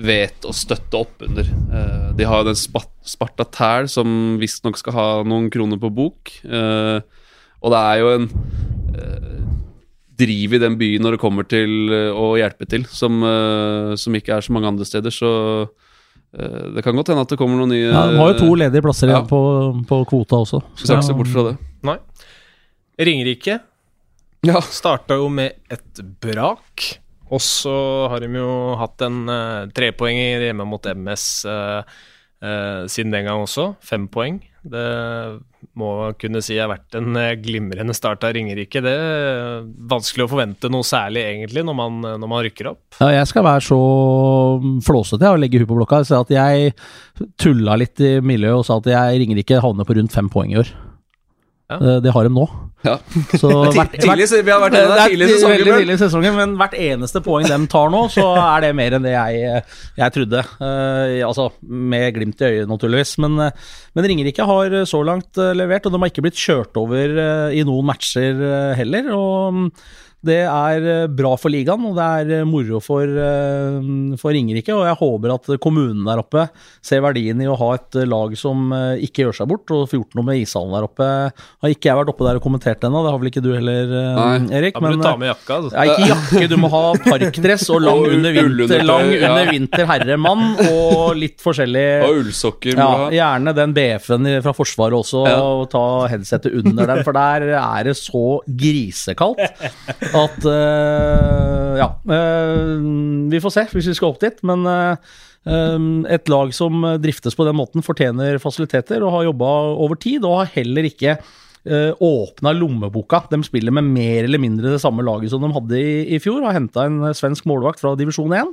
vet 0.00 0.46
å 0.46 0.52
støtte 0.54 0.96
opp 0.98 1.22
under. 1.26 1.44
Eh, 1.46 2.10
De 2.16 2.24
har 2.26 2.42
jo 2.42 2.50
den 2.52 2.58
Sparta 2.58 3.44
Tæl, 3.44 3.88
som 3.90 4.38
visstnok 4.40 4.78
skal 4.78 4.94
ha 4.96 5.06
noen 5.26 5.50
kroner 5.50 5.78
på 5.82 5.90
bok. 5.94 6.30
Eh, 6.46 7.00
Og 7.60 7.70
det 7.74 7.80
er 7.80 7.98
jo 8.00 8.08
en 8.16 8.28
eh, 8.96 9.40
driv 10.20 10.54
i 10.54 10.60
den 10.62 10.78
byen 10.80 11.02
når 11.04 11.16
det 11.16 11.20
kommer 11.20 11.44
til 11.48 11.90
eh, 11.92 12.10
å 12.16 12.34
hjelpe 12.40 12.66
til, 12.68 12.86
som, 12.88 13.18
eh, 13.24 13.94
som 14.00 14.14
ikke 14.16 14.36
er 14.38 14.40
så 14.46 14.52
mange 14.56 14.68
andre 14.70 14.84
steder. 14.88 15.10
Så 15.12 15.30
eh, 16.32 16.70
det 16.76 16.84
kan 16.86 16.96
godt 16.96 17.08
hende 17.12 17.26
at 17.26 17.34
det 17.34 17.38
kommer 17.40 17.60
noen 17.60 17.74
nye 17.74 17.90
Ja, 17.90 18.06
de 18.10 18.16
har 18.20 18.32
jo 18.32 18.38
to 18.40 18.54
ledige 18.56 18.82
plasser 18.86 19.12
Ja. 19.12 19.20
på, 19.28 19.40
på 19.90 20.00
kvota 20.08 20.40
også. 20.46 20.62
Skal 20.76 20.96
ikke 20.98 21.08
se 21.10 21.18
bort 21.20 21.32
fra 21.34 21.46
det. 21.50 21.56
Nei. 21.84 21.98
Ringerike 23.00 23.58
Ja. 24.46 24.60
starta 24.64 25.18
jo 25.20 25.28
med 25.32 25.58
et 25.72 26.02
brak. 26.22 26.86
Og 27.30 27.42
så 27.44 27.74
har 28.10 28.24
de 28.24 28.40
jo 28.40 28.52
hatt 28.80 29.02
en 29.06 29.22
uh, 29.30 29.68
trepoenger 29.74 30.48
hjemme 30.48 30.66
mot 30.66 30.82
MS 30.82 31.26
uh, 31.46 31.82
uh, 32.42 32.88
siden 32.90 33.14
den 33.14 33.28
gang 33.28 33.44
også. 33.44 33.74
Fem 33.86 34.08
poeng. 34.10 34.40
Det 34.60 34.82
må 35.78 35.90
kunne 36.20 36.42
si 36.44 36.58
har 36.60 36.68
vært 36.68 36.96
en 36.98 37.16
eh, 37.16 37.36
glimrende 37.40 37.94
start 37.96 38.26
av 38.28 38.34
Ringerike. 38.36 38.82
Det 38.84 38.92
er 38.92 39.62
vanskelig 39.88 40.26
å 40.26 40.30
forvente 40.34 40.68
noe 40.72 40.84
særlig, 40.84 41.22
egentlig, 41.30 41.64
når 41.64 41.78
man, 41.78 41.96
når 42.20 42.28
man 42.28 42.44
rykker 42.44 42.68
opp. 42.74 42.82
Ja, 42.98 43.08
jeg 43.14 43.30
skal 43.30 43.46
være 43.46 43.64
så 43.64 43.80
flåsete 44.84 45.24
jeg, 45.24 45.32
og 45.32 45.40
legge 45.40 45.62
huet 45.62 45.70
på 45.70 45.78
blokka. 45.78 46.02
Så 46.04 46.20
at 46.20 46.34
jeg 46.34 46.74
tulla 47.40 47.78
litt 47.80 48.04
i 48.04 48.18
miljøet 48.20 48.60
og 48.60 48.68
sa 48.68 48.80
at 48.82 48.92
jeg 48.92 49.24
Ringerike 49.24 49.64
havner 49.64 49.88
på 49.88 49.96
rundt 49.96 50.16
fem 50.16 50.28
poeng 50.32 50.52
i 50.52 50.60
år. 50.60 50.74
Ja. 51.70 51.76
Eh, 51.78 52.00
Det 52.04 52.12
har 52.16 52.26
de 52.26 52.32
nå. 52.34 52.44
Ja. 52.82 52.94
Så 53.36 53.48
hvert, 53.76 53.92
Tidlig, 54.00 54.26
så 54.30 54.38
vi 54.42 54.50
har 54.52 54.62
vært 54.62 54.76
tidlig 54.78 55.26
i 55.28 55.32
sesongen. 55.34 55.52
veldig 55.58 55.74
tidlig 55.82 55.96
i 55.96 56.00
sesongen, 56.00 56.36
men 56.38 56.54
hvert 56.60 56.76
eneste 56.80 57.20
poeng 57.24 57.46
de 57.46 57.58
tar 57.70 57.92
nå, 57.92 58.00
så 58.12 58.24
er 58.40 58.64
det 58.64 58.70
mer 58.78 58.96
enn 58.96 59.04
det 59.04 59.12
jeg, 59.14 59.62
jeg 60.00 60.14
trodde. 60.16 60.42
Uh, 60.62 61.20
altså, 61.28 61.50
med 61.68 62.08
glimt 62.16 62.40
i 62.40 62.48
øyet, 62.50 62.68
naturligvis. 62.72 63.14
Men, 63.22 63.36
eh, 63.46 63.72
men 63.94 64.08
Ringerike 64.10 64.46
har 64.48 64.78
så 64.88 65.02
langt 65.06 65.38
eh, 65.38 65.52
levert, 65.56 65.86
og 65.86 65.92
de 65.94 66.00
har 66.02 66.12
ikke 66.12 66.24
blitt 66.24 66.40
kjørt 66.40 66.80
over 66.80 67.18
eh, 67.26 67.58
i 67.60 67.64
noen 67.68 67.86
matcher 67.92 68.40
eh, 68.48 68.72
heller. 68.80 69.12
Og 69.16 69.58
mm, 69.60 69.66
det 70.20 70.42
er 70.44 70.84
eh, 70.84 71.06
bra 71.08 71.32
for 71.40 71.52
ligaen, 71.52 71.84
og 71.88 71.96
det 71.96 72.06
er 72.20 72.32
eh, 72.40 72.48
moro 72.48 72.80
for, 72.84 73.08
eh, 73.08 73.76
for 74.20 74.36
Ringerike. 74.36 74.74
Og 74.76 74.84
jeg 74.84 74.98
håper 75.00 75.32
at 75.32 75.48
kommunen 75.64 76.04
der 76.04 76.20
oppe 76.20 76.44
ser 76.84 77.00
verdien 77.04 77.40
i 77.40 77.48
å 77.48 77.56
ha 77.56 77.70
et 77.78 78.00
lag 78.08 78.34
som 78.36 78.68
ikke 79.00 79.24
gjør 79.24 79.38
seg 79.40 79.48
bort, 79.50 79.72
og 79.72 79.88
får 79.88 80.00
gjort 80.00 80.18
noe 80.18 80.28
med 80.28 80.42
ishallen 80.42 80.76
der 80.76 80.86
oppe. 80.86 81.08
Har 81.64 81.72
ikke 81.72 81.88
jeg 81.88 82.00
vært 82.02 82.12
oppe 82.12 82.26
der 82.28 82.40
og 82.40 82.44
kommentert 82.44 82.84
ennå, 82.84 83.02
det 83.04 83.14
har 83.14 83.22
vel 83.22 83.30
ikke 83.32 83.44
du 83.44 83.50
heller, 83.54 83.94
Nei. 84.18 84.58
Erik? 84.60 84.76
Da 84.76 84.84
må 84.84 84.90
men, 84.90 85.00
du 85.00 85.06
ta 85.06 85.14
med 85.20 85.32
jakka. 85.32 85.58
Altså. 85.60 85.72
ja, 85.72 85.96
ikke 85.96 86.10
jakke, 86.12 86.50
du 86.52 86.56
må 86.60 86.72
ha 86.74 86.82
parkdress 87.06 87.66
og 87.72 87.84
lang 87.84 87.98
Og 88.10 88.14
under 88.16 88.32
vinter, 88.32 88.84
lang 88.86 89.10
ja. 89.12 89.28
under 89.28 89.50
vinter 89.50 89.88
herremann 89.88 90.44
og 90.66 91.16
litt 91.18 91.40
forskjellig 91.42 91.86
Og 92.06 92.20
ullsokker. 92.22 92.76
ja, 92.76 93.08
gjerne 93.14 93.54
den 93.56 93.74
BF-en 93.76 94.30
fra 94.44 94.54
Forsvaret 94.56 95.00
også, 95.00 95.24
og 95.24 95.64
ta 95.72 95.84
headsetet 96.12 96.54
under 96.60 96.92
den, 96.92 97.02
for 97.06 97.16
der 97.16 97.48
er 97.56 97.88
det 97.88 97.96
så 97.98 98.40
grisekaldt 98.44 99.40
at 100.16 100.46
uh, 100.46 101.76
Ja. 101.80 101.88
Uh, 102.04 102.78
vi 103.30 103.40
får 103.42 103.54
se 103.54 103.66
hvis 103.72 103.90
vi 103.92 103.96
skal 103.96 104.10
opp 104.10 104.22
dit, 104.22 104.40
men 104.46 104.66
eh, 104.66 105.12
et 106.12 106.28
lag 106.28 106.50
som 106.52 106.82
driftes 107.00 107.36
på 107.38 107.46
den 107.46 107.56
måten, 107.56 107.84
fortjener 107.86 108.40
fasiliteter 108.42 109.04
og 109.06 109.14
har 109.14 109.28
jobba 109.28 109.52
over 109.86 109.96
tid, 109.96 110.26
og 110.26 110.42
har 110.42 110.50
heller 110.56 110.88
ikke 110.90 111.14
åpna 112.00 112.54
lommeboka. 112.56 113.22
De 113.30 113.38
spiller 113.46 113.72
med 113.76 113.86
mer 113.86 114.26
eller 114.26 114.40
mindre 114.42 114.74
det 114.74 114.82
samme 114.82 115.04
laget 115.06 115.30
som 115.32 115.44
de 115.44 115.52
hadde 115.54 115.78
i, 115.78 115.94
i 116.16 116.20
fjor. 116.20 116.42
Har 116.42 116.56
henta 116.56 116.86
en 116.88 117.14
svensk 117.16 117.46
målvakt 117.48 117.80
fra 117.80 117.94
divisjon 118.00 118.34
1. 118.34 118.52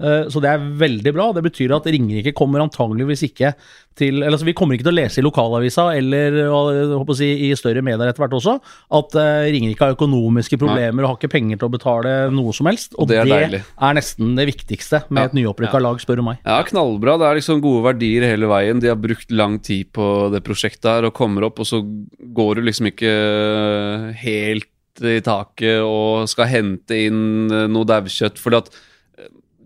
Eh, 0.00 0.28
Så 0.32 0.40
det 0.40 0.48
er 0.50 0.64
veldig 0.80 1.12
bra. 1.12 1.28
Det 1.36 1.44
betyr 1.44 1.74
at 1.76 1.86
Ringerike 1.90 2.32
kommer 2.36 2.62
antageligvis 2.64 3.26
ikke 3.28 3.52
til 4.00 4.22
Eller 4.22 4.32
altså, 4.32 4.46
vi 4.48 4.54
kommer 4.56 4.76
ikke 4.76 4.86
til 4.86 4.94
å 4.94 4.96
lese 4.96 5.20
i 5.20 5.24
lokalavisa 5.26 5.88
eller 5.98 6.36
eh, 6.46 7.12
si, 7.18 7.28
i 7.48 7.50
større 7.58 7.82
medier 7.84 8.08
etter 8.08 8.22
hvert 8.22 8.36
også 8.38 8.54
at 8.96 9.16
eh, 9.18 9.50
Ringerike 9.52 9.84
har 9.84 9.96
økonomiske 9.96 10.56
problemer 10.60 11.04
og 11.04 11.10
har 11.10 11.18
ikke 11.18 11.32
penger 11.34 11.60
til 11.60 11.68
å 11.68 11.74
betale 11.74 12.14
noe 12.32 12.54
som 12.56 12.70
helst. 12.70 12.94
Og, 12.96 13.10
det 13.10 13.20
er 13.20 13.28
det, 13.28 13.60
er 13.60 13.98
nesten 13.98 14.32
det 14.38 14.46
viktigste 14.48 15.02
med 15.10 15.26
Ja, 15.26 15.28
et 15.28 15.36
nyopprykka 15.36 15.82
lag, 15.82 16.00
spør 16.00 16.22
du 16.22 16.26
meg. 16.30 16.40
Ja, 16.46 16.60
knallbra. 16.64 17.18
Det 17.20 17.28
er 17.28 17.40
liksom 17.42 17.60
gode 17.64 17.84
verdier 17.90 18.28
hele 18.30 18.48
veien. 18.50 18.80
De 18.80 18.88
har 18.88 19.00
brukt 19.00 19.34
lang 19.34 19.58
tid 19.60 19.90
på 19.96 20.06
det 20.32 20.44
prosjektet 20.46 20.88
her 20.88 21.10
og 21.10 21.16
kommer 21.18 21.50
opp, 21.50 21.60
og 21.60 21.68
så 21.68 21.82
går 21.84 22.60
du 22.60 22.68
liksom 22.70 22.88
ikke 22.94 23.14
helt 24.22 24.70
i 25.00 25.20
taket 25.24 25.80
og 25.84 26.28
skal 26.30 26.48
hente 26.50 26.96
inn 27.08 27.50
noe 27.50 27.88
daukjøtt. 27.88 28.40
Fordi 28.40 28.62
at 28.62 28.72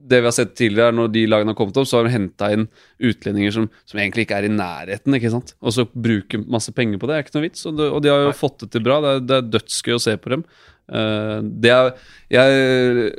det 0.04 0.20
vi 0.20 0.28
har 0.28 0.34
sett 0.36 0.52
tidligere, 0.58 0.92
er 0.92 0.96
når 0.98 1.12
de 1.14 1.24
lagene 1.30 1.52
har 1.54 1.56
kommet 1.58 1.78
opp, 1.80 1.88
så 1.88 1.98
har 1.98 2.06
de 2.06 2.12
henta 2.12 2.50
inn 2.52 2.66
utlendinger 3.00 3.54
som, 3.56 3.68
som 3.88 4.00
egentlig 4.00 4.26
ikke 4.26 4.36
er 4.40 4.48
i 4.48 4.52
nærheten. 4.52 5.16
ikke 5.16 5.32
sant? 5.32 5.54
Og 5.64 5.72
så 5.76 5.86
bruke 5.88 6.42
masse 6.44 6.74
penger 6.76 7.00
på 7.00 7.08
det, 7.08 7.16
er 7.16 7.24
ikke 7.24 7.36
noe 7.38 7.46
vits. 7.46 7.64
Og 7.70 7.78
de, 7.78 7.88
og 7.88 8.02
de 8.04 8.12
har 8.12 8.26
jo 8.26 8.34
fått 8.36 8.66
det 8.66 8.70
til 8.74 8.84
bra. 8.84 9.00
Det 9.00 9.14
er, 9.14 9.24
det 9.24 9.38
er 9.38 9.48
dødsgøy 9.54 9.96
å 9.96 10.02
se 10.04 10.16
på 10.20 10.34
dem. 10.34 10.44
Uh, 10.84 11.38
det 11.64 11.72
er 11.72 11.86
Jeg 12.34 13.14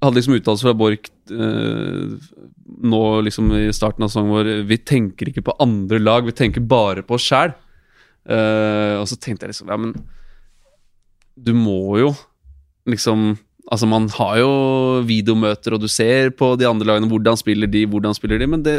hadde 0.00 0.16
liksom 0.16 0.38
uttalelse 0.38 0.64
fra 0.64 0.76
Borch 0.80 1.10
uh, 1.28 2.16
nå 2.86 3.02
liksom 3.26 3.50
i 3.58 3.66
starten 3.76 4.06
av 4.06 4.12
sangen 4.12 4.32
vår 4.32 4.48
Vi 4.70 4.78
tenker 4.80 5.28
ikke 5.28 5.44
på 5.44 5.56
andre 5.60 6.00
lag, 6.00 6.24
vi 6.24 6.32
tenker 6.36 6.64
bare 6.64 7.04
på 7.04 7.18
oss 7.18 7.26
sjæl. 7.28 7.52
og 8.26 9.04
så 9.06 9.18
tenkte 9.20 9.46
jeg 9.46 9.52
liksom 9.52 9.70
Ja, 9.70 9.76
men 9.80 9.92
du 11.36 11.52
må 11.54 11.98
jo 12.00 12.10
liksom 12.88 13.36
Altså, 13.66 13.86
man 13.90 14.06
har 14.14 14.36
jo 14.38 14.50
videomøter, 15.08 15.74
og 15.74 15.82
du 15.82 15.88
ser 15.90 16.30
på 16.38 16.52
de 16.58 16.68
andre 16.68 16.86
lagene 16.86 17.10
hvordan 17.10 17.38
spiller 17.38 17.70
de, 17.70 17.82
hvordan 17.90 18.14
spiller 18.14 18.38
de, 18.38 18.46
men 18.50 18.62
det 18.62 18.76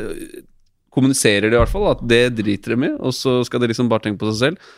kommuniserer 0.95 1.49
de 1.49 1.57
i 1.57 1.59
hvert 1.59 1.71
fall, 1.71 1.89
at 1.91 2.03
det 2.07 2.38
driter 2.39 2.73
de 2.73 2.88
i, 2.88 2.93
og 2.95 3.13
så 3.15 3.41
skal 3.45 3.61
de 3.61 3.69
liksom 3.71 3.89
bare 3.91 4.07
tenke 4.07 4.21
på 4.21 4.31
seg 4.31 4.39
selv. 4.39 4.69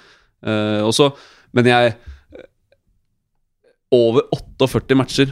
Uh, 0.44 0.88
og 0.88 1.20
men 1.52 1.68
jeg 1.68 1.98
Over 3.92 4.22
48 4.32 4.96
matcher 4.96 5.32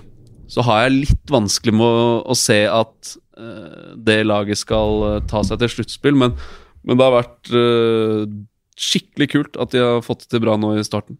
så 0.49 0.63
har 0.65 0.81
jeg 0.81 0.95
litt 0.95 1.31
vanskelig 1.31 1.75
med 1.77 1.85
å, 1.85 2.07
å 2.25 2.35
se 2.35 2.57
at 2.65 3.11
uh, 3.37 3.93
det 3.95 4.23
laget 4.25 4.59
skal 4.59 5.03
uh, 5.03 5.19
ta 5.29 5.43
seg 5.45 5.61
til 5.61 5.73
sluttspill, 5.75 6.17
men, 6.17 6.33
men 6.83 6.97
det 6.97 7.05
har 7.05 7.17
vært 7.19 7.51
skikkelig 8.77 9.29
kult 9.33 9.59
at 9.61 9.73
de 9.73 9.81
har 9.83 10.05
fått 10.05 10.25
det 10.25 10.33
til 10.33 10.43
bra 10.45 10.57
nå 10.59 10.75
i 10.77 10.85
starten. 10.85 11.19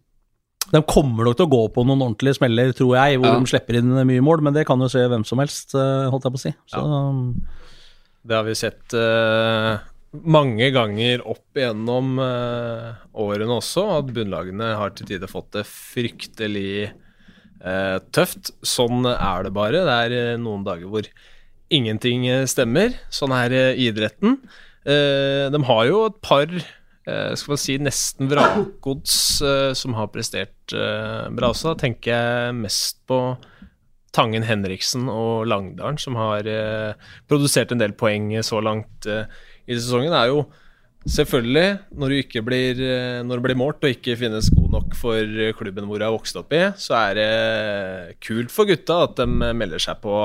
De 0.68 0.80
kommer 0.84 1.24
nok 1.24 1.38
til 1.38 1.46
å 1.46 1.52
gå 1.52 1.60
på 1.72 1.84
noen 1.88 2.02
ordentlige 2.04 2.36
smeller, 2.36 2.74
tror 2.76 2.96
jeg, 2.98 3.20
hvor 3.20 3.30
Ja. 3.30 3.38
de 3.40 3.48
slipper 3.48 3.78
inn 3.78 3.88
mye 3.88 4.24
mål, 4.24 4.42
men 4.44 4.52
det 4.52 4.66
kan 4.68 4.80
jo 4.80 4.88
se 4.92 5.00
hvem 5.08 5.24
som 5.24 5.40
helst, 5.40 5.74
eh, 5.74 6.08
holdt 6.12 6.26
jeg 6.28 6.34
på 6.34 6.40
å 6.40 6.44
si. 6.44 6.54
Så, 6.68 6.82
Det 8.26 8.36
har 8.36 8.44
vi 8.44 8.54
sett 8.54 8.92
uh, 8.92 9.78
mange 10.12 10.70
ganger 10.74 11.22
opp 11.24 11.56
gjennom 11.56 12.18
uh, 12.20 12.98
årene 13.14 13.56
også, 13.56 13.86
at 14.02 14.12
bunnlagene 14.12 14.76
har 14.76 14.90
til 14.90 15.06
tider 15.06 15.30
fått 15.30 15.52
det 15.52 15.64
fryktelig 15.64 16.90
uh, 17.64 17.98
tøft. 18.12 18.52
Sånn 18.60 19.06
er 19.08 19.44
det 19.44 19.54
bare. 19.56 19.80
Det 19.86 19.96
er 20.12 20.36
noen 20.42 20.66
dager 20.66 20.90
hvor 20.92 21.08
ingenting 21.70 22.26
stemmer. 22.48 22.92
Sånn 23.08 23.32
er 23.32 23.54
idretten. 23.76 24.42
De 24.84 25.58
har 25.68 25.82
jo 25.84 26.06
et 26.06 26.20
par 26.24 26.46
skal 27.38 27.54
man 27.54 27.60
si 27.60 27.78
nesten 27.82 28.30
vrakgods 28.30 29.16
eh, 29.44 29.72
som 29.78 29.96
har 29.98 30.10
prestert 30.14 30.74
eh, 30.76 31.28
bra 31.34 31.52
også. 31.52 31.72
Da 31.72 31.82
tenker 31.86 32.12
jeg 32.14 32.58
mest 32.60 33.00
på 33.08 33.20
Tangen 34.14 34.46
Henriksen 34.46 35.08
og 35.12 35.46
Langdalen, 35.50 35.98
som 36.00 36.16
har 36.18 36.46
eh, 36.48 37.10
produsert 37.28 37.74
en 37.74 37.82
del 37.82 37.94
poeng 37.98 38.32
så 38.46 38.62
langt 38.64 39.06
eh, 39.06 39.28
i 39.68 39.76
sesongen, 39.76 40.10
Det 40.14 40.22
er 40.22 40.32
jo 40.32 40.46
selvfølgelig, 41.08 41.68
når 41.92 42.08
du 42.08 42.16
ikke 42.18 42.42
blir 42.44 42.80
eh, 42.80 43.20
Når 43.22 43.36
det 43.36 43.44
blir 43.44 43.60
målt 43.60 43.84
og 43.84 43.92
ikke 43.92 44.16
finnes 44.18 44.48
god 44.54 44.70
nok 44.78 44.96
for 44.98 45.20
eh, 45.20 45.52
klubben 45.56 45.86
hvor 45.86 46.00
du 46.00 46.06
har 46.06 46.16
vokst 46.16 46.40
opp 46.40 46.56
i, 46.56 46.64
så 46.80 46.96
er 47.02 47.20
det 47.20 48.18
kult 48.24 48.54
for 48.54 48.68
gutta 48.68 49.04
at 49.04 49.20
de 49.20 49.52
melder 49.54 49.82
seg 49.82 50.00
på 50.02 50.16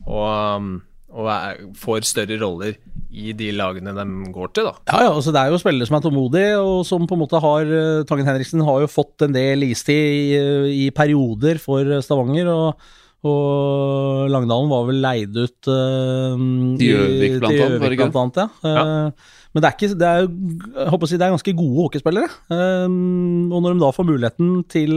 og, 0.00 0.28
um, 0.56 0.78
og 1.10 1.26
er, 1.32 1.64
får 1.78 2.06
større 2.06 2.38
roller 2.40 2.76
i 3.10 3.32
de 3.34 3.50
lagene 3.56 3.92
de 3.96 4.04
går 4.30 4.52
til, 4.54 4.68
da. 4.68 4.74
Ja, 4.86 5.02
ja, 5.08 5.10
altså 5.16 5.32
Det 5.34 5.40
er 5.42 5.50
jo 5.50 5.58
spillere 5.58 5.88
som 5.88 5.98
er 5.98 6.04
tålmodige, 6.04 6.54
og 6.62 6.84
som 6.86 7.08
på 7.10 7.16
en 7.16 7.22
måte 7.24 7.40
har 7.42 7.66
eh, 7.66 8.04
Tangen 8.06 8.28
Henriksen 8.28 8.62
har 8.66 8.84
jo 8.84 8.90
fått 8.90 9.26
en 9.26 9.34
del 9.34 9.66
istid 9.66 9.98
i, 9.98 10.40
i 10.86 10.88
perioder 10.94 11.58
for 11.62 11.98
Stavanger. 12.06 12.50
og 12.54 12.96
Og 13.26 14.30
Langdalen 14.32 14.70
var 14.70 14.86
vel 14.88 15.02
leid 15.04 15.34
ut 15.36 15.68
uh, 15.68 16.38
Til 16.80 16.86
Gjøvik, 16.86 17.34
blant 17.42 17.52
til 17.52 17.60
Gjøvik, 17.60 17.98
blant 18.00 18.16
annet, 18.22 18.40
ja. 18.64 18.84
Eh, 18.86 19.36
Men 19.50 19.64
det 19.64 19.66
er, 19.66 19.74
ikke, 19.74 19.94
det, 19.98 20.08
er, 20.08 21.06
si, 21.10 21.16
det 21.18 21.26
er 21.26 21.32
ganske 21.34 21.54
gode 21.58 21.84
hockeyspillere. 21.84 22.28
Um, 22.54 23.50
og 23.50 23.64
når 23.64 23.74
de 23.74 23.82
da 23.82 23.88
får 23.96 24.06
muligheten 24.06 24.52
til 24.70 24.92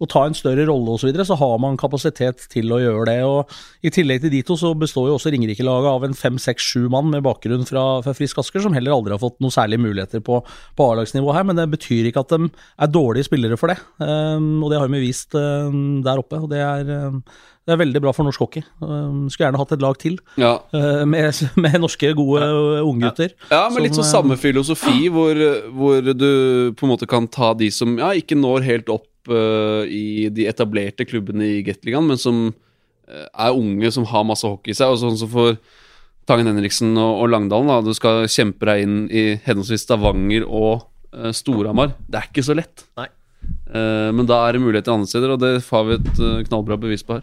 å 0.00 0.08
ta 0.08 0.22
en 0.24 0.36
større 0.36 0.64
rolle 0.70 0.94
osv., 0.94 1.02
så, 1.02 1.08
videre, 1.10 1.26
så 1.28 1.36
har 1.36 1.58
man 1.60 1.76
kapasitet 1.80 2.46
til 2.52 2.72
å 2.72 2.80
gjøre 2.80 3.04
det. 3.10 3.18
og 3.28 3.52
I 3.84 3.92
tillegg 3.92 4.22
til 4.24 4.32
de 4.32 4.40
to 4.46 4.56
så 4.60 4.72
består 4.78 5.10
jo 5.10 5.18
også 5.18 5.32
Ringerike-laget 5.34 5.90
av 5.92 6.08
en 6.08 6.16
fem, 6.16 6.40
seks, 6.40 6.70
sju 6.72 6.88
mann 6.92 7.12
med 7.12 7.24
bakgrunn 7.26 7.66
fra, 7.68 7.84
fra 8.06 8.16
Frisk 8.16 8.40
Asker, 8.40 8.64
som 8.64 8.76
heller 8.76 8.96
aldri 8.96 9.16
har 9.16 9.22
fått 9.22 9.36
noen 9.44 9.52
særlige 9.52 9.84
muligheter 9.84 10.24
på, 10.24 10.40
på 10.80 10.88
A-lagsnivå 10.88 11.36
her. 11.36 11.44
Men 11.50 11.60
det 11.60 11.68
betyr 11.76 12.08
ikke 12.08 12.24
at 12.24 12.32
de 12.32 12.48
er 12.48 12.94
dårlige 12.96 13.28
spillere 13.28 13.60
for 13.60 13.74
det. 13.74 13.80
Um, 14.00 14.62
og 14.64 14.72
det 14.72 14.80
har 14.80 14.92
vi 14.92 15.04
vist 15.04 15.36
um, 15.36 16.00
der 16.06 16.24
oppe. 16.24 16.40
og 16.40 16.48
det 16.52 16.64
er, 16.64 17.20
det 17.68 17.74
er 17.74 17.80
veldig 17.82 18.00
bra 18.02 18.12
for 18.16 18.24
norsk 18.24 18.40
hockey. 18.40 18.62
Um, 18.80 19.26
skulle 19.28 19.50
gjerne 19.50 19.60
hatt 19.60 19.74
et 19.76 19.82
lag 19.84 19.98
til 20.00 20.16
Ja. 20.40 20.54
uh, 20.72 21.04
med, 21.04 21.42
med 21.62 21.76
norske, 21.82 22.12
gode 22.16 22.46
ja. 22.46 22.80
unggutter. 22.86 23.34
Ja, 23.50 23.66
men 23.70 23.84
litt 23.84 23.98
sånn 23.98 24.06
eh, 24.06 24.14
samme 24.14 24.38
filosofi, 24.40 25.06
hvor, 25.14 25.38
hvor 25.76 26.00
du 26.08 26.72
på 26.76 26.86
en 26.86 26.92
måte 26.94 27.08
kan 27.10 27.28
ta 27.28 27.52
de 27.54 27.68
som 27.74 27.98
ja, 28.00 28.14
ikke 28.16 28.38
når 28.38 28.64
helt 28.66 28.92
opp 28.92 29.30
uh, 29.30 29.84
i 29.84 30.30
de 30.32 30.48
etablerte 30.48 31.04
klubbene 31.08 31.58
i 31.58 31.60
Gateligaen, 31.66 32.08
men 32.08 32.20
som 32.20 32.48
er 33.10 33.56
unge, 33.58 33.88
som 33.90 34.04
har 34.06 34.22
masse 34.22 34.46
hockey 34.46 34.70
i 34.70 34.76
seg. 34.78 34.92
Og 34.94 35.00
sånn 35.00 35.16
som 35.18 35.30
for 35.32 35.56
Tangen 36.30 36.46
Henriksen 36.46 36.92
og, 36.94 37.24
og 37.24 37.32
Langdalen, 37.32 37.66
da, 37.66 37.80
du 37.82 37.90
skal 37.96 38.28
kjempe 38.30 38.68
deg 38.68 38.84
inn 38.84 39.00
i 39.10 39.24
henholdsvis 39.42 39.82
Stavanger 39.82 40.46
og 40.46 40.86
uh, 41.18 41.32
Storhamar. 41.34 41.96
Det 42.06 42.20
er 42.20 42.30
ikke 42.30 42.46
så 42.46 42.54
lett. 42.56 42.86
Nei. 43.00 43.10
Men 43.70 44.26
da 44.28 44.36
er 44.44 44.56
det 44.56 44.60
muligheter 44.60 44.92
andre 44.92 45.08
steder, 45.08 45.32
og 45.32 45.40
det 45.40 45.52
har 45.62 45.84
vi 45.86 45.94
et 45.96 46.18
knallbra 46.48 46.76
bevis 46.82 47.04
på 47.06 47.16
her. 47.16 47.22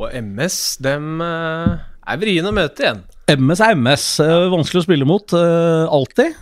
Og 0.00 0.12
MS, 0.16 0.58
dem 0.82 1.20
eh, 1.24 1.74
er 2.08 2.20
vriene 2.20 2.50
å 2.50 2.56
møte 2.56 2.84
igjen. 2.84 3.02
MS 3.32 3.62
er 3.64 3.76
MS. 3.78 4.06
eh, 4.24 4.48
vanskelig 4.52 4.82
å 4.82 4.86
spille 4.86 5.08
mot, 5.08 5.34
eh, 5.36 5.84
alltid. 5.92 6.40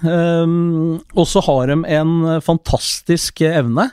Og 1.14 1.26
så 1.28 1.42
har 1.48 1.72
de 1.72 1.80
en 1.98 2.14
fantastisk 2.44 3.42
evne 3.46 3.90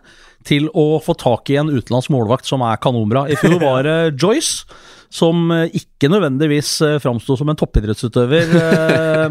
til 0.47 0.69
å 0.77 1.01
få 1.03 1.17
tak 1.19 1.49
i 1.51 1.57
en 1.59 1.71
utenlandsk 1.73 2.13
målvakt 2.13 2.47
som 2.47 2.63
er 2.63 2.79
kanonbra. 2.79 3.25
I 3.27 3.39
fjor 3.39 3.59
var 3.63 3.83
det 3.87 3.97
Joyce. 4.21 4.67
Som 5.07 5.47
ikke 5.55 6.09
nødvendigvis 6.11 6.81
framsto 6.99 7.37
som 7.39 7.47
en 7.47 7.55
toppidrettsutøver, 7.55 8.49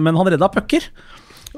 men 0.01 0.16
han 0.16 0.31
redda 0.33 0.49
pucker. 0.49 0.87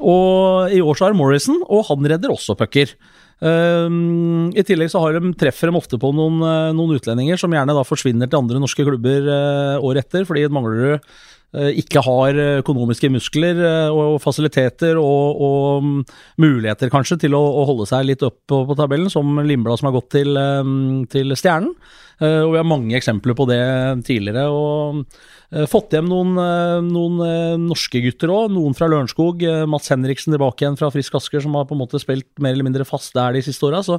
Og 0.00 0.74
i 0.74 0.82
år 0.82 0.98
så 0.98 1.06
er 1.06 1.14
det 1.14 1.20
Morrison, 1.20 1.62
og 1.66 1.86
han 1.90 2.10
redder 2.12 2.34
også 2.34 2.56
pucker. 2.58 2.92
Um, 3.38 4.50
I 4.50 4.64
tillegg 4.66 4.90
så 4.90 5.04
de, 5.14 5.32
treffer 5.38 5.70
de 5.70 5.78
ofte 5.78 5.98
på 6.00 6.10
noen, 6.10 6.40
eh, 6.42 6.70
noen 6.74 6.96
utlendinger 6.96 7.38
som 7.38 7.52
gjerne 7.54 7.76
da 7.76 7.84
forsvinner 7.86 8.26
til 8.26 8.40
andre 8.40 8.58
norske 8.58 8.82
klubber 8.82 9.28
uh, 9.30 9.76
året 9.78 10.08
etter, 10.08 10.26
fordi 10.26 10.48
Manglerud 10.50 10.98
uh, 10.98 11.70
ikke 11.70 12.02
har 12.02 12.40
økonomiske 12.64 13.12
muskler 13.14 13.62
uh, 13.62 13.94
og 13.94 14.18
fasiliteter 14.24 14.98
og, 14.98 15.38
og 15.38 15.86
um, 15.86 15.94
muligheter 16.42 16.90
kanskje 16.90 17.20
til 17.28 17.38
å, 17.38 17.44
å 17.60 17.62
holde 17.70 17.86
seg 17.92 18.10
litt 18.10 18.26
opp 18.26 18.40
på, 18.50 18.64
på 18.66 18.78
tabellen, 18.80 19.06
som 19.12 19.38
Limblad 19.38 19.78
som 19.78 19.92
har 19.92 19.98
gått 20.00 20.10
til, 20.18 20.34
um, 20.34 21.06
til 21.06 21.38
Stjernen. 21.38 21.76
Eh, 22.18 22.42
Og 22.42 22.52
vi 22.52 22.58
har 22.58 22.66
mange 22.66 22.96
eksempler 22.98 23.36
på 23.38 23.46
det 23.46 23.62
tidligere. 24.06 24.48
og 24.50 25.04
eh, 25.04 25.04
Fått 25.48 25.94
hjem 25.96 26.04
noen, 26.10 26.34
eh, 26.36 26.78
noen 26.84 27.20
eh, 27.24 27.54
norske 27.56 28.02
gutter 28.04 28.28
òg, 28.28 28.50
noen 28.52 28.74
fra 28.76 28.84
Lørenskog. 28.92 29.40
eh, 29.48 29.62
Mats 29.64 29.88
Henriksen 29.88 30.34
tilbake 30.34 30.60
igjen 30.60 30.76
fra 30.76 30.90
Frisk 30.92 31.14
Asker, 31.16 31.40
som 31.40 31.54
har 31.56 31.64
på 31.64 31.72
en 31.72 31.80
måte 31.80 31.96
spilt 32.02 32.28
mer 32.38 32.52
eller 32.52 32.66
mindre 32.68 32.84
fast 32.84 33.14
der 33.16 33.32
de 33.32 33.40
siste 33.46 33.64
åra. 33.64 33.80
Så 33.80 33.96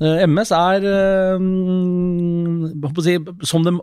eh, 0.00 0.24
MS 0.24 0.50
er, 0.56 0.86
eh, 0.88 1.36
mm, 1.44 2.80
hva 2.80 2.92
skal 2.94 3.04
si, 3.04 3.18
som 3.50 3.66
de 3.66 3.74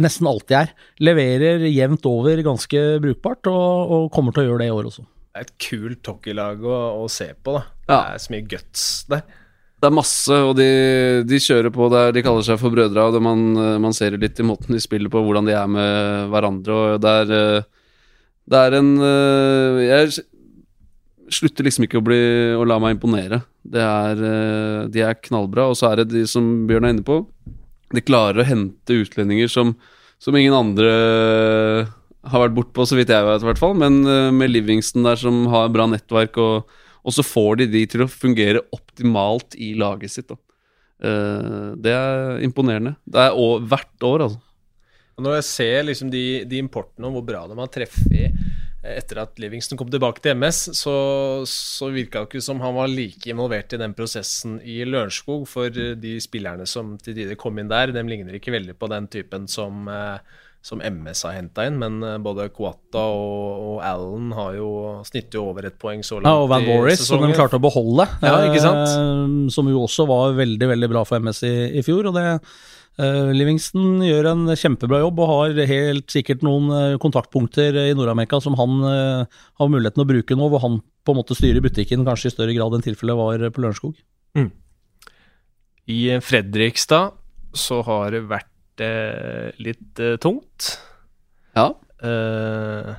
nesten 0.00 0.30
alltid 0.30 0.56
er, 0.62 0.72
leverer 1.04 1.66
jevnt 1.68 2.08
over 2.08 2.40
ganske 2.46 2.86
brukbart, 3.04 3.52
og, 3.52 3.92
og 3.98 4.08
kommer 4.16 4.32
til 4.32 4.46
å 4.46 4.48
gjøre 4.50 4.64
det 4.64 4.70
i 4.70 4.76
år 4.78 4.88
også. 4.88 5.04
Det 5.04 5.42
er 5.42 5.50
et 5.50 5.58
kult 5.60 6.08
hockeylag 6.08 6.64
å, 6.64 6.78
å 7.02 7.08
se 7.12 7.28
på. 7.36 7.58
da 7.58 7.66
Det 7.84 8.00
er 8.14 8.22
så 8.24 8.32
mye 8.32 8.48
guts 8.48 8.86
der. 9.12 9.26
Det 9.86 9.92
er 9.92 9.94
masse, 9.94 10.36
og 10.42 10.56
de, 10.58 10.64
de 11.30 11.38
kjører 11.38 11.70
på 11.70 11.86
der 11.92 12.08
de 12.10 12.22
kaller 12.26 12.42
seg 12.42 12.56
for 12.58 12.74
brødre. 12.74 13.04
Og 13.06 13.22
man, 13.22 13.42
man 13.78 13.92
ser 13.94 14.16
litt 14.18 14.40
i 14.42 14.46
måten 14.46 14.74
de 14.74 14.80
spiller 14.82 15.12
på, 15.12 15.20
hvordan 15.22 15.46
de 15.46 15.52
er 15.54 15.68
med 15.70 16.32
hverandre. 16.32 16.78
Og 16.96 17.04
det 17.04 17.12
er, 17.20 17.30
eh, 17.36 17.92
det 18.50 18.62
er 18.66 18.74
en 18.80 18.88
eh, 18.98 19.78
Jeg 19.84 20.24
slutter 21.38 21.68
liksom 21.68 21.86
ikke 21.86 22.00
å, 22.00 22.06
bli, 22.08 22.18
å 22.58 22.66
la 22.66 22.80
meg 22.82 22.96
imponere. 22.96 23.44
Det 23.62 23.84
er, 23.84 24.24
eh, 24.26 24.80
de 24.90 25.04
er 25.06 25.20
knallbra, 25.22 25.68
og 25.70 25.78
så 25.78 25.92
er 25.92 26.02
det 26.02 26.16
de 26.16 26.24
som 26.26 26.48
Bjørn 26.66 26.88
er 26.88 26.96
inne 26.96 27.06
på. 27.06 27.20
De 27.94 28.02
klarer 28.02 28.42
å 28.42 28.48
hente 28.48 28.98
utlendinger 29.04 29.54
som, 29.54 29.76
som 30.18 30.34
ingen 30.34 30.56
andre 30.56 30.90
har 32.26 32.42
vært 32.42 32.58
bortpå, 32.58 32.88
så 32.90 32.98
vidt 32.98 33.14
jeg 33.14 33.22
vet, 33.22 33.46
i 33.46 33.50
hvert 33.52 33.62
fall. 33.62 33.78
Men 33.78 34.02
eh, 34.02 34.34
med 34.34 34.50
Livingston 34.50 35.06
der 35.06 35.22
som 35.22 35.44
har 35.54 35.70
bra 35.70 35.86
nettverk 35.94 36.42
og 36.42 36.82
og 37.06 37.14
så 37.14 37.22
får 37.22 37.62
de 37.62 37.68
de 37.70 37.84
til 37.86 38.02
å 38.02 38.10
fungere 38.10 38.64
optimalt 38.74 39.54
i 39.62 39.72
laget 39.78 40.12
sitt. 40.16 40.34
Eh, 40.34 41.70
det 41.78 41.94
er 41.94 42.42
imponerende. 42.46 42.96
Det 43.06 43.28
er 43.28 43.38
også 43.38 43.70
hvert 43.70 44.08
år, 44.10 44.26
altså. 44.26 44.42
Når 45.16 45.38
jeg 45.38 45.48
ser 45.48 45.86
liksom 45.86 46.10
de, 46.12 46.26
de 46.44 46.58
importene 46.60 47.08
og 47.08 47.16
hvor 47.16 47.24
bra 47.24 47.46
de 47.48 47.56
har 47.56 47.70
treffet 47.72 48.34
etter 48.86 49.18
at 49.18 49.38
Livingston 49.42 49.78
kom 49.78 49.88
tilbake 49.90 50.22
til 50.22 50.36
MS, 50.38 50.60
så, 50.78 50.96
så 51.48 51.88
virka 51.90 52.22
det 52.22 52.28
ikke 52.28 52.44
som 52.44 52.60
han 52.62 52.76
var 52.76 52.90
like 52.90 53.30
involvert 53.32 53.72
i 53.74 53.80
den 53.80 53.94
prosessen 53.96 54.58
i 54.62 54.78
Lørenskog. 54.86 55.46
For 55.50 55.72
de 55.72 56.16
spillerne 56.22 56.68
som 56.70 56.94
til 57.02 57.16
tider 57.16 57.38
kom 57.40 57.58
inn 57.58 57.70
der, 57.72 57.94
de 57.94 58.04
ligner 58.06 58.38
ikke 58.38 58.54
veldig 58.54 58.76
på 58.78 58.90
den 58.92 59.08
typen 59.12 59.48
som, 59.50 59.88
eh, 59.90 60.36
som 60.66 60.80
MS 60.82 61.20
har 61.28 61.36
henta 61.36 61.66
inn. 61.68 61.76
Men 61.78 62.00
eh, 62.02 62.16
både 62.22 62.48
Kuata 62.54 63.04
og, 63.06 63.66
og 63.70 63.82
Allen 63.86 64.32
har 64.34 64.56
jo 64.58 64.70
snitter 65.06 65.38
jo 65.38 65.44
over 65.52 65.68
et 65.68 65.76
poeng 65.78 66.02
så 66.06 66.18
langt 66.18 66.26
Ja, 66.30 66.40
og 66.42 66.48
Van 66.50 66.64
i 66.66 66.70
Boris, 66.72 67.04
som 67.06 67.22
de 67.22 67.30
klarte 67.36 67.60
å 67.60 67.62
beholde. 67.62 68.08
Ja, 68.26 68.40
ikke 68.48 68.64
sant? 68.64 68.82
eh, 68.90 69.36
Som 69.54 69.70
jo 69.70 69.84
også 69.86 70.08
var 70.10 70.34
veldig 70.38 70.72
veldig 70.74 70.90
bra 70.90 71.04
for 71.06 71.22
MS 71.22 71.44
i, 71.46 71.54
i 71.78 71.84
fjor. 71.86 72.10
og 72.10 72.18
det 72.18 72.24
eh, 72.32 73.30
Livingston 73.36 74.02
gjør 74.06 74.30
en 74.32 74.44
kjempebra 74.58 75.02
jobb 75.04 75.22
og 75.22 75.30
har 75.34 75.62
helt 75.70 76.10
sikkert 76.10 76.42
noen 76.46 76.66
eh, 76.74 76.98
kontaktpunkter 77.02 77.76
i 77.86 77.94
Nord-Amerika 77.94 78.42
som 78.42 78.58
han 78.58 78.76
eh, 78.90 79.40
har 79.62 79.70
muligheten 79.72 80.02
å 80.02 80.08
bruke 80.08 80.34
nå, 80.38 80.50
hvor 80.50 80.64
han 80.66 80.80
på 81.06 81.14
en 81.14 81.20
måte 81.20 81.36
styrer 81.38 81.62
butikken 81.62 82.02
kanskje 82.08 82.32
i 82.32 82.34
større 82.34 82.54
grad 82.56 82.74
enn 82.74 82.82
tilfellet 82.82 83.14
var 83.20 83.44
på 83.54 83.62
Lørenskog. 83.62 83.94
I 85.86 86.00
Fredrikstad 86.18 87.12
så 87.54 87.78
har 87.86 88.10
det 88.16 88.24
vært 88.26 88.50
eh, 88.84 89.50
litt 89.62 90.00
eh, 90.02 90.16
tungt. 90.22 90.76
Ja. 91.56 91.70
Eh, 92.04 92.96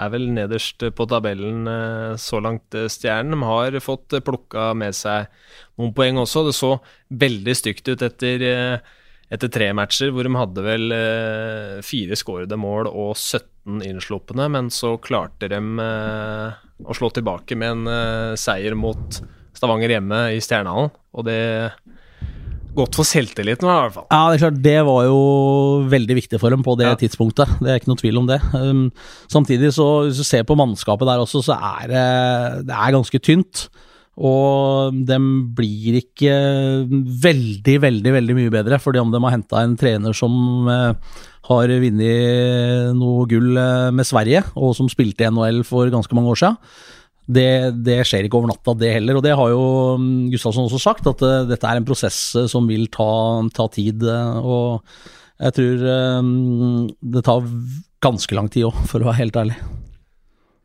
er 0.00 0.12
vel 0.12 0.28
nederst 0.32 0.82
på 0.96 1.06
tabellen 1.10 1.68
eh, 1.68 2.14
så 2.20 2.40
langt 2.42 2.76
eh, 2.76 2.88
Stjernen. 2.90 3.34
De 3.36 3.48
har 3.48 3.76
fått 3.84 4.16
eh, 4.16 4.24
plukka 4.24 4.70
med 4.78 4.96
seg 4.96 5.28
noen 5.80 5.92
poeng 5.96 6.20
også. 6.22 6.44
Det 6.46 6.56
så 6.56 6.72
veldig 7.24 7.56
stygt 7.58 7.90
ut 7.90 8.04
etter, 8.06 8.44
etter 9.30 9.52
tre 9.52 9.70
matcher, 9.76 10.12
hvor 10.14 10.26
de 10.26 10.34
hadde 10.36 10.64
vel 10.66 10.94
fire 11.86 12.18
skårede 12.18 12.58
mål 12.60 12.90
og 12.90 13.14
17 13.16 13.82
innsluppende, 13.86 14.48
men 14.52 14.70
så 14.74 14.94
klarte 15.02 15.48
de 15.50 15.60
å 15.60 16.96
slå 16.96 17.10
tilbake 17.14 17.56
med 17.58 17.86
en 17.88 18.36
seier 18.40 18.76
mot 18.78 19.20
Stavanger 19.56 19.96
hjemme 19.96 20.20
i 20.36 20.40
Stjernehallen, 20.44 20.92
og 21.16 21.26
det 21.26 21.40
Godt 22.76 22.94
for 23.00 23.06
selvtilliten, 23.08 23.66
i 23.66 23.74
hvert 23.74 23.94
fall. 23.96 24.06
Ja, 24.12 24.20
det 24.30 24.36
er 24.38 24.42
klart, 24.44 24.60
det 24.62 24.76
var 24.86 25.04
jo 25.08 25.20
veldig 25.90 26.16
viktig 26.20 26.38
for 26.40 26.50
dem 26.54 26.62
på 26.62 26.76
det 26.78 26.86
Ja. 26.86 26.94
tidspunktet. 26.94 27.48
Det 27.58 27.68
er 27.68 27.80
ikke 27.80 27.90
noe 27.90 27.98
tvil 28.00 28.18
om 28.20 28.26
det. 28.30 28.40
Um, 28.54 28.92
samtidig, 29.28 29.72
så 29.74 30.06
hvis 30.06 30.20
du 30.20 30.24
ser 30.24 30.44
på 30.46 30.56
mannskapet 30.56 31.06
der 31.08 31.18
også, 31.18 31.42
så 31.42 31.56
er 31.58 31.88
det, 31.90 32.66
det 32.68 32.76
er 32.76 32.92
ganske 32.94 33.18
tynt. 33.18 33.68
Og 34.20 34.92
de 35.06 35.16
blir 35.56 35.98
ikke 36.02 36.34
veldig, 37.24 37.76
veldig 37.80 38.12
veldig 38.12 38.36
mye 38.36 38.50
bedre, 38.52 38.78
fordi 38.82 39.00
om 39.00 39.10
de 39.10 39.20
har 39.22 39.32
henta 39.34 39.62
en 39.64 39.76
trener 39.80 40.12
som 40.14 40.68
eh, 40.68 40.94
har 41.48 41.72
vunnet 41.82 42.94
noe 42.98 43.26
gull 43.30 43.56
eh, 43.56 43.90
med 43.90 44.04
Sverige, 44.06 44.44
og 44.56 44.74
som 44.76 44.90
spilte 44.92 45.24
i 45.24 45.30
NHL 45.32 45.62
for 45.64 45.88
ganske 45.90 46.14
mange 46.14 46.34
år 46.34 46.40
siden. 46.42 46.58
Det, 47.30 47.50
det 47.86 48.00
skjer 48.08 48.26
ikke 48.26 48.40
over 48.40 48.50
natta, 48.50 48.74
det 48.78 48.94
heller. 48.96 49.18
Og 49.20 49.24
det 49.24 49.36
har 49.38 49.52
jo 49.52 49.64
mm, 50.00 50.30
Gustavsson 50.32 50.66
også 50.66 50.80
sagt, 50.82 51.06
at 51.10 51.22
uh, 51.22 51.42
dette 51.48 51.68
er 51.68 51.78
en 51.78 51.86
prosess 51.86 52.18
eh, 52.38 52.48
som 52.50 52.66
vil 52.70 52.88
ta, 52.92 53.10
ta 53.54 53.68
tid. 53.70 54.02
Uh, 54.02 54.40
og 54.40 54.96
jeg 55.40 55.56
tror 55.56 55.84
eh, 55.88 56.32
det 57.14 57.22
tar 57.24 57.46
ganske 58.04 58.36
lang 58.36 58.50
tid 58.52 58.66
òg, 58.68 58.82
for 58.90 59.00
å 59.00 59.08
være 59.08 59.22
helt 59.22 59.38
ærlig. 59.40 59.54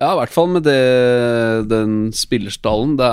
Ja, 0.02 0.10
i 0.10 0.18
hvert 0.20 0.34
fall 0.34 0.50
med 0.52 0.66
det, 0.68 1.70
den 1.72 2.10
spillerstallen. 2.12 2.98
Det 3.00 3.08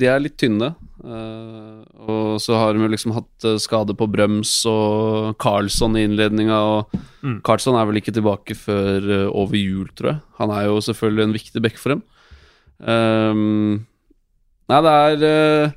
de 0.00 0.08
er 0.08 0.22
litt 0.24 0.38
tynne. 0.40 0.70
Uh, 1.02 1.82
og 2.06 2.38
så 2.40 2.56
har 2.56 2.72
de 2.72 2.88
liksom 2.88 3.12
hatt 3.16 3.46
skade 3.60 3.92
på 3.98 4.08
Brøms 4.08 4.54
og 4.70 5.34
Carlsson 5.42 5.98
i 5.98 6.06
innledninga. 6.08 6.62
Og 6.76 7.00
Mm. 7.22 7.36
Carlsson 7.46 7.76
er 7.78 7.86
vel 7.86 8.00
ikke 8.00 8.10
tilbake 8.16 8.56
før 8.58 9.04
over 9.30 9.54
jul, 9.54 9.86
tror 9.94 10.08
jeg. 10.10 10.22
Han 10.40 10.50
er 10.50 10.64
jo 10.66 10.80
selvfølgelig 10.82 11.22
en 11.28 11.34
viktig 11.36 11.60
back 11.62 11.76
for 11.78 11.94
dem. 11.94 12.00
Ehm, 12.82 13.82
nei, 14.70 14.80
det 14.82 14.92
er 14.92 15.24
uh, 15.28 15.74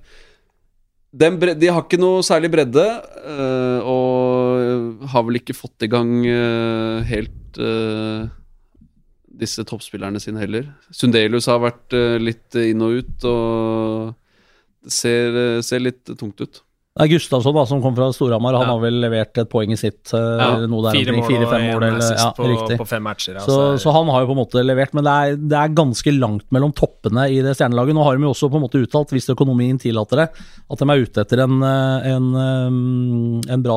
den 1.15 1.37
De 1.39 1.69
har 1.71 1.85
ikke 1.85 1.99
noe 2.01 2.23
særlig 2.25 2.51
bredde, 2.51 2.83
uh, 3.23 3.79
og 3.87 5.05
har 5.13 5.25
vel 5.27 5.39
ikke 5.39 5.55
fått 5.55 5.85
i 5.85 5.91
gang 5.91 6.17
uh, 6.25 7.05
helt 7.07 7.31
disse 9.35 9.63
toppspillerne 9.67 10.19
sine 10.19 10.41
heller. 10.41 10.65
Sundelius 10.91 11.47
har 11.47 11.61
vært 11.63 11.95
litt 12.19 12.55
inn 12.59 12.83
og 12.83 12.97
ut, 12.99 13.25
og 13.29 14.11
det 14.83 14.91
ser, 14.91 15.37
ser 15.63 15.83
litt 15.83 16.11
tungt 16.19 16.43
ut. 16.43 16.59
Det 16.95 17.03
er 17.03 17.09
Gustavsson 17.11 17.51
da, 17.57 17.63
som 17.67 17.81
kom 17.83 17.91
fra 17.97 18.05
Storhamar. 18.15 18.55
Han 18.55 18.61
Ja. 18.69 18.71
har 18.71 18.79
vel 18.79 19.01
levert 19.03 19.37
et 19.37 19.49
poeng 19.51 19.69
i 19.73 19.75
sitt. 19.75 20.13
Ja, 20.13 20.55
eller 20.55 20.69
noe 20.71 20.79
der 20.85 20.95
fire 20.95 21.11
mål 21.11 21.25
fire-fem 21.27 21.63
og 21.75 21.81
én 21.83 21.97
assist 21.97 22.23
ja, 22.23 22.29
på, 22.31 22.77
på 22.79 22.87
fem 22.87 23.03
matcher. 23.03 23.35
Altså. 23.35 23.51
Så, 23.51 23.81
så 23.83 23.91
han 23.91 24.07
har 24.07 24.21
jo 24.23 24.27
på 24.29 24.31
en 24.31 24.39
måte 24.39 24.63
levert, 24.63 24.93
men 24.95 25.03
det 25.03 25.11
er, 25.11 25.35
det 25.35 25.57
er 25.59 25.73
ganske 25.75 26.13
langt 26.15 26.45
mellom 26.55 26.71
toppene 26.71 27.25
i 27.27 27.41
det 27.43 27.51
stjernelaget. 27.59 27.97
Nå 27.97 28.05
har 28.07 28.15
de 28.15 28.23
jo 28.23 28.31
også 28.31 28.47
på 28.47 28.55
en 28.55 28.63
måte 28.63 28.79
uttalt, 28.79 29.11
hvis 29.11 29.27
økonomien 29.27 29.75
tillater 29.77 30.21
det, 30.23 30.27
at 30.71 30.79
de 30.79 30.87
er 30.87 31.03
ute 31.03 31.25
etter 31.25 31.41
en, 31.43 31.57
eh, 31.67 32.07
en, 32.13 32.29
eh, 32.45 33.51
en 33.57 33.65
bra 33.67 33.75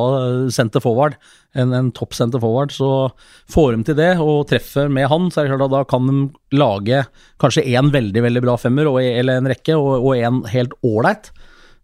center 0.55 0.79
forward, 0.79 1.17
en, 1.59 1.73
en 1.75 1.91
topp 1.91 2.15
center 2.15 2.39
forward. 2.39 2.71
Så 2.71 3.11
får 3.51 3.75
de 3.75 3.83
til 3.91 3.99
det, 3.99 4.13
og 4.23 4.47
treffer 4.47 4.87
med 4.87 5.09
han, 5.11 5.27
så 5.27 5.41
er 5.43 5.49
det 5.49 5.57
klart 5.57 5.67
at 5.67 5.75
da 5.75 5.83
kan 5.91 6.07
de 6.07 6.55
lage 6.55 7.03
kanskje 7.43 7.67
én 7.67 7.91
veldig, 7.91 8.23
veldig 8.29 8.45
bra 8.47 8.55
femmer, 8.55 8.87
og, 8.87 9.03
eller 9.03 9.43
en 9.43 9.51
rekke, 9.51 9.75
og 9.75 10.07
og 10.07 10.15
en 10.23 10.39
helt 10.55 10.71
ålreit. 10.87 11.33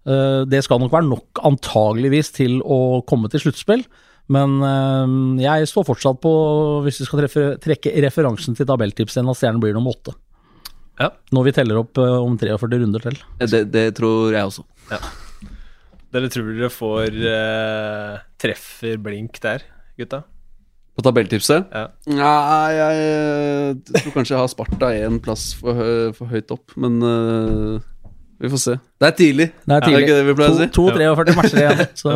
Eh, 0.05 0.41
Det 0.49 0.61
skal 0.65 0.81
nok 0.81 0.93
være 0.93 1.09
nok 1.09 1.41
antageligvis 1.47 2.31
til 2.35 2.59
å 2.61 3.01
komme 3.07 3.31
til 3.31 3.45
sluttspill. 3.45 3.85
Men 4.33 4.57
eh, 4.65 5.43
jeg 5.45 5.69
står 5.69 5.87
fortsatt 5.89 6.21
på, 6.21 6.35
hvis 6.85 7.01
vi 7.01 7.09
skal 7.09 7.23
treffe, 7.23 7.47
trekke 7.61 7.93
referansen 8.05 8.57
til 8.57 8.69
tabelltipset, 8.69 9.25
at 9.25 9.41
stjernen 9.41 9.61
blir 9.63 9.75
nummer 9.77 9.97
åtte. 9.97 10.15
Ja. 11.01 11.11
Når 11.35 11.49
vi 11.49 11.55
teller 11.57 11.81
opp 11.81 11.99
eh, 11.99 12.17
om 12.23 12.37
43 12.39 12.81
runder 12.85 13.03
til. 13.03 13.19
Det, 13.41 13.65
det 13.73 13.89
tror 13.97 14.35
jeg 14.35 14.51
også. 14.51 14.65
Dere 16.15 16.29
tror 16.31 16.53
dere 16.55 16.69
får 16.71 17.15
uh, 17.27 18.13
treffer 18.39 19.01
blink 19.03 19.35
der, 19.43 19.65
gutta? 19.99 20.21
På 20.95 21.03
tabelltipset? 21.03 21.73
Ja. 21.75 21.89
Nei, 22.07 22.69
jeg, 22.71 23.01
jeg, 23.01 24.03
tror 24.05 24.13
kanskje 24.15 24.31
jeg 24.31 24.39
har 24.39 24.51
Sparta 24.53 24.93
én 24.95 25.17
plass 25.19 25.49
for, 25.59 25.81
for 26.15 26.31
høyt 26.31 26.53
opp, 26.55 26.71
men 26.79 27.01
eh, 27.03 27.83
vi 28.41 28.51
får 28.51 28.61
se. 28.61 28.77
Det 28.99 29.09
er 29.09 29.17
tidlig. 29.19 29.49
Det 29.63 29.75
er 29.75 29.85
tidlig. 29.87 30.05
ikke 30.05 30.15
det 30.19 30.25
vi 30.27 30.37
pleier 30.37 30.55
å 30.55 30.59
si? 30.59 30.69
To- 30.75 30.87
to 30.91 30.97
43 30.99 31.35
matcher 31.39 31.61
igjen. 31.63 31.85
Så 32.03 32.15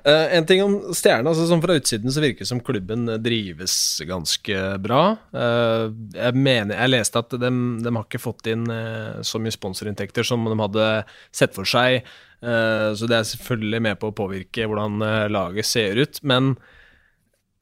Uh, 0.00 0.32
en 0.32 0.46
ting 0.48 0.62
om 0.64 0.78
Stjerne. 0.96 1.28
altså 1.28 1.44
som 1.44 1.60
Fra 1.60 1.74
utsiden 1.76 2.12
så 2.12 2.22
virker 2.24 2.46
det 2.46 2.48
som 2.48 2.62
klubben 2.64 3.04
drives 3.20 3.74
ganske 4.08 4.62
bra. 4.80 5.02
Uh, 5.34 5.92
jeg 6.14 6.40
mener, 6.40 6.72
jeg 6.72 6.92
leste 6.94 7.20
at 7.20 7.36
de, 7.36 7.50
de 7.84 7.92
har 7.92 8.06
ikke 8.06 8.22
fått 8.22 8.48
inn 8.48 8.64
uh, 8.72 9.20
så 9.26 9.36
mye 9.42 9.52
sponsorinntekter 9.52 10.24
som 10.24 10.46
de 10.48 10.56
hadde 10.56 10.88
sett 11.36 11.52
for 11.56 11.68
seg. 11.68 12.00
Eh, 12.40 12.90
så 12.96 13.04
det 13.04 13.18
er 13.18 13.26
selvfølgelig 13.28 13.80
med 13.84 13.98
på 14.00 14.08
å 14.08 14.14
påvirke 14.16 14.64
hvordan 14.64 15.02
laget 15.28 15.68
ser 15.68 15.98
ut. 16.00 16.22
Men 16.24 16.54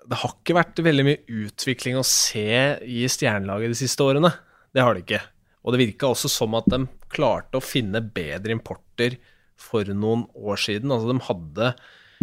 det 0.07 0.20
har 0.20 0.37
ikke 0.37 0.55
vært 0.55 0.79
veldig 0.87 1.07
mye 1.09 1.41
utvikling 1.49 1.99
å 1.99 2.07
se 2.07 2.79
i 2.87 3.01
stjernelaget 3.11 3.74
de 3.74 3.81
siste 3.81 4.07
årene. 4.07 4.31
Det 4.70 4.85
har 4.87 4.95
det 4.95 5.03
ikke. 5.03 5.20
Og 5.68 5.74
det 5.74 5.82
virka 5.82 6.08
også 6.08 6.30
som 6.32 6.56
at 6.56 6.70
de 6.72 6.86
klarte 7.12 7.60
å 7.60 7.64
finne 7.64 8.00
bedre 8.00 8.54
importer 8.56 9.18
for 9.60 9.84
noen 9.92 10.24
år 10.32 10.56
siden. 10.64 10.94
Altså 10.94 11.12
de 11.12 11.26
hadde 11.28 11.70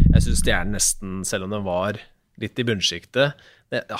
Jeg 0.01 0.25
syns 0.25 0.41
Stjernen 0.41 0.73
nesten, 0.73 1.19
selv 1.29 1.45
om 1.45 1.53
de 1.53 1.61
var 1.63 2.01
litt 2.41 2.57
i 2.59 2.65
bunnsjiktet, 2.67 3.37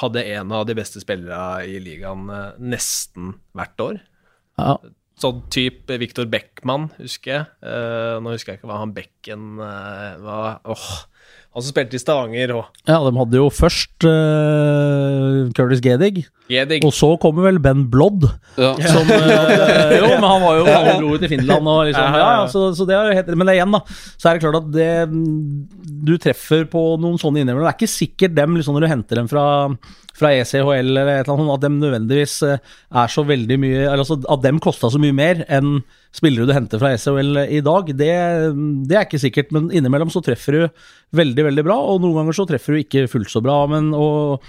hadde 0.01 0.23
en 0.33 0.51
av 0.51 0.65
de 0.67 0.75
beste 0.75 0.99
spillerne 0.99 1.63
i 1.69 1.77
ligaen 1.79 2.25
eh, 2.33 2.57
nesten 2.73 3.35
hvert 3.55 3.83
år. 3.85 4.01
ja. 4.59 4.77
Sånn 5.15 5.45
type 5.47 5.95
Viktor 5.95 6.25
Beckmann, 6.27 6.89
husker 6.97 7.31
jeg. 7.31 7.43
Eh, 7.63 8.17
nå 8.19 8.33
husker 8.33 8.51
jeg 8.51 8.59
ikke 8.59 8.67
hva 8.67 8.81
han 8.81 8.91
Becken 8.97 9.61
eh, 9.63 10.17
var. 10.19 10.57
Åh, 10.67 10.89
han 11.56 11.64
som 11.64 11.72
spilte 11.72 11.95
i 11.95 12.01
Stavanger 12.01 12.51
og 12.51 12.66
ja, 12.84 12.97
de 12.99 13.12
hadde 13.16 13.38
jo 13.39 13.45
først 13.53 14.03
uh, 14.03 15.45
Curtis 15.56 15.80
Gedig, 15.84 16.26
Gedig. 16.51 16.82
og 16.84 16.91
så 16.93 17.14
kommer 17.22 17.47
vel 17.47 17.62
Ben 17.64 17.86
Blodd. 17.91 18.26
Ja. 18.60 18.74
Som, 18.91 19.08
uh, 19.08 19.93
jo, 20.01 20.10
men 20.10 20.28
han 20.28 20.43
var 20.43 20.60
jo 20.60 20.66
halvbror 20.68 21.22
til 21.24 21.32
Finland. 21.32 21.70
Og 21.72 21.80
liksom, 21.88 22.18
ja, 22.20 22.28
ja, 22.41 22.43
så, 22.51 22.66
så 22.76 22.88
det 22.89 22.97
er 22.97 23.08
jo 23.08 23.18
helt, 23.22 23.32
men 23.39 23.53
igjen, 23.56 23.78
da, 23.78 23.82
så 24.20 24.30
er 24.30 24.36
det 24.36 24.43
klart 24.43 24.60
at 24.60 24.68
det, 24.76 24.89
du 26.12 26.14
treffer 26.22 26.68
på 26.70 26.84
noen 26.99 27.16
sånne 27.22 27.41
innrømmelser. 27.41 27.70
Det 27.70 27.74
er 27.74 27.80
ikke 27.80 27.95
sikkert 27.95 28.36
dem, 28.36 28.60
liksom, 28.60 28.76
når 28.76 28.86
du 28.86 28.91
henter 28.91 29.24
dem 29.24 29.32
fra, 29.32 29.45
fra 30.16 30.32
ECHL 30.36 30.91
eller 30.93 31.11
et 31.11 31.28
eller 31.28 31.36
annet, 31.36 31.53
at 31.57 31.63
dem 31.66 31.80
nødvendigvis 31.82 32.36
eh, 32.47 32.74
er 33.01 33.11
så 33.11 33.26
veldig 33.28 33.57
mye 33.61 33.86
altså, 33.91 34.20
At 34.32 34.43
dem 34.45 34.61
kosta 34.63 34.89
så 34.91 35.01
mye 35.01 35.16
mer 35.16 35.43
enn 35.51 35.80
spillere 36.16 36.47
du 36.47 36.53
henter 36.55 36.80
fra 36.80 36.93
ECHL 36.95 37.41
i 37.51 37.63
dag, 37.66 37.89
det, 37.99 38.11
det 38.88 38.95
er 38.95 39.03
ikke 39.03 39.20
sikkert. 39.20 39.49
Men 39.51 39.68
innimellom 39.68 40.13
så 40.13 40.24
treffer 40.24 40.55
du 40.55 40.61
veldig, 41.20 41.49
veldig 41.49 41.66
bra, 41.68 41.76
og 41.76 41.99
noen 42.03 42.22
ganger 42.22 42.38
så 42.38 42.45
treffer 42.47 42.76
du 42.76 42.84
ikke 42.86 43.09
fullt 43.11 43.34
så 43.34 43.43
bra. 43.43 43.57
Men 43.68 43.91
og 43.97 44.45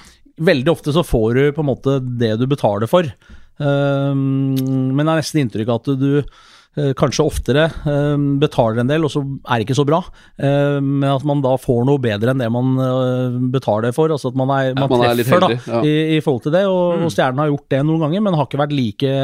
veldig 0.47 0.71
ofte 0.71 0.95
så 0.95 1.03
får 1.07 1.29
du 1.35 1.43
på 1.57 1.65
en 1.65 1.71
måte 1.73 1.99
det 2.21 2.37
du 2.39 2.47
betaler 2.47 2.91
for. 2.91 3.09
Um, 3.57 4.55
men 4.55 5.03
det 5.03 5.09
er 5.09 5.23
nesten 5.23 5.43
inntrykk 5.43 5.73
av 5.73 5.81
at 5.81 5.99
du 5.99 6.11
kanskje 6.99 7.25
oftere 7.25 7.71
um, 7.89 8.35
betaler 8.43 8.83
en 8.83 8.91
del, 8.91 9.07
og 9.07 9.13
så 9.13 9.23
er 9.25 9.59
det 9.59 9.65
ikke 9.67 9.79
så 9.79 9.87
bra. 9.89 10.03
Um, 10.37 10.97
men 11.01 11.09
at 11.09 11.25
man 11.29 11.43
da 11.45 11.55
får 11.61 11.85
noe 11.89 12.03
bedre 12.03 12.33
enn 12.33 12.43
det 12.43 12.49
man 12.53 12.77
eh, 12.83 13.37
betaler 13.53 13.95
for. 13.97 14.13
Altså 14.13 14.33
at 14.33 14.39
man, 14.39 14.53
er, 14.55 14.73
man, 14.77 14.91
man 14.91 15.05
er 15.07 15.15
treffer 15.17 15.39
heldig, 15.39 15.59
da, 15.59 15.73
ja. 15.73 15.81
Mm. 15.81 15.89
i, 15.89 16.17
i 16.17 16.23
forhold 16.25 16.47
til 16.47 16.57
det. 16.57 16.65
Og, 16.71 17.07
og 17.07 17.13
Stjernen 17.13 17.43
har 17.43 17.53
gjort 17.53 17.69
det 17.73 17.83
noen 17.87 18.07
ganger, 18.07 18.25
men 18.27 18.39
har 18.39 18.49
ikke 18.49 18.63
vært 18.63 18.77
like 18.77 19.15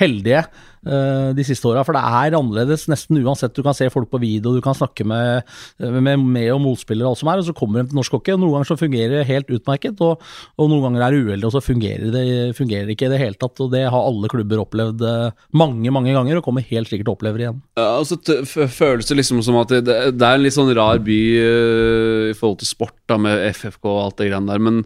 heldige 0.00 0.42
eh, 0.44 0.66
de 0.84 1.44
siste 1.46 1.66
åra. 1.68 1.82
For 1.86 1.96
det 1.96 2.02
er 2.04 2.36
annerledes 2.38 2.86
nesten 2.90 3.18
uansett. 3.22 3.54
Du 3.56 3.62
kan 3.66 3.74
se 3.76 3.88
folk 3.90 4.10
på 4.12 4.20
video, 4.22 4.52
du 4.54 4.60
kan 4.64 4.76
snakke 4.78 5.04
med, 5.08 5.42
med, 5.80 6.18
med 6.22 6.50
og 6.54 6.60
motspillere 6.64 7.08
og 7.08 7.16
alt 7.16 7.22
som 7.22 7.30
er, 7.32 7.42
og 7.42 7.48
så 7.48 7.54
kommer 7.56 7.82
de 7.82 7.90
til 7.90 7.98
norsk 7.98 8.14
hockey. 8.18 8.34
og 8.36 8.40
Noen 8.42 8.54
ganger 8.58 8.70
så 8.70 8.78
fungerer 8.80 9.16
det 9.18 9.26
helt 9.28 9.50
utmerket, 9.58 10.00
og, 10.04 10.22
og 10.58 10.70
noen 10.70 10.84
ganger 10.86 11.04
er 11.08 11.16
det 11.16 11.24
uheldig, 11.26 11.48
og 11.50 11.56
så 11.56 11.62
fungerer 11.64 12.12
det 12.14 12.24
fungerer 12.58 12.92
ikke 12.94 13.08
i 13.08 13.12
det 13.14 13.20
hele 13.22 13.38
tatt. 13.40 13.60
og 13.64 13.72
Det 13.74 13.82
har 13.90 13.98
alle 14.12 14.30
klubber 14.32 14.62
opplevd 14.64 15.02
eh, 15.08 15.44
mange, 15.58 15.90
mange 15.94 16.14
ganger, 16.16 16.38
og 16.40 16.46
kommer 16.46 16.64
helt 16.68 16.88
sikkert 16.90 17.08
til 17.08 17.14
å 17.14 17.18
oppleve 17.18 17.42
igjen. 17.42 17.60
Ja, 17.78 17.88
altså 17.98 18.16
t- 18.20 18.40
f- 18.44 18.70
føles 18.78 19.08
det 19.10 19.18
liksom 19.20 19.42
som 19.46 19.58
at 19.60 19.72
det 19.74 19.84
det 19.88 20.24
er 20.24 20.36
en 20.38 20.42
litt 20.44 20.54
sånn 20.56 20.70
rar 20.76 20.98
by 21.04 21.18
uh, 21.42 22.30
i 22.30 22.34
forhold 22.38 22.58
til 22.62 22.68
sport, 22.70 22.94
da, 23.10 23.16
med 23.20 23.40
FFK 23.54 23.84
og 23.88 24.00
alt 24.06 24.18
det 24.20 24.28
greiene 24.30 24.50
der, 24.50 24.62
men, 24.62 24.82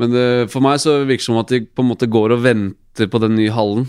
men 0.00 0.14
det, 0.14 0.24
for 0.52 0.64
meg 0.64 0.80
så 0.82 1.00
virker 1.06 1.22
det 1.22 1.28
som 1.28 1.38
at 1.42 1.52
de 1.52 1.60
på 1.66 1.84
en 1.84 1.90
måte 1.90 2.08
går 2.10 2.34
og 2.36 2.42
venter 2.44 3.08
på 3.10 3.20
den 3.22 3.36
nye 3.38 3.52
hallen. 3.54 3.86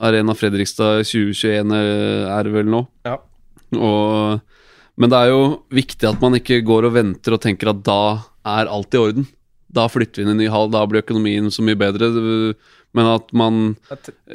Arena 0.00 0.34
Fredrikstad 0.36 1.02
2021 1.06 1.74
er 1.78 2.46
det 2.46 2.54
vel 2.54 2.70
nå. 2.70 2.84
Ja. 3.08 3.18
Og, 3.76 4.40
men 4.98 5.12
det 5.12 5.18
er 5.18 5.32
jo 5.32 5.42
viktig 5.74 6.08
at 6.08 6.22
man 6.22 6.38
ikke 6.38 6.62
går 6.66 6.88
og 6.88 6.96
venter 6.96 7.36
og 7.36 7.42
tenker 7.44 7.72
at 7.72 7.84
da 7.86 8.00
er 8.48 8.70
alt 8.72 8.94
i 8.96 9.02
orden. 9.02 9.28
Da 9.68 9.84
flytter 9.92 10.22
vi 10.22 10.24
inn 10.24 10.32
i 10.32 10.44
ny 10.44 10.50
hall, 10.52 10.70
da 10.72 10.84
blir 10.88 11.04
økonomien 11.04 11.50
så 11.52 11.64
mye 11.64 11.76
bedre. 11.78 12.08
Men 12.96 13.10
at 13.10 13.28
man 13.36 13.74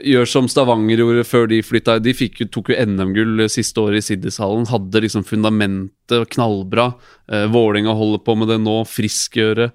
gjør 0.05 0.29
som 0.29 0.47
Stavanger 0.51 1.01
gjorde 1.01 1.25
før 1.25 1.47
de 1.49 1.57
flytta. 1.65 1.97
De 2.03 2.13
fikk 2.15 2.43
jo, 2.43 2.49
tok 2.53 2.69
jo 2.69 2.85
NM-gull 2.85 3.47
siste 3.51 3.81
året 3.81 4.03
i 4.03 4.05
Siddishallen. 4.11 4.69
Hadde 4.69 5.01
liksom 5.03 5.25
fundamentet 5.25 6.29
knallbra. 6.35 6.91
Eh, 7.31 7.47
Vålerenga 7.49 7.95
holder 7.97 8.21
på 8.21 8.37
med 8.37 8.53
det 8.53 8.59
nå. 8.61 8.77
Friskgjøre. 8.87 9.71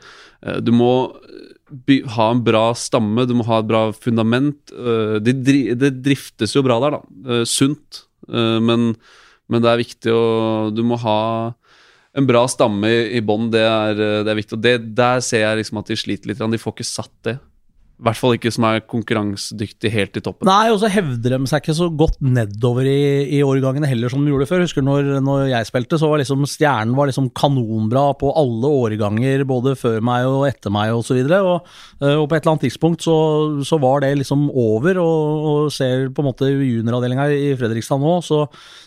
Eh, 0.47 0.61
du 0.63 0.71
må 0.71 0.93
ha 2.15 2.31
en 2.33 2.43
bra 2.45 2.73
stamme, 2.77 3.27
du 3.29 3.35
må 3.39 3.47
ha 3.49 3.61
et 3.61 3.69
bra 3.69 3.83
fundament. 3.93 4.73
Eh, 4.73 5.17
det, 5.23 5.39
dri, 5.45 5.63
driftes 5.77 6.55
jo 6.57 6.65
bra 6.67 6.79
der, 6.83 6.99
da. 6.99 7.01
Eh, 7.29 7.45
sunt. 7.49 8.05
Eh, 8.29 8.59
men, 8.65 8.93
men 9.49 9.65
det 9.65 9.71
er 9.71 9.81
viktig 9.81 10.13
å 10.13 10.25
Du 10.75 10.83
må 10.85 10.99
ha 11.01 11.21
en 12.19 12.27
bra 12.27 12.47
stamme 12.51 12.89
i, 12.91 13.03
i 13.19 13.23
bånn, 13.25 13.51
det, 13.53 13.65
det 13.99 14.33
er 14.33 14.41
viktig. 14.41 14.57
Og 14.59 14.65
det, 14.65 14.75
der 14.99 15.23
ser 15.25 15.45
jeg 15.45 15.61
liksom 15.61 15.83
at 15.83 15.93
de 15.93 15.99
sliter 16.01 16.33
litt. 16.33 16.41
De 16.41 16.61
får 16.61 16.77
ikke 16.77 16.89
satt 16.89 17.15
det. 17.29 17.39
I 17.99 18.05
hvert 18.07 18.19
fall 18.21 18.37
ikke 18.37 18.53
som 18.55 18.63
er 18.69 18.83
konkurransedyktig 18.87 19.91
helt 19.91 20.19
i 20.19 20.23
toppen. 20.23 20.47
Nei, 20.47 20.71
og 20.71 20.79
så 20.79 20.87
hevder 20.93 21.35
de 21.35 21.49
seg 21.51 21.65
ikke 21.65 21.75
så 21.75 21.89
godt 21.91 22.21
nedover 22.23 22.87
i, 22.87 23.01
i 23.35 23.41
årgangene 23.43 23.89
heller 23.91 24.13
som 24.13 24.23
de 24.23 24.31
gjorde 24.31 24.47
før. 24.47 24.63
Husker 24.63 24.85
når, 24.87 25.09
når 25.27 25.49
jeg 25.51 25.67
spilte, 25.67 25.99
så 25.99 26.11
var 26.11 26.23
liksom 26.23 26.47
stjernen 26.47 26.95
var 26.95 27.11
liksom 27.11 27.27
kanonbra 27.35 28.05
på 28.21 28.31
alle 28.39 28.71
årganger, 28.85 29.43
både 29.51 29.75
før 29.81 29.99
meg 30.07 30.29
og 30.31 30.47
etter 30.47 30.71
meg 30.75 30.95
og 30.95 31.03
så 31.09 31.17
videre. 31.19 31.41
Og, 31.43 31.67
eh, 31.99 32.15
og 32.15 32.29
på 32.31 32.39
et 32.39 32.45
eller 32.45 32.55
annet 32.55 32.69
tidspunkt 32.69 33.03
så, 33.03 33.17
så 33.67 33.81
var 33.83 34.05
det 34.07 34.13
liksom 34.21 34.47
over, 34.55 35.03
og, 35.03 35.49
og 35.51 35.73
ser 35.75 36.07
på 36.15 36.23
en 36.23 36.31
måte 36.31 36.53
junioravdelinga 36.55 37.27
i 37.35 37.51
Fredrikstad 37.59 37.99
nå, 37.99 38.15
så, 38.23 38.45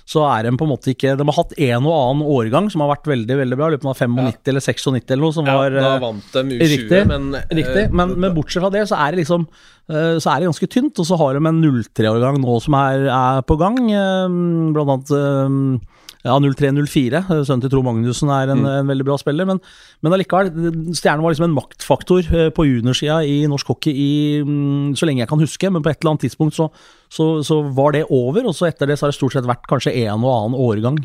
så 0.07 0.23
er 0.29 0.47
de 0.47 0.55
på 0.55 0.65
en 0.67 0.71
måte 0.71 0.91
ikke 0.91 1.17
De 1.19 1.27
har 1.27 1.37
hatt 1.37 1.53
en 1.59 1.87
og 1.89 1.97
annen 1.97 2.23
årgang 2.31 2.71
som 2.71 2.85
har 2.85 2.93
vært 2.93 3.11
veldig, 3.11 3.37
veldig 3.43 3.59
bra. 3.59 3.69
Lurer 3.75 3.83
på 3.83 3.89
om 3.89 3.91
det 3.91 3.99
var 4.07 4.07
95 4.07 4.51
eller 4.55 4.65
96 4.71 5.11
eller 5.11 5.23
noe, 5.25 5.35
som 5.35 5.51
Ja, 5.51 5.59
var 5.59 5.75
da 5.75 5.93
eh, 5.97 6.01
vant 6.07 6.31
de 6.39 6.45
U20, 6.55 6.65
Riktig, 6.77 7.03
men 7.11 7.29
Riktig, 7.51 7.85
eh, 7.89 7.93
men, 7.99 8.15
men 8.15 8.35
bortsett 8.39 8.63
fra 8.63 8.71
det, 8.73 8.87
så 8.87 9.00
er 9.01 9.13
det 9.13 9.23
liksom 9.23 9.47
eh, 9.89 10.17
Så 10.21 10.29
er 10.31 10.41
det 10.41 10.49
ganske 10.51 10.69
tynt. 10.71 10.99
Og 11.01 11.07
så 11.07 11.17
har 11.19 11.37
de 11.37 11.41
en 11.45 11.63
03-årgang 11.63 12.39
nå 12.41 12.59
som 12.63 12.77
er, 12.79 13.07
er 13.11 13.41
på 13.47 13.57
gang. 13.61 13.79
eh, 13.91 14.37
Blant 14.75 14.93
annet 14.95 15.11
eh, 15.17 15.97
ja, 16.21 16.35
03-04. 16.37 17.23
Sønnen 17.47 17.63
til 17.63 17.71
Tro 17.73 17.81
Magnussen 17.81 18.29
er 18.29 18.51
en, 18.53 18.59
en 18.69 18.89
veldig 18.91 19.07
bra 19.07 19.15
spiller. 19.17 19.47
Men, 19.49 19.61
men 20.05 20.13
allikevel, 20.13 20.51
Stjernen 20.93 21.25
var 21.25 21.33
liksom 21.33 21.47
en 21.47 21.55
maktfaktor 21.55 22.29
på 22.53 22.65
juniorsida 22.69 23.23
i 23.25 23.39
norsk 23.49 23.71
hockey 23.73 23.95
i, 23.95 24.11
mm, 24.45 24.91
så 24.99 25.09
lenge 25.09 25.23
jeg 25.23 25.31
kan 25.31 25.41
huske. 25.41 25.71
Men 25.73 25.81
på 25.81 25.89
et 25.89 25.97
eller 25.97 26.13
annet 26.13 26.27
tidspunkt 26.27 26.53
så, 26.59 26.69
så, 27.09 27.31
så 27.47 27.63
var 27.73 27.97
det 27.97 28.05
over, 28.13 28.45
og 28.45 28.53
så 28.53 28.69
etter 28.69 28.91
det 28.91 28.99
så 29.01 29.07
har 29.07 29.15
det 29.15 29.17
stort 29.17 29.33
sett 29.33 29.49
vært 29.49 29.65
kanskje 29.71 29.95
en 30.03 30.21
og 30.21 30.29
annen 30.35 30.61
årgang. 30.61 31.01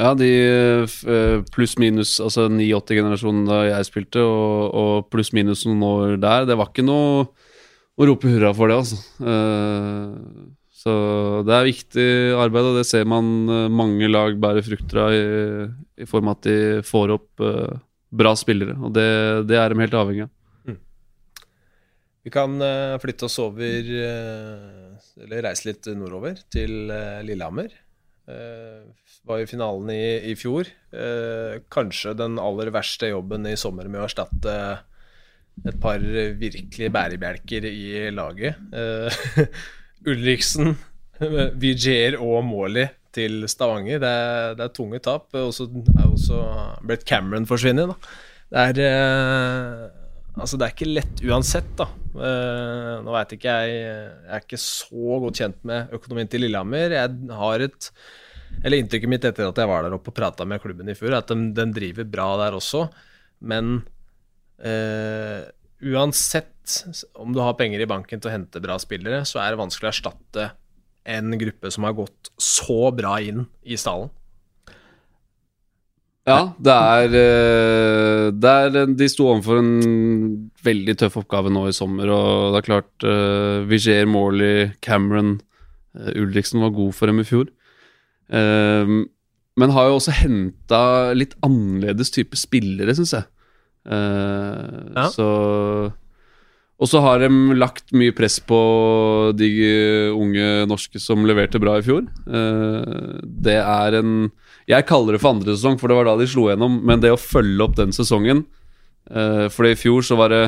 Ja, 0.00 0.14
de 0.18 0.28
eh, 0.32 1.42
pluss-minus, 1.52 2.16
altså 2.24 2.48
9-80-generasjonen 2.50 3.44
da 3.46 3.60
jeg 3.68 3.88
spilte, 3.88 4.24
og, 4.24 4.72
og 4.72 5.10
pluss-minus 5.12 5.66
noen 5.68 5.84
år 5.86 6.16
der, 6.22 6.48
det 6.48 6.56
var 6.58 6.72
ikke 6.72 6.86
noe 6.86 7.26
å 7.92 8.08
rope 8.08 8.30
hurra 8.32 8.50
for 8.56 8.72
det, 8.72 8.78
altså. 8.80 8.98
Eh, 9.20 10.50
så 10.82 10.92
det 11.46 11.54
er 11.54 11.68
viktig 11.68 12.06
arbeid, 12.40 12.70
og 12.72 12.80
det 12.80 12.86
ser 12.88 13.06
man 13.06 13.32
eh, 13.46 13.68
mange 13.70 14.08
lag 14.10 14.38
bærer 14.42 14.66
frukter 14.66 15.02
av 15.04 15.14
i, 15.14 15.24
i 16.02 16.08
form 16.08 16.32
av 16.32 16.40
at 16.40 16.48
de 16.48 16.58
får 16.88 17.16
opp 17.18 17.44
bra 18.12 18.32
spillere, 18.36 18.78
og 18.80 18.96
det, 18.96 19.08
det 19.48 19.60
er 19.60 19.72
de 19.72 19.84
helt 19.84 19.98
avhengig 20.00 20.26
av. 20.26 20.32
Vi 22.22 22.30
kan 22.30 22.52
flytte 23.02 23.26
oss 23.26 23.34
over, 23.42 23.88
eller 25.22 25.42
reise 25.42 25.66
litt 25.68 25.88
nordover, 25.98 26.38
til 26.52 26.90
eh, 26.90 27.22
Lillehammer. 27.26 27.72
Var 29.28 29.42
i 29.42 29.46
finalen 29.46 29.90
i, 29.94 30.32
i 30.32 30.36
fjor. 30.38 30.68
Eh, 30.90 31.60
kanskje 31.72 32.16
den 32.18 32.40
aller 32.42 32.72
verste 32.74 33.12
jobben 33.12 33.46
i 33.46 33.58
sommer 33.60 33.86
med 33.90 34.02
å 34.02 34.08
erstatte 34.08 34.56
et 35.68 35.78
par 35.82 36.02
virkelig 36.40 36.90
bærebjelker 36.94 37.68
i 37.68 38.10
laget. 38.14 38.58
Eh, 38.74 39.46
Ulriksen, 40.10 40.74
Vigier 41.62 42.18
og 42.18 42.42
Morley 42.48 42.90
til 43.14 43.46
Stavanger. 43.50 44.02
Det 44.02 44.10
er, 44.10 44.58
det 44.58 44.66
er 44.66 44.74
tunge 44.74 44.98
tap. 45.04 45.28
Og 45.38 45.54
så 45.54 45.68
er 45.70 46.06
også 46.08 46.42
Brett 46.82 47.06
Cameron 47.06 47.46
forsvinner. 47.46 47.94
Det 48.50 48.86
er 48.88 49.90
Altså, 50.32 50.56
det 50.56 50.64
er 50.64 50.72
ikke 50.72 50.88
lett 50.88 51.20
uansett, 51.28 51.68
da. 51.76 51.90
Uh, 52.12 53.00
nå 53.04 53.12
veit 53.14 53.30
ikke 53.36 53.52
jeg 53.52 53.76
Jeg 53.76 54.32
er 54.36 54.42
ikke 54.44 54.58
så 54.60 55.18
godt 55.24 55.40
kjent 55.40 55.58
med 55.68 55.92
økonomien 55.96 56.30
til 56.32 56.44
Lillehammer. 56.46 56.94
Jeg 56.96 57.36
har 57.36 57.64
et 57.66 57.88
Eller 58.62 58.78
inntrykket 58.78 59.10
mitt 59.10 59.24
etter 59.26 59.48
at 59.48 59.58
jeg 59.58 59.70
var 59.70 59.86
der 59.86 59.96
oppe 59.96 60.12
og 60.12 60.16
prata 60.16 60.46
med 60.48 60.62
klubben 60.62 60.90
i 60.92 60.96
fjor, 60.98 61.12
er 61.12 61.20
at 61.22 61.32
den, 61.32 61.50
de, 61.56 61.66
driver 61.74 62.06
bra 62.08 62.28
der 62.44 62.56
også. 62.58 62.86
Men 63.48 63.80
eh, 64.62 65.42
uansett 65.82 66.48
om 67.18 67.34
du 67.34 67.40
har 67.42 67.58
penger 67.58 67.82
i 67.82 67.90
banken 67.90 68.22
til 68.22 68.30
å 68.30 68.34
hente 68.36 68.62
bra 68.62 68.78
spillere, 68.78 69.24
så 69.26 69.42
er 69.42 69.52
det 69.52 69.62
vanskelig 69.62 69.88
å 69.88 69.92
erstatte 69.92 70.50
en 71.02 71.34
gruppe 71.38 71.70
som 71.74 71.88
har 71.88 71.96
gått 71.98 72.30
så 72.38 72.92
bra 72.94 73.16
inn 73.22 73.46
i 73.66 73.78
stallen. 73.80 74.12
Ja, 76.22 76.52
det 76.54 76.74
er, 76.74 77.14
eh, 77.18 78.28
det 78.30 78.50
er 78.50 78.86
De 78.94 79.08
sto 79.10 79.26
overfor 79.26 79.58
en 79.58 80.52
veldig 80.62 80.94
tøff 81.00 81.16
oppgave 81.18 81.50
nå 81.50 81.64
i 81.66 81.74
sommer, 81.74 82.12
og 82.14 82.52
det 82.54 82.60
er 82.60 82.68
klart 82.68 83.06
uh, 83.06 83.66
Vigier, 83.66 84.06
Morley, 84.06 84.70
Cameron, 84.80 85.40
uh, 85.98 86.12
Ulriksen 86.14 86.62
var 86.62 86.70
god 86.76 86.94
for 86.94 87.10
dem 87.10 87.18
i 87.18 87.26
fjor. 87.26 87.50
Uh, 88.32 89.04
men 89.60 89.74
har 89.76 89.90
jo 89.90 89.98
også 89.98 90.14
henta 90.22 90.82
litt 91.12 91.34
annerledes 91.44 92.12
type 92.14 92.38
spillere, 92.40 92.94
syns 92.96 93.12
jeg. 93.18 93.26
Uh, 93.84 94.92
ja. 94.94 95.08
Så 95.12 95.28
Og 96.82 96.88
så 96.88 97.02
har 97.04 97.20
de 97.22 97.28
lagt 97.54 97.92
mye 97.94 98.14
press 98.16 98.40
på 98.42 98.58
de 99.38 99.50
unge 100.16 100.46
norske 100.66 100.98
som 100.98 101.26
leverte 101.28 101.60
bra 101.62 101.76
i 101.78 101.84
fjor. 101.86 102.08
det 103.22 103.58
er 103.60 103.98
en 104.00 104.32
jeg 104.70 104.86
kaller 104.86 105.16
det 105.16 105.22
for 105.22 105.34
andre 105.34 105.56
sesong, 105.56 105.78
for 105.80 105.90
det 105.90 105.98
var 105.98 106.08
da 106.08 106.16
de 106.20 106.28
slo 106.30 106.48
gjennom. 106.50 106.78
Men 106.86 107.02
det 107.02 107.12
å 107.12 107.20
følge 107.20 107.64
opp 107.64 107.76
den 107.78 107.94
sesongen 107.94 108.44
uh, 109.10 109.48
For 109.52 109.68
i 109.68 109.78
fjor 109.78 110.06
så 110.06 110.18
var 110.20 110.32
det 110.32 110.44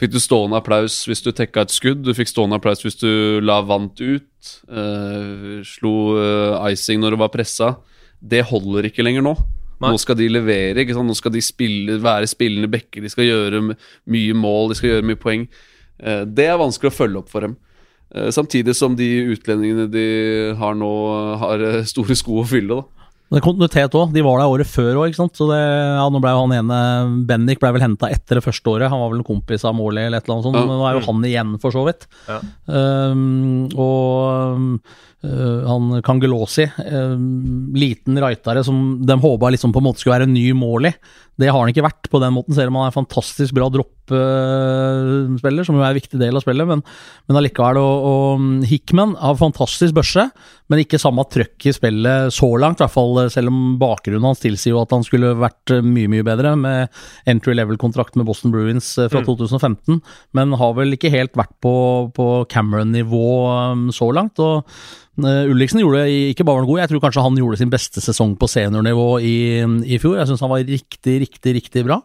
Fikk 0.00 0.14
du 0.14 0.20
stående 0.22 0.56
applaus 0.56 1.02
hvis 1.08 1.22
du 1.24 1.30
tekka 1.36 1.66
et 1.66 1.74
skudd. 1.74 2.04
Du 2.06 2.12
fikk 2.16 2.30
stående 2.30 2.56
applaus 2.56 2.84
hvis 2.84 2.98
du 3.00 3.40
la 3.44 3.60
vant 3.66 3.96
ut. 4.00 4.52
Uh, 4.70 5.60
slo 5.66 5.94
uh, 6.16 6.70
icing 6.70 7.02
når 7.02 7.16
du 7.16 7.20
var 7.20 7.32
pressa. 7.34 7.74
Det 8.20 8.44
holder 8.48 8.88
ikke 8.88 9.04
lenger 9.04 9.24
nå. 9.26 9.34
Nei. 9.80 9.90
Nå 9.92 10.00
skal 10.00 10.16
de 10.16 10.28
levere. 10.32 10.84
Nå 10.84 11.16
skal 11.16 11.34
de 11.34 11.42
spille, 11.44 11.98
være 12.00 12.28
spillende 12.30 12.70
bekker. 12.72 13.04
De 13.04 13.12
skal 13.12 13.28
gjøre 13.28 13.64
mye 13.64 14.36
mål, 14.36 14.70
de 14.70 14.78
skal 14.80 14.94
gjøre 14.94 15.08
mye 15.10 15.20
poeng. 15.20 15.48
Uh, 16.00 16.22
det 16.28 16.48
er 16.48 16.60
vanskelig 16.60 16.92
å 16.92 16.98
følge 17.00 17.24
opp 17.24 17.32
for 17.32 17.48
dem. 17.48 17.58
Samtidig 18.10 18.72
som 18.74 18.96
de 18.98 19.06
utlendingene 19.30 19.84
de 19.86 20.06
har 20.58 20.72
nå, 20.74 20.88
har 21.38 21.62
store 21.86 22.16
sko 22.18 22.40
å 22.40 22.48
fylle. 22.50 22.80
da 22.80 22.99
det 23.30 23.38
er 23.38 23.44
kontinuitet 23.44 23.94
òg. 23.94 24.10
De 24.10 24.22
var 24.26 24.40
der 24.40 24.50
året 24.50 24.66
før 24.66 25.04
òg. 25.04 25.14
Så 25.14 25.46
det, 25.46 25.58
ja, 25.60 26.06
nå 26.10 26.18
ble 26.22 26.32
jo 26.34 26.40
han 26.42 26.54
ene 26.56 26.78
Bendik 27.28 27.60
ble 27.62 27.70
vel 27.76 27.84
henta 27.84 28.10
etter 28.10 28.40
det 28.40 28.42
første 28.42 28.72
året. 28.72 28.90
Han 28.90 29.02
var 29.04 29.12
vel 29.12 29.20
en 29.22 29.28
kompis 29.28 29.62
av 29.68 29.76
Morley 29.78 30.08
eller 30.08 30.18
et 30.18 30.26
eller 30.26 30.40
annet 30.40 30.48
sånt. 30.48 30.58
Ja. 30.58 30.66
Men 30.66 30.80
nå 30.80 30.88
er 30.88 30.98
jo 30.98 31.04
han 31.06 31.28
igjen, 31.28 31.52
for 31.62 31.76
så 31.76 31.84
vidt. 31.86 32.08
Ja. 32.26 32.40
Um, 32.66 33.68
og 33.78 34.80
uh, 35.26 35.66
han 35.66 36.02
Kangelosi, 36.06 36.66
uh, 36.66 37.16
liten 37.76 38.20
raitere 38.22 38.64
som 38.66 39.00
de 39.06 39.18
håpa 39.20 39.50
liksom 39.54 39.74
på 39.74 39.82
en 39.82 39.88
måte 39.90 40.02
skulle 40.02 40.18
være 40.18 40.28
en 40.30 40.36
ny 40.36 40.50
mål 40.56 40.90
i. 40.90 40.94
Det 41.40 41.48
har 41.48 41.62
han 41.62 41.70
ikke 41.72 41.84
vært 41.86 42.08
på 42.12 42.20
den 42.20 42.34
måten, 42.36 42.54
selv 42.56 42.68
om 42.68 42.80
han 42.80 42.88
er 42.88 42.92
en 42.92 42.98
fantastisk 42.98 43.54
bra 43.56 43.70
droppspiller, 43.72 45.64
som 45.64 45.78
jo 45.78 45.84
er 45.84 45.94
en 45.94 45.96
viktig 45.96 46.20
del 46.20 46.36
av 46.36 46.44
spillet, 46.44 46.68
men, 46.68 46.82
men 47.30 47.38
allikevel. 47.40 47.80
Og, 47.80 48.08
og 48.10 48.66
Hickman 48.68 49.14
har 49.16 49.38
fantastisk 49.40 49.96
børse, 49.96 50.26
men 50.70 50.82
ikke 50.82 51.00
samme 51.00 51.24
trøkk 51.32 51.70
i 51.70 51.74
spillet 51.74 52.34
så 52.36 52.50
langt, 52.60 52.80
i 52.80 52.84
hvert 52.84 52.94
fall 52.94 53.22
selv 53.32 53.52
om 53.52 53.76
bakgrunnen 53.80 54.28
hans 54.28 54.42
tilsier 54.42 54.74
jo 54.74 54.82
at 54.82 54.92
han 54.94 55.06
skulle 55.06 55.32
vært 55.40 55.78
mye, 55.86 56.10
mye 56.12 56.26
bedre, 56.26 56.52
med 56.60 57.02
entry 57.30 57.56
level-kontrakt 57.56 58.18
med 58.20 58.28
Boston 58.28 58.52
Bruins 58.52 58.92
eh, 58.98 59.08
fra 59.10 59.24
mm. 59.24 59.28
2015, 59.30 60.00
men 60.36 60.58
har 60.60 60.74
vel 60.76 60.98
ikke 60.98 61.14
helt 61.14 61.38
vært 61.40 61.56
på, 61.64 61.74
på 62.16 62.32
Cameron-nivå 62.52 63.30
um, 63.72 63.88
så 63.94 64.12
langt. 64.12 64.42
og 64.42 64.66
Uh, 65.09 65.09
Ulriksen 65.24 65.82
gjorde 65.82 66.04
ikke 66.30 66.46
bare 66.46 66.62
var 66.62 66.68
god, 66.68 66.82
jeg 66.82 66.92
tror 66.92 67.04
kanskje 67.04 67.24
han 67.24 67.38
gjorde 67.40 67.60
sin 67.60 67.72
beste 67.72 68.02
sesong 68.04 68.36
på 68.40 68.48
seniornivå 68.50 69.08
i, 69.24 69.38
i 69.84 70.00
fjor. 70.02 70.18
Jeg 70.20 70.30
syns 70.30 70.44
han 70.44 70.52
var 70.52 70.66
riktig, 70.66 71.16
riktig, 71.26 71.56
riktig 71.60 71.86
bra. 71.88 72.00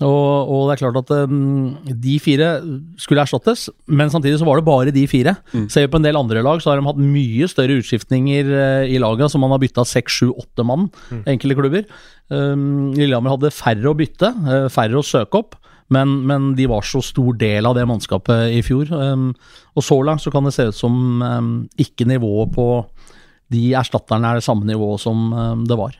Og, 0.00 0.48
og, 0.48 0.60
det 0.68 0.74
er 0.74 0.80
klart 0.80 0.98
at 1.02 1.10
um, 1.28 1.74
de 1.84 2.14
fire 2.22 2.48
skulle 3.00 3.20
erstattes, 3.20 3.66
men 3.84 4.12
samtidig 4.12 4.38
så 4.40 4.48
var 4.48 4.60
det 4.60 4.66
bare 4.68 4.94
de 4.96 5.04
fire. 5.10 5.34
Mm. 5.52 5.66
Ser 5.72 5.84
vi 5.84 5.92
på 5.92 6.00
en 6.00 6.06
del 6.06 6.16
andre 6.16 6.44
lag, 6.44 6.62
så 6.62 6.72
har 6.72 6.80
de 6.80 6.88
hatt 6.88 7.00
mye 7.00 7.48
større 7.50 7.76
utskiftninger 7.82 8.48
uh, 8.48 8.84
i 8.88 9.00
laget. 9.02 9.28
så 9.30 9.40
man 9.40 9.52
har 9.52 9.60
bytta 9.60 9.84
seks, 9.84 10.20
sju, 10.22 10.30
åtte 10.32 10.64
mann, 10.64 10.88
mm. 11.10 11.24
enkelte 11.34 11.58
klubber. 11.58 11.84
Um, 12.32 12.94
Lillehammer 12.96 13.36
hadde 13.36 13.52
færre 13.52 13.92
å 13.92 13.96
bytte, 13.98 14.32
uh, 14.48 14.68
færre 14.72 15.00
å 15.00 15.04
søke 15.04 15.42
opp. 15.42 15.59
Men, 15.90 16.20
men, 16.26 16.52
de 16.54 16.68
var 16.70 16.86
så 16.86 17.02
stor 17.02 17.34
del 17.40 17.66
av 17.66 17.74
det 17.74 17.86
mannskapet 17.90 18.54
i 18.54 18.60
fjor. 18.62 18.92
Um, 18.94 19.32
og 19.74 19.82
så 19.86 19.98
langt 20.06 20.22
så 20.22 20.30
kan 20.30 20.46
det 20.46 20.54
se 20.54 20.68
ut 20.70 20.78
som 20.78 20.94
um, 21.22 21.50
ikke 21.82 22.06
nivået 22.06 22.54
på 22.54 22.68
de 23.50 23.64
erstatterne 23.74 24.30
er 24.30 24.38
det 24.38 24.46
samme 24.46 24.68
nivået 24.68 25.02
som 25.02 25.32
um, 25.34 25.66
det 25.66 25.78
var. 25.78 25.98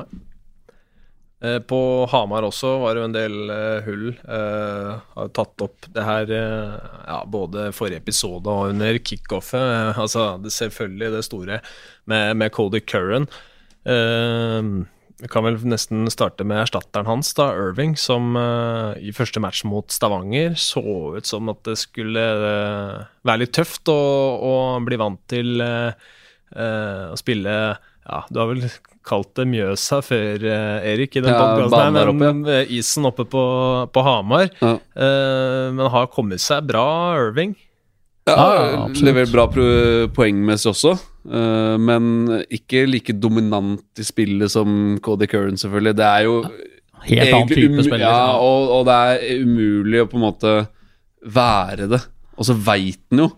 Nei. 0.00 0.08
Eh, 1.42 1.58
på 1.58 2.06
Hamar 2.06 2.46
også 2.46 2.76
var 2.78 2.94
det 2.94 3.02
jo 3.02 3.06
en 3.08 3.16
del 3.16 3.36
uh, 3.50 3.82
hull. 3.82 4.04
Uh, 4.22 5.00
har 5.16 5.30
tatt 5.34 5.64
opp 5.64 5.88
det 5.90 6.04
her 6.06 6.30
uh, 6.30 6.76
ja, 7.08 7.18
både 7.26 7.72
forrige 7.74 7.98
episode 7.98 8.46
og 8.46 8.70
under 8.70 8.98
kickoffet. 9.02 9.98
altså 9.98 10.36
det, 10.42 10.54
selvfølgelig 10.54 11.10
det 11.16 11.24
store 11.26 11.58
med, 12.06 12.36
med 12.38 12.54
Cody 12.54 12.82
Curran. 12.86 13.26
Uh, 13.82 14.86
vi 15.22 15.28
kan 15.30 15.44
vel 15.46 15.60
nesten 15.70 16.02
starte 16.10 16.42
med 16.42 16.64
erstatteren 16.64 17.06
hans, 17.06 17.30
da, 17.38 17.52
Irving, 17.54 17.94
som 18.00 18.34
uh, 18.34 18.90
i 18.98 19.12
første 19.14 19.38
match 19.42 19.62
mot 19.68 19.86
Stavanger 19.94 20.56
så 20.58 20.82
ut 21.14 21.28
som 21.28 21.52
at 21.52 21.60
det 21.68 21.76
skulle 21.78 22.24
uh, 22.42 23.04
være 23.22 23.44
litt 23.44 23.52
tøft 23.54 23.92
å, 23.92 23.94
å 24.42 24.54
bli 24.82 24.98
vant 24.98 25.20
til 25.30 25.62
uh, 25.62 25.94
å 26.52 27.14
spille 27.20 27.54
Ja, 28.02 28.18
du 28.34 28.40
har 28.42 28.50
vel 28.50 28.66
kalt 29.06 29.30
det 29.38 29.46
Mjøsa 29.50 30.00
før, 30.04 30.42
Erik, 30.42 31.14
i 31.14 31.22
den 31.22 31.30
ja, 31.30 31.38
podkasten, 31.38 31.94
men 31.94 32.10
oppe, 32.10 32.56
ja. 32.58 32.66
isen 32.74 33.06
oppe 33.06 33.24
på, 33.30 33.44
på 33.94 34.04
Hamar. 34.06 34.50
Ja. 34.60 34.74
men 35.74 35.90
har 35.90 36.10
kommet 36.12 36.42
seg 36.42 36.68
bra, 36.68 36.84
Irving? 37.18 37.56
Ja, 38.28 38.36
ja 38.36 38.84
levert 39.02 39.32
bra 39.34 39.48
poengmessig 39.50 40.70
også. 40.70 40.94
Uh, 41.22 41.78
men 41.78 42.42
ikke 42.50 42.84
like 42.88 43.14
dominant 43.14 44.00
i 44.00 44.06
spillet 44.06 44.50
som 44.50 44.98
Cody 45.04 45.28
Curran, 45.30 45.58
selvfølgelig. 45.60 45.96
Det 46.00 46.06
er 46.08 46.28
jo 46.28 46.36
Helt 47.02 47.34
annen 47.34 47.50
type 47.50 47.82
spiller. 47.82 48.06
Ja, 48.06 48.38
og, 48.38 48.68
og, 48.70 48.82
det 48.86 48.96
er 49.10 49.42
umulig 49.42 50.02
å 50.02 50.08
på 50.10 50.18
en 50.18 50.26
måte 50.28 50.52
være 51.22 51.88
det. 51.90 52.02
Og 52.38 52.46
så 52.46 52.54
veit 52.54 53.02
han 53.10 53.24
jo 53.24 53.30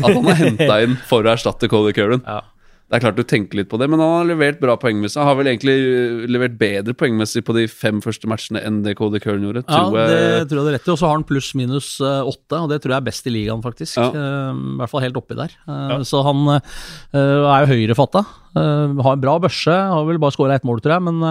at 0.00 0.10
han 0.10 0.26
er 0.28 0.40
henta 0.40 0.78
inn 0.84 0.96
for 1.08 1.24
å 1.24 1.32
erstatte 1.32 1.68
Cody 1.72 1.94
Curran. 1.96 2.24
Ja. 2.24 2.40
Det 2.84 2.98
er 2.98 3.02
klart 3.06 3.16
du 3.16 3.24
tenker 3.24 3.56
litt 3.56 3.68
på 3.70 3.78
det, 3.80 3.86
men 3.88 3.98
han 3.98 4.10
har 4.12 4.26
levert 4.28 4.58
bra 4.60 4.74
poengmessig. 4.76 5.16
Han 5.16 5.30
har 5.30 5.38
vel 5.38 5.48
egentlig 5.48 5.74
eh, 5.80 6.24
levert 6.28 6.58
bedre 6.60 6.92
poengmessig 6.94 7.40
på 7.46 7.54
de 7.56 7.64
fem 7.70 8.02
første 8.04 8.28
matchene 8.28 8.60
enn 8.60 8.82
det 8.84 8.92
Cody 8.98 9.22
Curran 9.24 9.46
gjorde. 9.46 9.62
Ja, 9.64 9.86
tror 9.88 9.96
jeg. 10.02 10.10
det 10.12 10.50
tror 10.50 10.60
jeg 10.60 10.66
det 10.66 10.72
er 10.74 10.76
rett 10.76 10.90
i. 10.90 10.92
Og 10.92 11.00
så 11.00 11.08
har 11.08 11.16
han 11.16 11.24
pluss-minus 11.26 11.88
eh, 12.04 12.28
åtte, 12.28 12.60
og 12.60 12.68
det 12.70 12.82
tror 12.84 12.94
jeg 12.94 13.00
er 13.00 13.06
best 13.06 13.30
i 13.30 13.32
ligaen, 13.32 13.62
faktisk. 13.64 13.96
Ja. 13.96 14.10
Uh, 14.12 14.60
I 14.76 14.76
hvert 14.82 14.92
fall 14.92 15.04
helt 15.06 15.16
oppi 15.18 15.38
der. 15.38 15.54
Ja. 15.64 15.96
Så 16.04 16.20
han 16.26 16.44
er 16.52 17.64
jo 17.64 17.70
høyrefatta. 17.72 18.24
har 18.54 19.14
en 19.14 19.24
bra 19.24 19.38
børse, 19.42 19.78
har 19.94 20.04
vel 20.06 20.20
bare 20.20 20.36
skåra 20.36 20.58
ett 20.58 20.68
mål, 20.68 20.84
tror 20.84 20.98
jeg, 20.98 21.06
men 21.08 21.24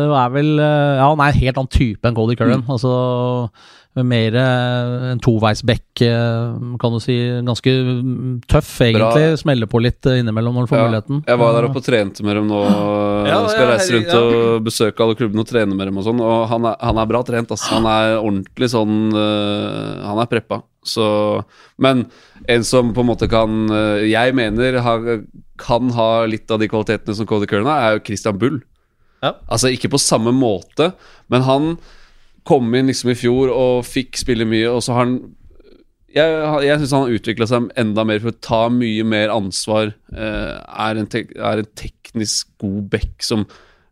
er 0.00 0.32
vel 0.32 0.50
Ja, 0.56 1.10
han 1.10 1.20
er 1.20 1.32
en 1.32 1.42
helt 1.42 1.60
annen 1.60 1.74
type 1.74 2.08
enn 2.08 2.16
Cody 2.16 2.38
Curran. 2.40 2.64
Mm. 2.64 2.72
Altså 2.72 2.94
mer 3.94 4.36
en 4.38 5.18
toveisbekk, 5.22 6.02
kan 6.80 6.94
du 6.94 7.00
si. 7.02 7.16
Ganske 7.46 7.72
tøff, 8.50 8.70
egentlig. 8.86 9.24
Bra. 9.32 9.40
Smeller 9.40 9.70
på 9.70 9.80
litt 9.82 10.06
innimellom 10.12 10.54
når 10.54 10.66
du 10.66 10.70
får 10.70 10.78
ja, 10.78 10.86
muligheten. 10.86 11.22
Jeg 11.26 11.40
var 11.42 11.56
der 11.56 11.66
oppe 11.66 11.82
og 11.82 11.86
trente 11.88 12.26
med 12.26 12.38
dem 12.38 12.48
nå. 12.52 12.60
ja, 13.26 13.40
skal 13.50 13.68
reise 13.72 13.96
rundt 13.96 14.12
ja. 14.14 14.22
og 14.22 14.64
besøke 14.68 15.04
alle 15.04 15.18
klubbene 15.18 15.42
og 15.42 15.50
trene 15.50 15.74
med 15.74 15.90
dem 15.90 15.98
og 15.98 16.06
sånn. 16.06 16.22
Og 16.22 16.46
han 16.52 16.70
er, 16.70 16.78
han 16.86 17.02
er 17.02 17.10
bra 17.10 17.22
trent. 17.26 17.50
Altså. 17.50 17.70
Han 17.74 17.90
er 17.90 18.16
ordentlig 18.20 18.70
sånn 18.72 18.96
Han 19.10 20.22
er 20.22 20.30
preppa. 20.30 20.62
Så 20.86 21.04
Men 21.82 22.06
en 22.48 22.64
som 22.64 22.94
på 22.96 23.02
en 23.02 23.10
måte 23.10 23.26
kan 23.28 23.66
Jeg 24.08 24.32
mener 24.32 24.78
har, 24.80 25.10
kan 25.60 25.90
ha 25.92 26.10
litt 26.30 26.48
av 26.50 26.62
de 26.62 26.70
kvalitetene 26.70 27.18
som 27.18 27.28
Cody 27.28 27.50
Curran 27.50 27.68
har, 27.68 27.82
er 27.82 27.98
jo 27.98 28.04
Christian 28.06 28.38
Bull. 28.40 28.62
Ja. 29.20 29.34
Altså 29.52 29.68
ikke 29.72 29.90
på 29.92 30.00
samme 30.00 30.32
måte, 30.32 30.92
men 31.28 31.44
han 31.44 31.72
kom 32.46 32.72
inn 32.74 32.90
liksom 32.90 33.12
i 33.12 33.18
fjor 33.18 33.52
og 33.52 33.84
fikk 33.88 34.20
spille 34.20 34.46
mye, 34.48 34.68
og 34.70 34.82
så 34.84 34.96
har 34.96 35.06
han 35.06 35.20
Jeg, 36.10 36.38
jeg 36.66 36.78
syns 36.80 36.92
han 36.96 37.04
har 37.04 37.18
utvikla 37.20 37.46
seg 37.46 37.66
enda 37.78 38.02
mer 38.02 38.18
for 38.18 38.32
å 38.32 38.40
ta 38.42 38.64
mye 38.74 39.04
mer 39.06 39.30
ansvar. 39.30 39.92
Eh, 40.10 40.56
er, 40.58 40.98
en 40.98 41.06
er, 41.06 41.60
en 41.62 41.68
teknisk 41.78 42.48
god 42.58 42.88
back 42.90 43.22
som 43.22 43.44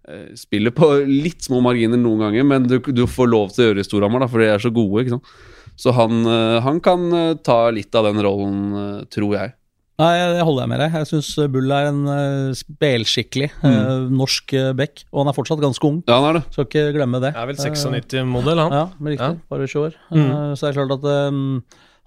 eh, 0.08 0.32
spiller 0.34 0.74
på 0.74 0.88
litt 1.06 1.46
små 1.46 1.60
marginer 1.62 2.00
noen 2.00 2.24
ganger, 2.26 2.48
men 2.50 2.66
du, 2.66 2.80
du 2.82 3.04
får 3.06 3.30
lov 3.30 3.52
til 3.52 3.62
å 3.62 3.68
gjøre 3.68 3.78
det 3.78 3.86
i 3.86 3.90
Storhamar, 3.90 4.26
for 4.26 4.42
de 4.42 4.50
er 4.50 4.64
så 4.64 4.74
gode. 4.74 5.04
ikke 5.04 5.14
sant? 5.14 5.30
Så 5.78 5.94
han, 5.94 6.26
eh, 6.26 6.58
han 6.66 6.82
kan 6.82 7.06
ta 7.46 7.60
litt 7.70 7.94
av 7.94 8.10
den 8.10 8.18
rollen, 8.26 9.06
tror 9.14 9.38
jeg. 9.38 9.54
Nei, 9.98 10.12
det 10.30 10.44
holder 10.46 10.62
jeg 10.62 10.70
med 10.70 10.78
deg. 10.84 10.96
Jeg 11.00 11.08
syns 11.10 11.28
Bull 11.50 11.72
er 11.74 11.88
en 11.88 12.04
uh, 12.06 12.52
spelskikkelig 12.54 13.48
uh, 13.56 13.66
mm. 13.66 14.12
norsk 14.14 14.54
uh, 14.54 14.70
back, 14.78 15.02
og 15.10 15.24
han 15.24 15.32
er 15.32 15.34
fortsatt 15.34 15.62
ganske 15.64 15.88
ung. 15.88 15.98
Ja, 16.06 16.20
han 16.20 16.28
er 16.28 16.38
det. 16.38 16.44
Skal 16.54 16.68
ikke 16.68 16.84
glemme 16.94 17.18
det. 17.24 17.32
Jeg 17.34 17.42
er 17.42 17.50
vel 17.50 17.58
96-modell, 17.58 18.62
han. 18.62 18.76
Ja, 18.78 18.84
men 19.00 19.16
riktig. 19.16 19.32
Ja. 19.34 19.50
Bare 19.50 19.66
20 19.66 19.88
år. 19.88 19.98
Mm. 20.14 20.30
så 20.54 20.60
det 20.62 20.70
er 20.70 20.78
klart 20.78 20.94
at 21.00 21.32
um, 21.34 21.48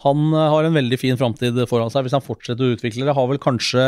han 0.02 0.32
eh, 0.34 0.48
har 0.54 0.66
en 0.66 0.78
veldig 0.78 0.98
fin 0.98 1.18
framtid 1.20 1.58
foran 1.70 1.92
seg 1.94 2.08
hvis 2.08 2.16
han 2.16 2.26
fortsetter 2.26 2.66
å 2.66 2.76
utvikle 2.76 3.06
det. 3.06 3.14
Har 3.18 3.30
vel 3.30 3.42
kanskje 3.42 3.84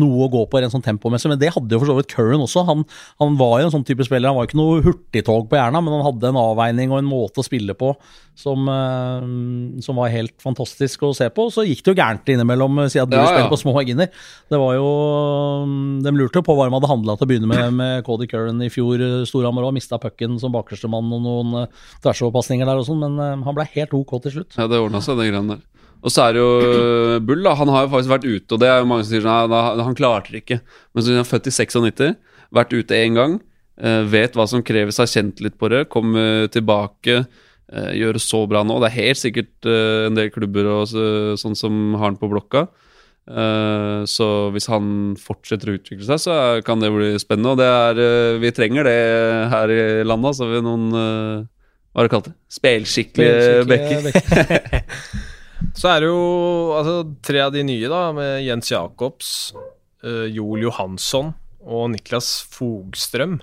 noe 0.00 0.24
å 0.24 0.30
gå 0.32 0.46
på 0.48 0.62
rent 0.62 0.72
sånn 0.72 0.84
tempomessig, 0.84 1.28
men 1.32 1.40
det 1.40 1.52
hadde 1.52 1.76
jo 1.76 1.82
for 1.82 1.90
så 1.90 1.98
vidt 1.98 2.12
Curran 2.14 2.44
også. 2.46 2.64
Han, 2.68 2.86
han, 3.20 3.36
var 3.40 3.58
jo 3.60 3.68
en 3.68 3.74
sånn 3.76 3.86
type 3.88 4.06
spiller. 4.06 4.30
Han 4.30 4.38
var 4.40 4.48
ikke 4.48 4.60
noe 4.60 4.80
hurtigtog 4.86 5.50
på 5.50 5.60
Jerna, 5.60 5.82
men 5.84 5.98
han 5.98 6.06
hadde 6.06 6.32
en 6.32 6.40
avveining 6.40 6.94
og 6.94 7.02
en 7.02 7.10
måte 7.10 7.42
å 7.42 7.46
spille 7.46 7.76
på 7.76 7.92
som, 8.40 8.64
uh, 8.72 9.80
som 9.84 9.98
var 10.00 10.12
helt 10.14 10.36
fantastisk 10.40 11.04
å 11.04 11.12
se 11.16 11.28
på. 11.34 11.50
Så 11.52 11.66
gikk 11.66 11.82
det 11.84 11.92
jo 11.92 11.98
gærent 11.98 12.32
innimellom, 12.32 12.80
eh, 12.84 12.90
siden 12.92 13.12
du 13.12 13.18
ja, 13.18 13.26
spiller 13.28 13.52
på 13.52 13.60
små 13.60 13.74
marginer. 13.76 14.08
Det 14.50 14.60
var 14.60 14.78
jo 14.78 14.86
mm, 15.68 16.00
De 16.06 16.14
lurte 16.16 16.40
jo 16.40 16.46
på 16.46 16.56
hva 16.56 16.68
de 16.68 16.76
hadde 16.78 16.90
handla 16.90 17.18
til 17.18 17.26
å 17.26 17.30
begynne 17.30 17.50
med 17.50 17.76
med 17.76 18.04
Cody 18.06 18.28
Curran 18.30 18.62
i 18.64 18.70
fjor. 18.72 19.02
Storhamar 19.28 19.68
òg 19.68 19.76
mista 19.76 20.00
pucken 20.00 20.38
som 20.40 20.54
bakerstemann 20.54 21.12
og 21.16 21.24
noen 21.26 21.68
tversoverpasninger 22.00 22.68
der 22.68 22.80
og 22.80 22.88
sånn, 22.88 23.04
men 23.04 23.44
han 23.44 23.56
ble 23.56 23.68
helt 23.74 23.92
OK 23.96 24.16
til 24.24 24.38
slutt. 24.38 24.56
Ja, 24.56 24.70
det 24.70 24.80
ordna 24.80 25.02
seg, 25.04 25.20
det 25.20 25.28
greiene 25.28 25.49
der. 25.54 25.66
Og 26.00 26.12
så 26.12 26.24
er 26.24 26.36
det 26.36 26.40
jo 26.40 26.50
eh, 26.64 27.18
Bull, 27.24 27.44
da. 27.44 27.54
Han 27.60 27.70
har 27.72 27.84
jo 27.84 27.92
faktisk 27.94 28.14
vært 28.14 28.26
ute, 28.26 28.48
og 28.54 28.62
det 28.62 28.70
er 28.70 28.80
jo 28.80 28.88
mange 28.88 29.04
som 29.04 29.12
sier 29.12 29.26
sånn 29.26 29.54
han, 29.84 29.98
klarte 29.98 30.32
det 30.32 30.42
ikke. 30.44 30.60
Men 30.94 31.04
så 31.04 31.12
er 31.12 31.20
han 31.20 31.28
født 31.28 31.50
i 31.50 31.54
96, 31.54 32.18
vært 32.56 32.74
ute 32.74 32.98
én 32.98 33.18
gang, 33.18 33.38
uh, 33.84 34.02
vet 34.10 34.34
hva 34.34 34.48
som 34.50 34.64
kreves, 34.66 34.98
har 34.98 35.10
kjent 35.10 35.42
litt 35.44 35.58
på 35.60 35.68
det, 35.70 35.84
kommer 35.92 36.48
tilbake, 36.50 37.20
uh, 37.22 37.90
gjør 37.94 38.16
det 38.16 38.24
så 38.24 38.42
bra 38.50 38.64
nå. 38.66 38.80
Det 38.80 38.88
er 38.88 38.96
helt 38.96 39.20
sikkert 39.20 39.70
en 39.70 40.16
del 40.16 40.32
klubber 40.34 40.70
og 40.72 40.86
så, 40.90 41.04
sånn 41.40 41.58
som 41.58 41.82
har 41.98 42.08
han 42.08 42.20
på 42.20 42.30
blokka. 42.32 42.68
så 44.10 44.26
hvis 44.50 44.66
han 44.72 45.14
fortsetter 45.20 45.70
å 45.70 45.74
utvikle 45.76 46.06
seg, 46.08 46.18
så 46.24 46.34
kan 46.66 46.80
det 46.82 46.90
bli 46.90 47.12
spennende. 47.20 47.52
Og 47.52 47.60
det 47.60 47.68
er, 47.68 48.38
vi 48.42 48.50
trenger 48.50 48.88
det 48.88 48.96
her 49.52 49.70
i 49.70 49.80
landet. 50.02 50.34
Så 50.34 50.48
har 50.48 50.56
vi 50.56 50.64
noen 50.66 50.88
Hva 50.90 52.02
er 52.02 52.08
det 52.08 52.14
kalt? 52.16 52.32
Spelskikkelige 52.50 53.68
bekker. 53.70 55.36
Så 55.76 55.90
er 55.92 56.02
det 56.02 56.10
jo 56.10 56.24
altså, 56.76 56.96
tre 57.24 57.44
av 57.44 57.54
de 57.54 57.64
nye, 57.66 57.90
da, 57.90 58.08
med 58.16 58.40
Jens 58.46 58.72
Jacobs, 58.72 59.52
uh, 60.06 60.26
Joel 60.30 60.66
Johansson 60.68 61.32
og 61.60 61.92
Niklas 61.94 62.40
Fogstrøm. 62.52 63.40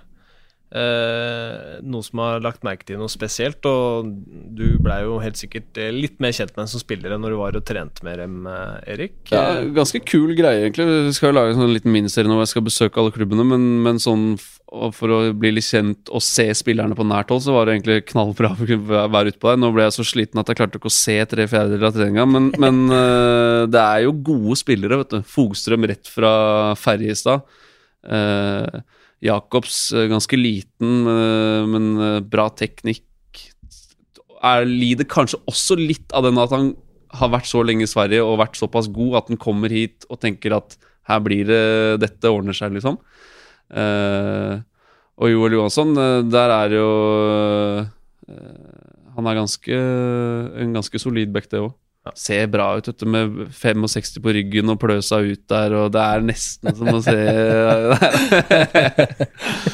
Uh, 0.67 1.77
noe 1.87 2.03
som 2.03 2.19
har 2.19 2.41
lagt 2.43 2.65
merke 2.67 2.83
til 2.89 2.99
noe 2.99 3.07
spesielt, 3.11 3.63
og 3.69 4.09
du 4.57 4.65
blei 4.83 4.99
jo 5.05 5.21
helt 5.23 5.39
sikkert 5.39 5.79
eh, 5.79 5.93
litt 5.95 6.17
mer 6.19 6.35
kjent 6.35 6.51
med 6.57 6.65
dem 6.65 6.71
som 6.73 6.83
spillere 6.83 7.19
når 7.21 7.33
du 7.33 7.37
var 7.39 7.55
og 7.55 7.63
trente 7.69 8.03
med 8.03 8.19
dem, 8.19 8.41
Erik. 8.83 9.15
Ja, 9.31 9.61
ganske 9.77 10.03
kul 10.03 10.35
greie, 10.35 10.65
egentlig. 10.65 10.89
Vi 11.07 11.15
skal 11.15 11.31
jo 11.31 11.37
lage 11.39 11.55
en 11.55 11.61
sånn 11.63 11.75
liten 11.77 11.95
miniserie 11.95 12.27
når 12.27 12.43
jeg 12.43 12.55
skal 12.55 12.67
besøke 12.67 12.99
alle 12.99 13.15
klubbene, 13.15 13.47
men, 13.47 13.69
men 13.85 14.03
sånn 14.03 14.33
og 14.67 14.91
for 14.95 15.11
å 15.15 15.17
bli 15.37 15.53
litt 15.55 15.67
kjent 15.67 16.09
og 16.11 16.23
se 16.23 16.43
spillerne 16.57 16.95
på 16.97 17.05
nært 17.07 17.29
hold, 17.31 17.43
så 17.45 17.53
var 17.55 17.67
det 17.67 17.77
egentlig 17.77 18.09
knallbra 18.09 18.51
å 18.51 19.07
være 19.13 19.31
ute 19.31 19.39
på 19.39 19.51
der. 19.51 19.61
Nå 19.61 19.69
ble 19.71 19.85
jeg 19.85 19.95
så 19.95 20.05
sliten 20.07 20.41
at 20.41 20.51
jeg 20.51 20.59
klarte 20.59 20.81
ikke 20.81 20.91
å 20.91 20.97
se 20.97 21.15
tre 21.31 21.45
fjerdedeler 21.47 21.87
av 21.87 21.95
treninga, 21.95 22.25
men, 22.27 22.49
men 22.63 22.81
uh, 22.91 23.63
det 23.71 23.79
er 23.79 24.03
jo 24.03 24.17
gode 24.27 24.57
spillere, 24.59 24.99
vet 24.99 25.15
du. 25.15 25.21
Fogstrøm 25.31 25.87
rett 25.87 26.11
fra 26.11 26.31
Ferjestad. 26.79 27.47
Uh, 28.03 28.83
Jacobs 29.23 29.79
uh, 29.95 30.03
ganske 30.11 30.39
liten, 30.39 31.07
men 31.71 31.87
bra 32.27 32.49
teknikk. 32.51 33.05
Er, 34.43 34.67
lider 34.67 35.07
kanskje 35.09 35.39
også 35.49 35.79
litt 35.79 36.11
av 36.13 36.27
den 36.27 36.37
at 36.43 36.51
han 36.53 36.73
har 37.17 37.31
vært 37.31 37.47
så 37.49 37.63
lenge 37.63 37.87
i 37.87 37.89
Sverige 37.89 38.25
og 38.25 38.41
vært 38.43 38.59
såpass 38.59 38.91
god 38.93 39.21
at 39.21 39.31
han 39.31 39.39
kommer 39.41 39.71
hit 39.71 40.05
og 40.11 40.19
tenker 40.21 40.59
at 40.59 40.75
her 41.07 41.21
blir 41.23 41.47
det 41.47 41.63
Dette 42.03 42.29
ordner 42.29 42.55
seg, 42.55 42.75
liksom. 42.75 42.99
Uh, 43.67 44.63
og 45.17 45.31
Joel 45.33 45.57
Johansson, 45.57 45.91
uh, 45.97 46.23
der 46.23 46.53
er 46.55 46.75
jo 46.77 46.87
uh, 47.83 48.35
Han 49.17 49.25
er 49.27 49.33
ganske, 49.35 49.77
en 50.61 50.73
ganske 50.77 50.99
solid 51.01 51.33
back, 51.33 51.49
det 51.51 51.59
òg. 51.59 51.73
Ser 52.15 52.47
bra 52.51 52.69
ut, 52.77 52.87
vet 52.87 52.99
du, 53.01 53.05
med 53.09 53.39
65 53.55 54.21
på 54.23 54.33
ryggen 54.37 54.71
og 54.73 54.79
pløsa 54.81 55.19
ut 55.23 55.43
der, 55.49 55.75
og 55.77 55.91
det 55.95 56.03
er 56.03 56.25
nesten 56.25 56.75
som 56.77 56.91
å 56.91 57.01
se 57.03 57.17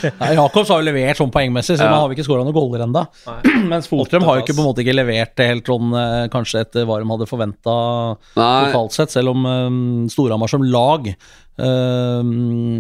ja, 0.08 0.32
Jacobs 0.34 0.72
har 0.72 0.82
jo 0.82 0.88
levert 0.88 1.20
sånn 1.20 1.34
poengmessig, 1.34 1.78
så 1.80 1.86
ja. 1.88 1.94
har 1.96 2.10
vi 2.10 2.18
ikke 2.18 2.28
skåra 2.28 2.46
noen 2.46 2.56
goller 2.56 2.86
ennå. 2.88 3.06
Mens 3.72 3.90
Fotstrøm 3.92 4.26
har 4.28 4.40
jo 4.40 4.46
ikke 4.46 4.58
på 4.58 4.64
en 4.64 4.70
måte 4.72 4.84
ikke 4.86 4.98
levert 4.98 5.44
helt 5.44 5.70
sånn 5.70 5.94
kanskje 6.34 6.66
etter 6.66 6.90
hva 6.90 7.00
de 7.02 7.10
hadde 7.12 7.30
forventa 7.30 7.78
totalt 8.34 8.96
sett, 8.96 9.14
selv 9.14 9.34
om 9.36 9.48
um, 9.48 9.82
Storhamar 10.12 10.52
som 10.52 10.66
lag 10.66 11.14
Uh, 11.54 12.26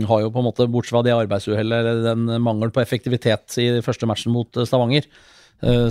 har 0.09 0.23
jo 0.23 0.31
på 0.33 0.41
en 0.41 0.47
måte, 0.47 0.65
Bortsett 0.65 0.95
fra 0.95 1.03
det 1.05 1.13
arbeidsuhellet 1.13 1.77
eller 1.77 1.99
den 2.07 2.41
mangel 2.41 2.71
på 2.73 2.81
effektivitet 2.81 3.53
i 3.61 3.67
første 3.85 4.09
matchen 4.09 4.33
mot 4.33 4.49
Stavanger, 4.65 5.05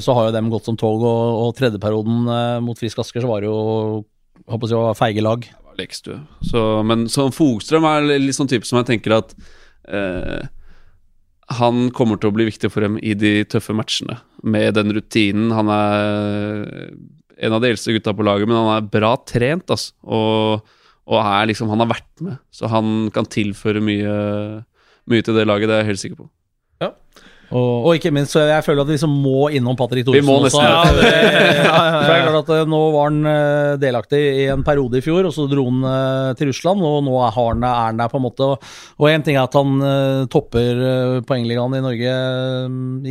så 0.03 0.15
har 0.17 0.29
jo 0.29 0.35
dem 0.37 0.51
gått 0.53 0.69
som 0.69 0.77
tog. 0.79 1.01
Og, 1.01 1.39
og 1.47 1.55
tredjeperioden 1.59 2.27
uh, 2.29 2.59
mot 2.65 2.79
Frisk 2.79 3.01
Asker 3.03 3.25
så 3.25 3.31
var 3.31 3.43
det 3.43 3.49
jo 3.51 4.03
håper 4.51 4.73
jeg, 4.75 4.99
feige 4.99 5.25
lag. 5.25 5.47
Lekstue. 5.79 6.19
Så, 6.45 6.61
men 6.85 7.07
så 7.09 7.29
Fogstrøm 7.33 7.87
er 7.89 8.11
litt 8.21 8.37
sånn 8.37 8.51
type 8.51 8.69
som 8.69 8.81
jeg 8.83 8.91
tenker 8.91 9.17
at 9.17 9.33
han 11.53 11.89
kommer 11.97 12.21
til 12.21 12.31
å 12.31 12.35
bli 12.37 12.45
viktig 12.47 12.69
for 12.71 12.85
dem 12.85 12.99
i 13.03 13.17
de 13.19 13.33
tøffe 13.51 13.75
matchene. 13.75 14.19
Med 14.45 14.77
den 14.77 14.93
rutinen. 14.95 15.51
Han 15.57 15.73
er 15.73 16.63
en 17.43 17.57
av 17.57 17.65
de 17.65 17.73
eldste 17.73 17.97
gutta 17.97 18.15
på 18.15 18.27
laget, 18.29 18.47
men 18.49 18.61
han 18.61 18.71
er 18.77 18.93
bra 18.93 19.17
trent. 19.27 19.73
Altså. 19.73 19.97
Og 20.05 20.69
og 21.11 21.19
er 21.19 21.49
liksom, 21.51 21.71
han 21.73 21.83
har 21.83 21.91
vært 21.91 22.23
med, 22.23 22.39
så 22.55 22.71
han 22.71 23.11
kan 23.15 23.27
tilføre 23.27 23.83
mye, 23.83 24.15
mye 25.11 25.27
til 25.27 25.37
det 25.39 25.49
laget. 25.49 25.69
Det 25.69 25.77
er 25.77 25.83
jeg 25.83 25.91
helt 25.91 26.03
sikker 26.03 26.21
på. 26.23 26.29
Ja. 26.85 26.93
Og, 27.53 27.87
og, 27.87 27.91
ikke 27.97 28.13
minst, 28.15 28.33
så 28.33 28.47
jeg 28.49 28.65
føler 28.65 28.83
at 28.83 28.89
vi 28.89 28.97
liksom 28.97 29.13
må 29.23 29.51
innom 29.53 29.77
Patrick 29.77 30.07
Thoresen 30.09 30.45
nesten 30.47 30.65
ja, 30.65 30.81
det, 30.97 31.11
ja, 31.69 31.77
ja, 32.09 32.33
at 32.39 32.53
eh, 32.57 32.65
Nå 32.69 32.81
var 32.95 33.11
han 33.11 33.29
eh, 33.29 33.73
delaktig 33.83 34.21
i 34.43 34.47
en 34.53 34.65
periode 34.67 35.01
i 35.01 35.05
fjor, 35.05 35.29
og 35.29 35.35
så 35.37 35.47
dro 35.51 35.67
han 35.69 35.85
eh, 35.91 36.31
til 36.39 36.51
Russland. 36.53 36.85
Og 36.87 37.03
nå 37.05 37.19
er 37.27 37.37
han, 37.37 37.67
er 37.69 37.79
han 37.89 38.01
der, 38.01 38.13
på 38.13 38.21
en 38.21 38.27
måte. 38.27 38.49
Og 38.97 39.09
én 39.11 39.25
ting 39.27 39.37
er 39.37 39.45
at 39.45 39.59
han 39.59 40.27
topper 40.33 41.23
poengligaen 41.29 41.77
i 41.77 41.85
Norge 41.85 42.17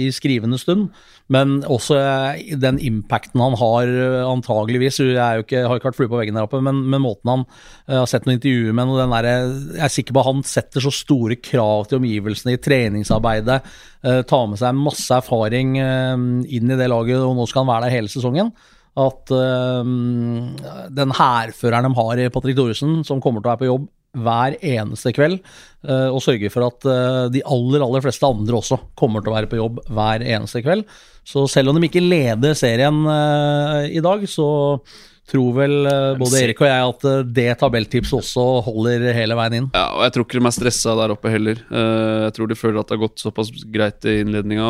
i 0.01 0.09
skrivende 0.15 0.59
stund, 0.61 0.89
men 1.31 1.61
også 1.63 1.97
den 2.59 2.79
impacten 2.83 3.41
han 3.43 3.55
har, 3.59 3.91
antageligvis. 4.27 4.99
Jeg, 5.03 5.45
ikke, 5.45 5.61
har 5.63 5.79
ikke 5.79 5.89
vært 5.89 5.99
flue 5.99 6.11
på 6.11 6.19
veggen 6.19 6.35
der 6.37 6.47
oppe, 6.47 6.59
men, 6.63 6.83
men 6.91 7.03
måten 7.03 7.31
han 7.31 7.45
har 7.87 8.09
sett 8.09 8.27
noen 8.27 8.37
intervjuer 8.37 8.75
med 8.75 8.91
og 8.91 9.13
der, 9.13 9.29
Jeg 9.77 9.85
er 9.87 9.93
sikker 9.95 10.17
på 10.17 10.23
at 10.23 10.29
han 10.31 10.43
setter 10.47 10.83
så 10.83 10.91
store 10.95 11.39
krav 11.39 11.87
til 11.87 12.01
omgivelsene 12.01 12.57
i 12.57 12.61
treningsarbeidet. 12.61 13.61
Tar 14.27 14.51
med 14.51 14.59
seg 14.59 14.77
masse 14.77 15.15
erfaring 15.15 15.77
inn 15.79 16.75
i 16.75 16.79
det 16.79 16.91
laget, 16.91 17.23
og 17.23 17.37
nå 17.37 17.47
skal 17.47 17.63
han 17.63 17.73
være 17.73 17.87
der 17.87 17.95
hele 17.95 18.11
sesongen. 18.11 18.51
At 18.99 19.31
uh, 19.31 19.87
den 20.91 21.13
hærføreren 21.15 21.87
de 21.87 21.95
har 21.95 22.19
i 22.19 22.29
Patrick 22.33 22.57
Thoresen, 22.59 23.05
som 23.07 23.23
kommer 23.23 23.39
til 23.39 23.47
å 23.47 23.53
være 23.53 23.63
på 23.63 23.69
jobb 23.71 23.89
hver 24.11 24.57
eneste 24.59 25.13
kveld, 25.15 25.37
og 25.87 26.19
sørger 26.21 26.51
for 26.51 26.65
at 26.67 26.85
de 27.31 27.39
aller, 27.47 27.81
aller 27.81 28.03
fleste 28.03 28.27
andre 28.27 28.57
også 28.59 28.77
kommer 28.99 29.23
til 29.23 29.31
å 29.31 29.35
være 29.37 29.49
på 29.49 29.57
jobb 29.57 29.79
hver 29.87 30.25
eneste 30.25 30.59
kveld. 30.65 30.83
Så 31.23 31.45
selv 31.49 31.71
om 31.71 31.79
de 31.79 31.87
ikke 31.87 32.03
leder 32.03 32.57
serien 32.59 32.99
i 33.87 34.03
dag, 34.03 34.27
så 34.29 34.49
tror 35.31 35.55
vel 35.55 35.87
eh, 35.87 36.17
både 36.19 36.41
Erik 36.43 36.61
og 36.61 36.67
jeg 36.67 36.89
at 36.89 37.07
eh, 37.07 37.23
det 37.37 37.47
tabelltipset 37.61 38.17
også 38.19 38.45
holder 38.65 39.07
hele 39.15 39.37
veien 39.39 39.57
inn. 39.59 39.69
Ja, 39.77 39.87
og 39.95 40.03
jeg 40.05 40.15
tror 40.15 40.27
ikke 40.27 40.39
de 40.39 40.49
er 40.49 40.57
stressa 40.57 40.95
der 40.99 41.15
oppe 41.15 41.31
heller. 41.33 41.63
Eh, 41.69 42.17
jeg 42.27 42.35
tror 42.37 42.51
de 42.51 42.59
føler 42.59 42.81
at 42.81 42.89
det 42.89 42.97
har 42.97 43.03
gått 43.05 43.23
såpass 43.23 43.51
greit 43.71 44.09
i 44.09 44.19
innledninga. 44.25 44.69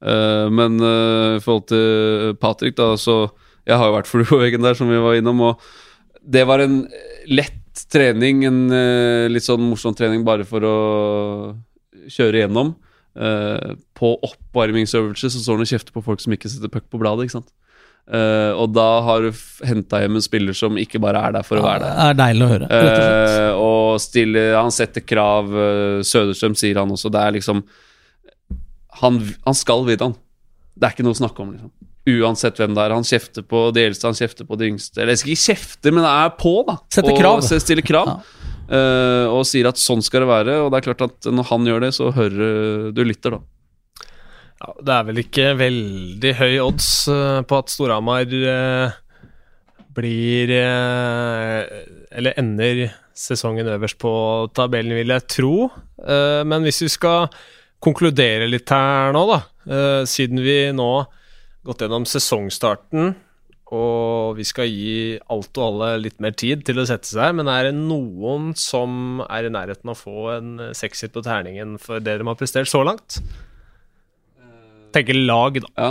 Eh, 0.00 0.46
men 0.56 0.80
eh, 0.80 1.36
i 1.36 1.44
forhold 1.44 1.68
til 1.72 2.36
Patrick, 2.40 2.78
da, 2.80 2.94
så 2.96 3.22
Jeg 3.68 3.76
har 3.76 3.90
jo 3.90 3.98
vært 3.98 4.08
flue 4.08 4.26
på 4.26 4.38
veggen 4.40 4.64
der, 4.64 4.74
som 4.74 4.88
vi 4.90 4.98
var 4.98 5.18
innom, 5.18 5.42
og 5.44 5.60
det 6.24 6.46
var 6.48 6.62
en 6.64 6.80
lett 7.28 7.59
trening. 7.92 8.44
En 8.48 8.60
uh, 8.72 9.26
litt 9.30 9.46
sånn 9.46 9.64
morsom 9.66 9.96
trening 9.96 10.24
bare 10.26 10.46
for 10.48 10.66
å 10.66 10.76
kjøre 12.10 12.44
gjennom. 12.44 12.74
Uh, 13.18 13.74
på 13.98 14.14
oppvarmingsøvelse 14.22 15.32
så 15.32 15.40
står 15.40 15.58
han 15.58 15.66
og 15.66 15.72
kjefter 15.72 15.96
på 15.96 16.04
folk 16.04 16.22
som 16.22 16.34
ikke 16.36 16.50
setter 16.52 16.72
puck 16.72 16.86
på 16.90 17.00
bladet, 17.00 17.26
ikke 17.26 17.40
sant. 17.40 17.50
Uh, 18.10 18.56
og 18.58 18.72
da 18.74 18.88
har 19.06 19.22
du 19.22 19.28
henta 19.68 20.00
hjem 20.02 20.16
en 20.18 20.24
spiller 20.24 20.56
som 20.56 20.78
ikke 20.80 20.98
bare 21.02 21.20
er 21.28 21.36
der 21.36 21.46
for 21.46 21.60
å 21.60 21.62
være 21.62 21.84
der. 21.84 21.92
Det 21.94 22.06
er 22.08 22.16
deilig 22.18 22.42
å 22.42 22.50
høre. 22.50 22.70
rett 22.70 23.04
og. 23.54 23.76
Eh, 23.90 24.00
stiller, 24.02 24.56
han 24.56 24.74
setter 24.74 25.04
krav. 25.04 25.52
Uh, 25.52 26.00
Søderstrøm 26.06 26.56
sier 26.58 26.80
han 26.80 26.90
også. 26.90 27.12
Det 27.12 27.20
er 27.22 27.36
liksom 27.38 27.62
Han, 29.00 29.20
han 29.46 29.56
skal 29.56 29.84
vinne, 29.86 30.10
han. 30.10 30.16
Det 30.74 30.88
er 30.88 30.94
ikke 30.94 31.06
noe 31.06 31.14
å 31.16 31.20
snakke 31.20 31.44
om, 31.44 31.52
liksom. 31.54 31.70
Uansett 32.08 32.56
hvem 32.60 32.72
det 32.76 32.84
er. 32.84 32.94
Han 32.96 33.06
kjefter 33.06 33.44
på 33.46 33.66
de 33.76 33.84
eldste, 33.90 34.08
han 34.08 34.16
kjefter 34.16 34.48
på 34.48 34.56
de 34.60 34.70
yngste. 34.72 35.02
Eller 35.02 35.14
jeg 35.14 35.22
skal 35.22 35.34
ikke 35.34 35.48
kjefte, 35.52 35.92
men 35.92 36.06
er 36.08 36.32
på, 36.38 36.54
da. 36.68 36.78
Sette 36.92 37.16
krav. 37.18 37.42
Og 37.42 37.64
Stiller 37.64 37.86
krav. 37.86 38.14
Ja. 38.14 38.36
Uh, 38.70 39.26
og 39.34 39.42
sier 39.50 39.66
at 39.66 39.80
sånn 39.82 40.02
skal 40.06 40.24
det 40.24 40.30
være. 40.30 40.58
Og 40.64 40.70
det 40.70 40.80
er 40.80 40.86
klart 40.88 41.06
at 41.08 41.30
når 41.30 41.48
han 41.50 41.68
gjør 41.68 41.84
det, 41.84 41.92
så 41.96 42.12
hører 42.14 42.90
du 42.96 43.02
lytter, 43.04 43.36
da. 43.36 43.42
Ja, 44.60 44.74
det 44.84 44.96
er 44.96 45.06
vel 45.08 45.20
ikke 45.22 45.52
veldig 45.56 46.32
høy 46.36 46.54
odds 46.60 46.88
eh, 47.08 47.38
på 47.48 47.60
at 47.62 47.70
Storhamar 47.72 48.28
eh, 48.28 48.98
blir 49.96 50.52
Eller 50.52 52.36
ender 52.36 52.82
sesongen 53.20 53.68
øverst 53.68 53.98
på 54.00 54.12
tabellen, 54.56 54.96
vil 54.96 55.12
jeg 55.14 55.26
tro. 55.30 55.54
Eh, 56.00 56.42
men 56.48 56.64
hvis 56.64 56.82
vi 56.86 56.90
skal 56.92 57.28
konkludere 57.82 58.48
litt 58.50 58.70
her 58.72 59.14
nå, 59.16 59.24
da, 59.30 59.40
eh, 59.68 60.02
siden 60.08 60.40
vi 60.44 60.58
nå 60.76 60.90
gått 61.66 61.82
gjennom 61.84 62.06
sesongstarten 62.08 63.14
og 63.70 64.34
vi 64.34 64.42
skal 64.48 64.66
gi 64.66 64.94
alt 65.30 65.54
og 65.60 65.62
alle 65.68 65.90
litt 66.02 66.16
mer 66.22 66.32
tid 66.34 66.64
til 66.66 66.80
å 66.82 66.86
sette 66.88 67.06
seg, 67.06 67.36
men 67.38 67.46
er 67.52 67.68
det 67.68 67.76
noen 67.78 68.48
som 68.58 69.20
er 69.28 69.46
i 69.46 69.52
nærheten 69.54 69.92
av 69.92 69.94
å 69.94 70.00
få 70.00 70.24
en 70.34 70.48
eh, 70.58 70.72
sekser 70.74 71.12
på 71.14 71.22
terningen 71.22 71.76
for 71.78 72.02
det 72.02 72.16
de 72.18 72.26
har 72.26 72.38
prestert 72.40 72.66
så 72.70 72.82
langt? 72.82 73.20
Tenker 74.90 75.14
lag, 75.14 75.60
da. 75.62 75.70
Ja. 75.78 75.90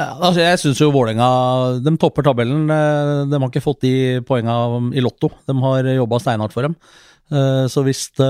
Ja, 0.00 0.08
altså 0.26 0.40
jeg 0.42 0.58
syns 0.58 0.80
jo 0.82 0.88
Vålerenga 0.90 1.26
De 1.84 1.92
topper 2.02 2.24
tabellen. 2.26 2.64
eh, 2.72 3.28
De 3.30 3.38
har 3.38 3.50
ikke 3.52 3.62
fått 3.62 3.84
de 3.84 3.92
poengene 4.26 4.88
i 4.96 5.04
Lotto. 5.04 5.28
De 5.46 5.54
har 5.62 5.86
jobba 5.92 6.18
steinhardt 6.24 6.56
for 6.56 6.66
dem. 6.66 6.74
Eh, 7.32 7.64
Så 7.72 7.82
hvis 7.86 8.02
det, 8.18 8.26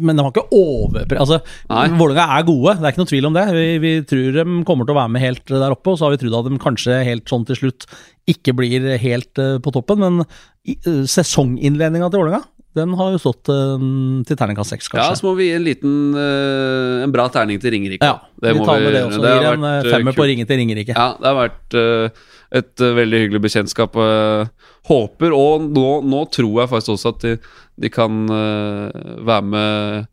Men 0.00 0.16
de 0.16 0.22
har 0.24 0.32
ikke 0.32 0.48
overpre... 0.54 1.18
Altså. 1.20 1.40
Vålerenga 1.68 2.38
er 2.38 2.46
gode, 2.48 2.76
det 2.80 2.86
er 2.88 2.94
ikke 2.94 3.02
noe 3.04 3.10
tvil 3.12 3.28
om 3.28 3.36
det. 3.36 3.46
Vi, 3.54 3.66
vi 3.84 3.92
tror 4.08 4.38
de 4.38 4.44
kommer 4.68 4.88
til 4.88 4.96
å 4.96 5.00
være 5.02 5.12
med 5.14 5.22
helt 5.26 5.44
der 5.52 5.74
oppe, 5.74 5.92
og 5.92 5.98
så 6.00 6.08
har 6.08 6.14
vi 6.16 6.22
trodd 6.24 6.38
at 6.40 6.48
de 6.52 6.60
kanskje 6.62 7.00
helt 7.06 7.28
sånn 7.28 7.44
til 7.48 7.58
slutt 7.60 7.88
ikke 8.28 8.54
blir 8.56 8.86
helt 9.02 9.38
eh, 9.42 9.58
på 9.64 9.72
toppen. 9.76 10.00
Men 10.04 10.22
eh, 10.24 11.02
sesonginnledninga 11.08 12.08
til 12.12 12.22
Vålerenga, 12.24 12.44
den 12.78 12.92
har 12.98 13.12
jo 13.14 13.18
stått 13.20 13.48
eh, 13.52 13.86
til 14.28 14.38
terningkast 14.38 14.74
seks, 14.74 14.90
ja, 14.94 15.06
så 15.16 15.26
må 15.28 15.32
vi 15.38 15.48
gi 15.48 15.54
en 15.56 15.64
liten 15.66 15.94
eh, 16.14 17.04
En 17.06 17.12
bra 17.14 17.24
terning 17.32 17.58
til 17.62 17.72
Ringerike. 17.74 18.04
Ja, 18.06 18.18
Det 18.38 18.52
vi 18.54 18.64
tar 18.66 18.82
med 18.84 18.92
det 18.94 19.04
også. 19.06 19.22
Det 19.24 19.32
Gir 19.36 19.48
en 19.52 19.64
eh, 19.68 19.78
eh, 19.84 19.92
femmer 19.96 20.16
på 20.16 20.26
ringen 20.28 20.46
til 20.48 20.60
Ringerike. 20.62 20.94
Ja, 20.96 21.08
det 21.18 21.30
har 21.32 21.38
vært 21.40 21.78
eh, 21.80 22.26
et 22.60 22.84
eh, 22.84 22.94
veldig 23.00 23.22
hyggelig 23.24 23.44
bekjentskap. 23.48 23.96
eh, 24.04 24.68
håper, 24.88 25.34
og 25.36 25.66
nå, 25.68 25.88
nå 26.08 26.20
tror 26.32 26.62
jeg 26.62 26.70
faktisk 26.70 26.94
også 26.94 27.10
at 27.12 27.24
de, 27.26 27.32
de 27.78 27.90
kan 27.92 28.26
eh, 28.34 29.08
være 29.26 29.46
med 29.54 30.04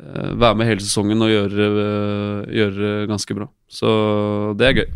eh, 0.00 0.30
Være 0.34 0.58
med 0.58 0.66
hele 0.66 0.82
sesongen 0.82 1.22
og 1.22 1.30
gjøre, 1.30 1.66
eh, 1.84 2.52
gjøre 2.58 2.92
ganske 3.10 3.36
bra. 3.38 3.48
Så 3.70 3.88
det 4.58 4.68
er 4.68 4.78
gøy. 4.80 4.88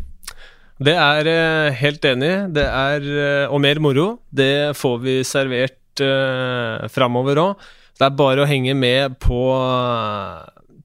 Det 0.78 0.94
er 0.94 1.28
helt 1.74 2.04
enig. 2.06 2.32
Det 2.54 2.66
er 2.66 3.48
Og 3.50 3.60
mer 3.62 3.80
moro. 3.82 4.20
Det 4.30 4.76
får 4.78 5.00
vi 5.02 5.16
servert 5.26 6.02
uh, 6.02 6.86
framover 6.86 7.40
òg. 7.42 7.64
Det 7.98 8.06
er 8.06 8.14
bare 8.14 8.44
å 8.44 8.46
henge 8.46 8.76
med 8.78 9.16
på 9.18 9.40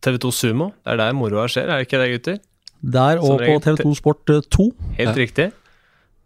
TV2 0.03 0.31
Sumo. 0.33 0.71
Det 0.83 0.95
er 0.95 0.99
der 0.99 1.13
moroa 1.17 1.45
skjer, 1.51 1.69
er 1.69 1.81
det 1.81 1.87
ikke 1.87 2.01
det, 2.01 2.09
gutter? 2.15 2.39
Der 2.83 3.21
og 3.23 3.39
på. 3.39 3.59
TV2 3.63 3.93
Sport 3.95 4.33
eh, 4.33 4.41
2. 4.51 4.65
Helt 4.99 5.19
riktig. 5.19 5.51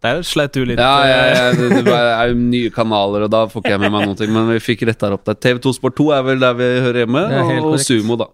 Der 0.04 0.20
sleit 0.22 0.54
du 0.54 0.62
litt. 0.62 0.78
Ja, 0.78 1.02
eh, 1.02 1.10
ja, 1.10 1.22
ja 1.34 1.46
det, 1.58 1.82
det 1.86 1.94
er 1.98 2.30
jo 2.30 2.38
nye 2.54 2.70
kanaler, 2.74 3.26
og 3.26 3.32
da 3.34 3.44
får 3.50 3.64
ikke 3.64 3.74
jeg 3.74 3.82
med 3.82 3.94
meg 3.96 4.06
noen 4.06 4.18
ting. 4.20 4.30
Men 4.34 4.46
vi 4.52 4.60
fikk 4.62 4.86
retta 4.86 5.10
opp 5.14 5.24
der. 5.26 5.38
TV2 5.42 5.74
Sport 5.74 5.98
2 5.98 6.10
er 6.14 6.26
vel 6.28 6.44
der 6.44 6.58
vi 6.58 6.68
hører 6.86 7.02
hjemme, 7.02 7.24
og. 7.64 7.78
Sumo, 7.82 8.18
da. 8.20 8.30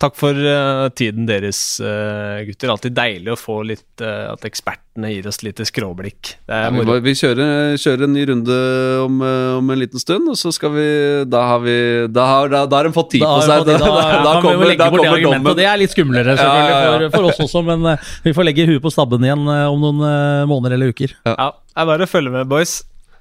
Takk 0.00 0.16
for 0.16 0.32
uh, 0.32 0.88
tiden 0.96 1.26
deres, 1.28 1.58
uh, 1.84 2.40
gutter. 2.46 2.70
Alltid 2.72 2.94
deilig 2.96 3.34
å 3.34 3.36
få 3.36 3.58
litt 3.68 4.00
uh, 4.00 4.32
At 4.32 4.46
ekspertene 4.48 5.10
gir 5.12 5.28
oss 5.28 5.42
litt 5.44 5.60
skråblikk. 5.68 6.32
Ja, 6.48 6.70
vi 6.72 6.96
vi 7.04 7.12
kjører, 7.18 7.76
kjører 7.80 8.06
en 8.06 8.14
ny 8.16 8.24
runde 8.30 8.56
om, 9.04 9.20
om 9.58 9.72
en 9.74 9.80
liten 9.80 10.00
stund, 10.00 10.28
og 10.32 10.38
så 10.40 10.52
skal 10.56 10.72
vi 10.72 10.88
Da 11.28 11.44
har 11.52 11.60
vi 11.64 11.76
Da 12.08 12.26
har, 12.30 12.48
da, 12.52 12.64
da 12.70 12.80
har 12.80 12.88
de 12.88 12.94
fått 12.96 13.12
tid 13.16 13.26
på 13.26 13.40
seg. 13.44 13.66
Da, 13.68 13.76
da, 13.76 14.34
kommer, 14.40 14.72
da 14.72 14.88
kommer 14.88 15.24
dommen. 15.26 15.56
Det 15.58 15.68
er 15.68 15.80
litt 15.82 15.92
skumlere 15.92 16.36
selvfølgelig 16.38 16.70
Ja, 16.72 16.80
ja. 16.80 17.10
For, 17.10 17.18
for 17.18 17.32
oss 17.32 17.44
også, 17.44 17.64
men 17.68 17.84
vi 18.24 18.36
får 18.36 18.48
legge 18.48 18.68
huet 18.72 18.84
på 18.84 18.92
stabben 18.94 19.24
igjen 19.28 19.44
om 19.44 19.84
noen 19.84 20.04
måneder 20.48 20.78
eller 20.78 20.94
uker. 20.94 21.12
Ja, 21.28 21.52
det 21.52 21.84
er 21.84 21.92
bare 21.92 22.08
å 22.08 22.10
følge 22.10 22.32
med, 22.40 22.48
boys. 22.48 22.80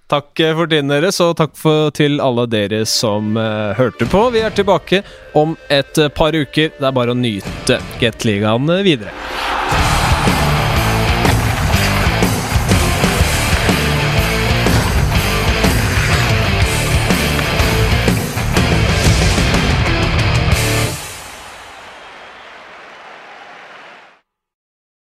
Takk 0.09 0.39
eh, 0.39 0.55
for 0.57 0.69
tiden 0.69 0.89
deres, 0.89 1.19
og 1.21 1.35
takk 1.37 1.53
for, 1.57 1.91
til 1.93 2.17
alle 2.23 2.47
dere 2.49 2.81
som 2.89 3.35
uh, 3.37 3.77
hørte 3.77 4.07
på. 4.09 4.23
Vi 4.33 4.41
er 4.41 4.55
tilbake 4.57 5.03
om 5.37 5.53
et 5.69 6.01
eh, 6.01 6.09
par 6.09 6.33
uker. 6.33 6.73
Det 6.79 6.87
er 6.89 6.95
bare 6.97 7.13
å 7.13 7.19
nyte 7.19 7.77
Gateligaen 8.01 8.73
videre. 8.85 9.13